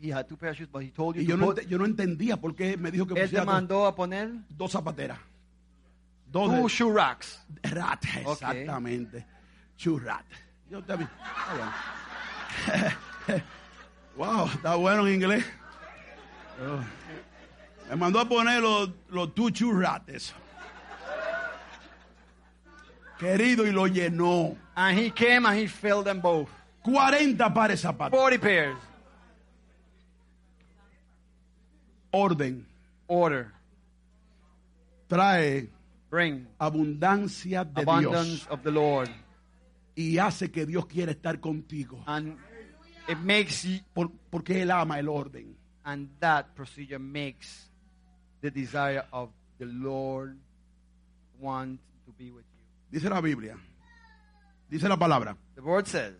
[0.00, 1.58] He had two pairs of shoes, but he told you Y to yo no, put.
[1.58, 3.94] ente- yo no entendía por qué me dijo que Él te pusiera dos, mandó a
[3.94, 5.18] poner dos zapateras.
[6.30, 7.40] Dos two de shoe racks.
[7.62, 9.24] rat, exactamente.
[9.76, 10.24] Churrat.
[10.70, 11.08] Yo también.
[14.16, 15.44] Wow, está bueno en inglés.
[16.60, 16.80] Oh.
[17.90, 20.34] Me mandó a poner los, los two churrat, eso.
[23.18, 24.56] Querido, y lo llenó.
[24.74, 26.48] And he came and he filled them both.
[26.82, 28.18] 40 pares de zapatos.
[28.18, 28.76] 40 pairs.
[32.12, 32.66] Orden.
[33.06, 33.52] Order.
[35.08, 35.68] Trae
[36.10, 38.46] Bring abundancia de abundance Dios.
[38.50, 39.10] of the Lord.
[39.96, 42.02] Y hace que Dios quiera estar contigo.
[42.06, 42.36] And
[43.08, 45.56] it makes you, Por- porque Él ama el orden.
[45.84, 47.68] and that procedure makes
[48.40, 50.38] the desire of the Lord
[51.38, 52.98] want to be with you.
[53.00, 53.56] Dice la Biblia.
[54.70, 55.36] Dice la palabra.
[55.54, 56.14] The word says,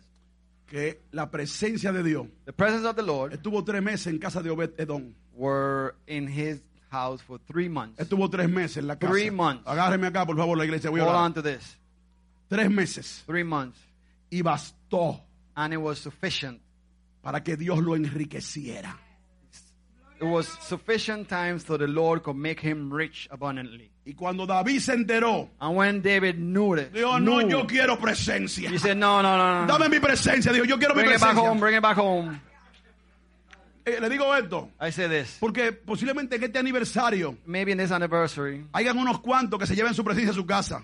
[0.67, 4.41] Que la presencia de Dios the presence of the Lord estuvo tres meses en casa
[4.41, 5.13] de Obed Edom.
[5.35, 7.99] were in his house for three months.
[7.99, 9.11] Estuvo tres meses en la casa.
[9.11, 9.63] Three months.
[9.67, 10.89] Agárreme acá, por favor, la iglesia.
[10.89, 11.77] Voy Hold on to this.
[12.49, 13.23] Tres meses.
[13.25, 13.77] Three months.
[14.31, 15.21] Y bastó
[15.55, 16.61] And it was sufficient.
[17.25, 18.95] Para que Dios lo enriqueciera.
[20.21, 23.89] It was sufficient time so the Lord could make him rich abundantly.
[24.05, 27.97] Y cuando David se enteró, And when David knew it, dijo, no, knew, yo quiero
[27.97, 28.69] presencia.
[28.69, 29.67] he said, no, no, no, no.
[29.67, 30.53] Dame mi presencia.
[30.53, 31.49] Dijo, yo quiero mi Bring it back presencia.
[31.49, 32.39] home, bring it back home.
[33.87, 35.37] Eh, le digo esto, I say this.
[35.39, 39.93] porque posiblemente en este aniversario Maybe in this anniversary, hayan unos cuantos que se lleven
[39.95, 40.83] su presencia a su casa.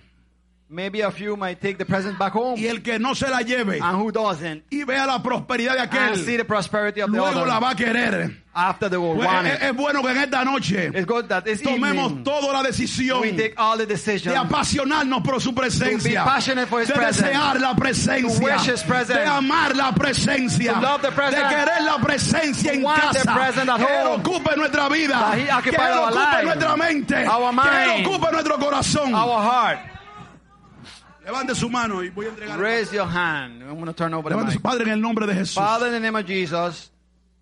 [0.71, 2.57] Maybe a few might take the present back home.
[2.57, 4.63] Y el que no se la lleve And who doesn't?
[4.71, 7.63] y vea la prosperidad de And see aquel, the prosperity of the luego la other
[7.63, 8.37] va a querer.
[8.53, 9.29] after they will Pues,
[9.61, 10.91] es, bueno que en esta noche
[11.63, 16.21] tomemos evening toda la decisión we take all the de decisions apasionarnos por su presencia,
[16.23, 17.21] To be passionate for his de presence.
[17.27, 19.13] desear la presencia, presence.
[19.19, 21.41] de amar la presencia, the presence.
[21.43, 24.21] de querer la presencia en the casa, presence at que Él home.
[24.21, 26.43] ocupe nuestra vida, que Él ocupe life.
[26.45, 29.13] nuestra mente, Our que Él ocupe nuestro corazón.
[29.13, 29.79] our heart.
[31.23, 32.59] Levante su mano y voy a entregar.
[32.59, 33.61] Raise your hand.
[33.61, 34.63] I'm going to turn over the Levante su mic.
[34.63, 35.53] Padre en el nombre de Jesús.
[35.55, 36.89] Father, in the name of Jesus,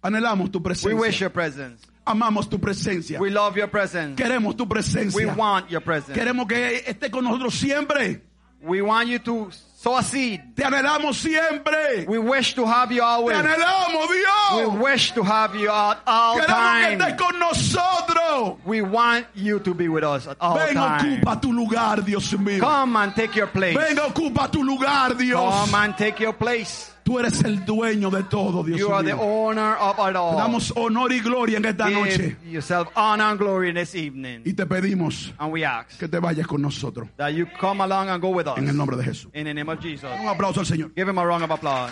[0.04, 1.20] Anhelamos tu we wish presencia.
[1.22, 1.86] your presence.
[2.06, 3.20] Amamos tu presencia.
[3.20, 4.16] We love your presence.
[4.22, 5.36] Queremos tu We presencia.
[5.36, 6.14] want your presence.
[6.14, 8.22] Queremos que esté con nosotros siempre.
[8.62, 9.50] We want you to
[9.82, 10.42] sow a seed.
[10.56, 12.06] Te anhelamos siempre.
[12.08, 13.38] We wish to have you Te always.
[13.38, 14.10] anhelamos,
[14.58, 18.58] We wish to have you at all Queremos que estés con nosotros.
[18.66, 21.22] We want you to be with us at all Ven, time.
[21.22, 22.60] ocupa tu lugar, Dios mío.
[22.60, 23.78] Come and take your place.
[23.78, 25.54] Ven, ocupa tu lugar, Dios.
[25.70, 26.92] Come and take your place.
[27.10, 29.24] Tú eres el dueño de todo, Dios You are the mío.
[29.24, 30.38] owner of it all.
[30.38, 32.38] Damos honor y gloria en esta noche.
[32.44, 34.44] Give yourself honor and glory this evening.
[34.46, 37.10] Y te pedimos And we ask que te vayas con nosotros.
[37.18, 38.60] that you come along and go with us.
[38.60, 39.32] En el nombre de Jesús.
[39.34, 40.08] In the name of Jesus.
[40.22, 40.92] Un aplauso al Señor.
[40.96, 41.92] Give him a round of applause.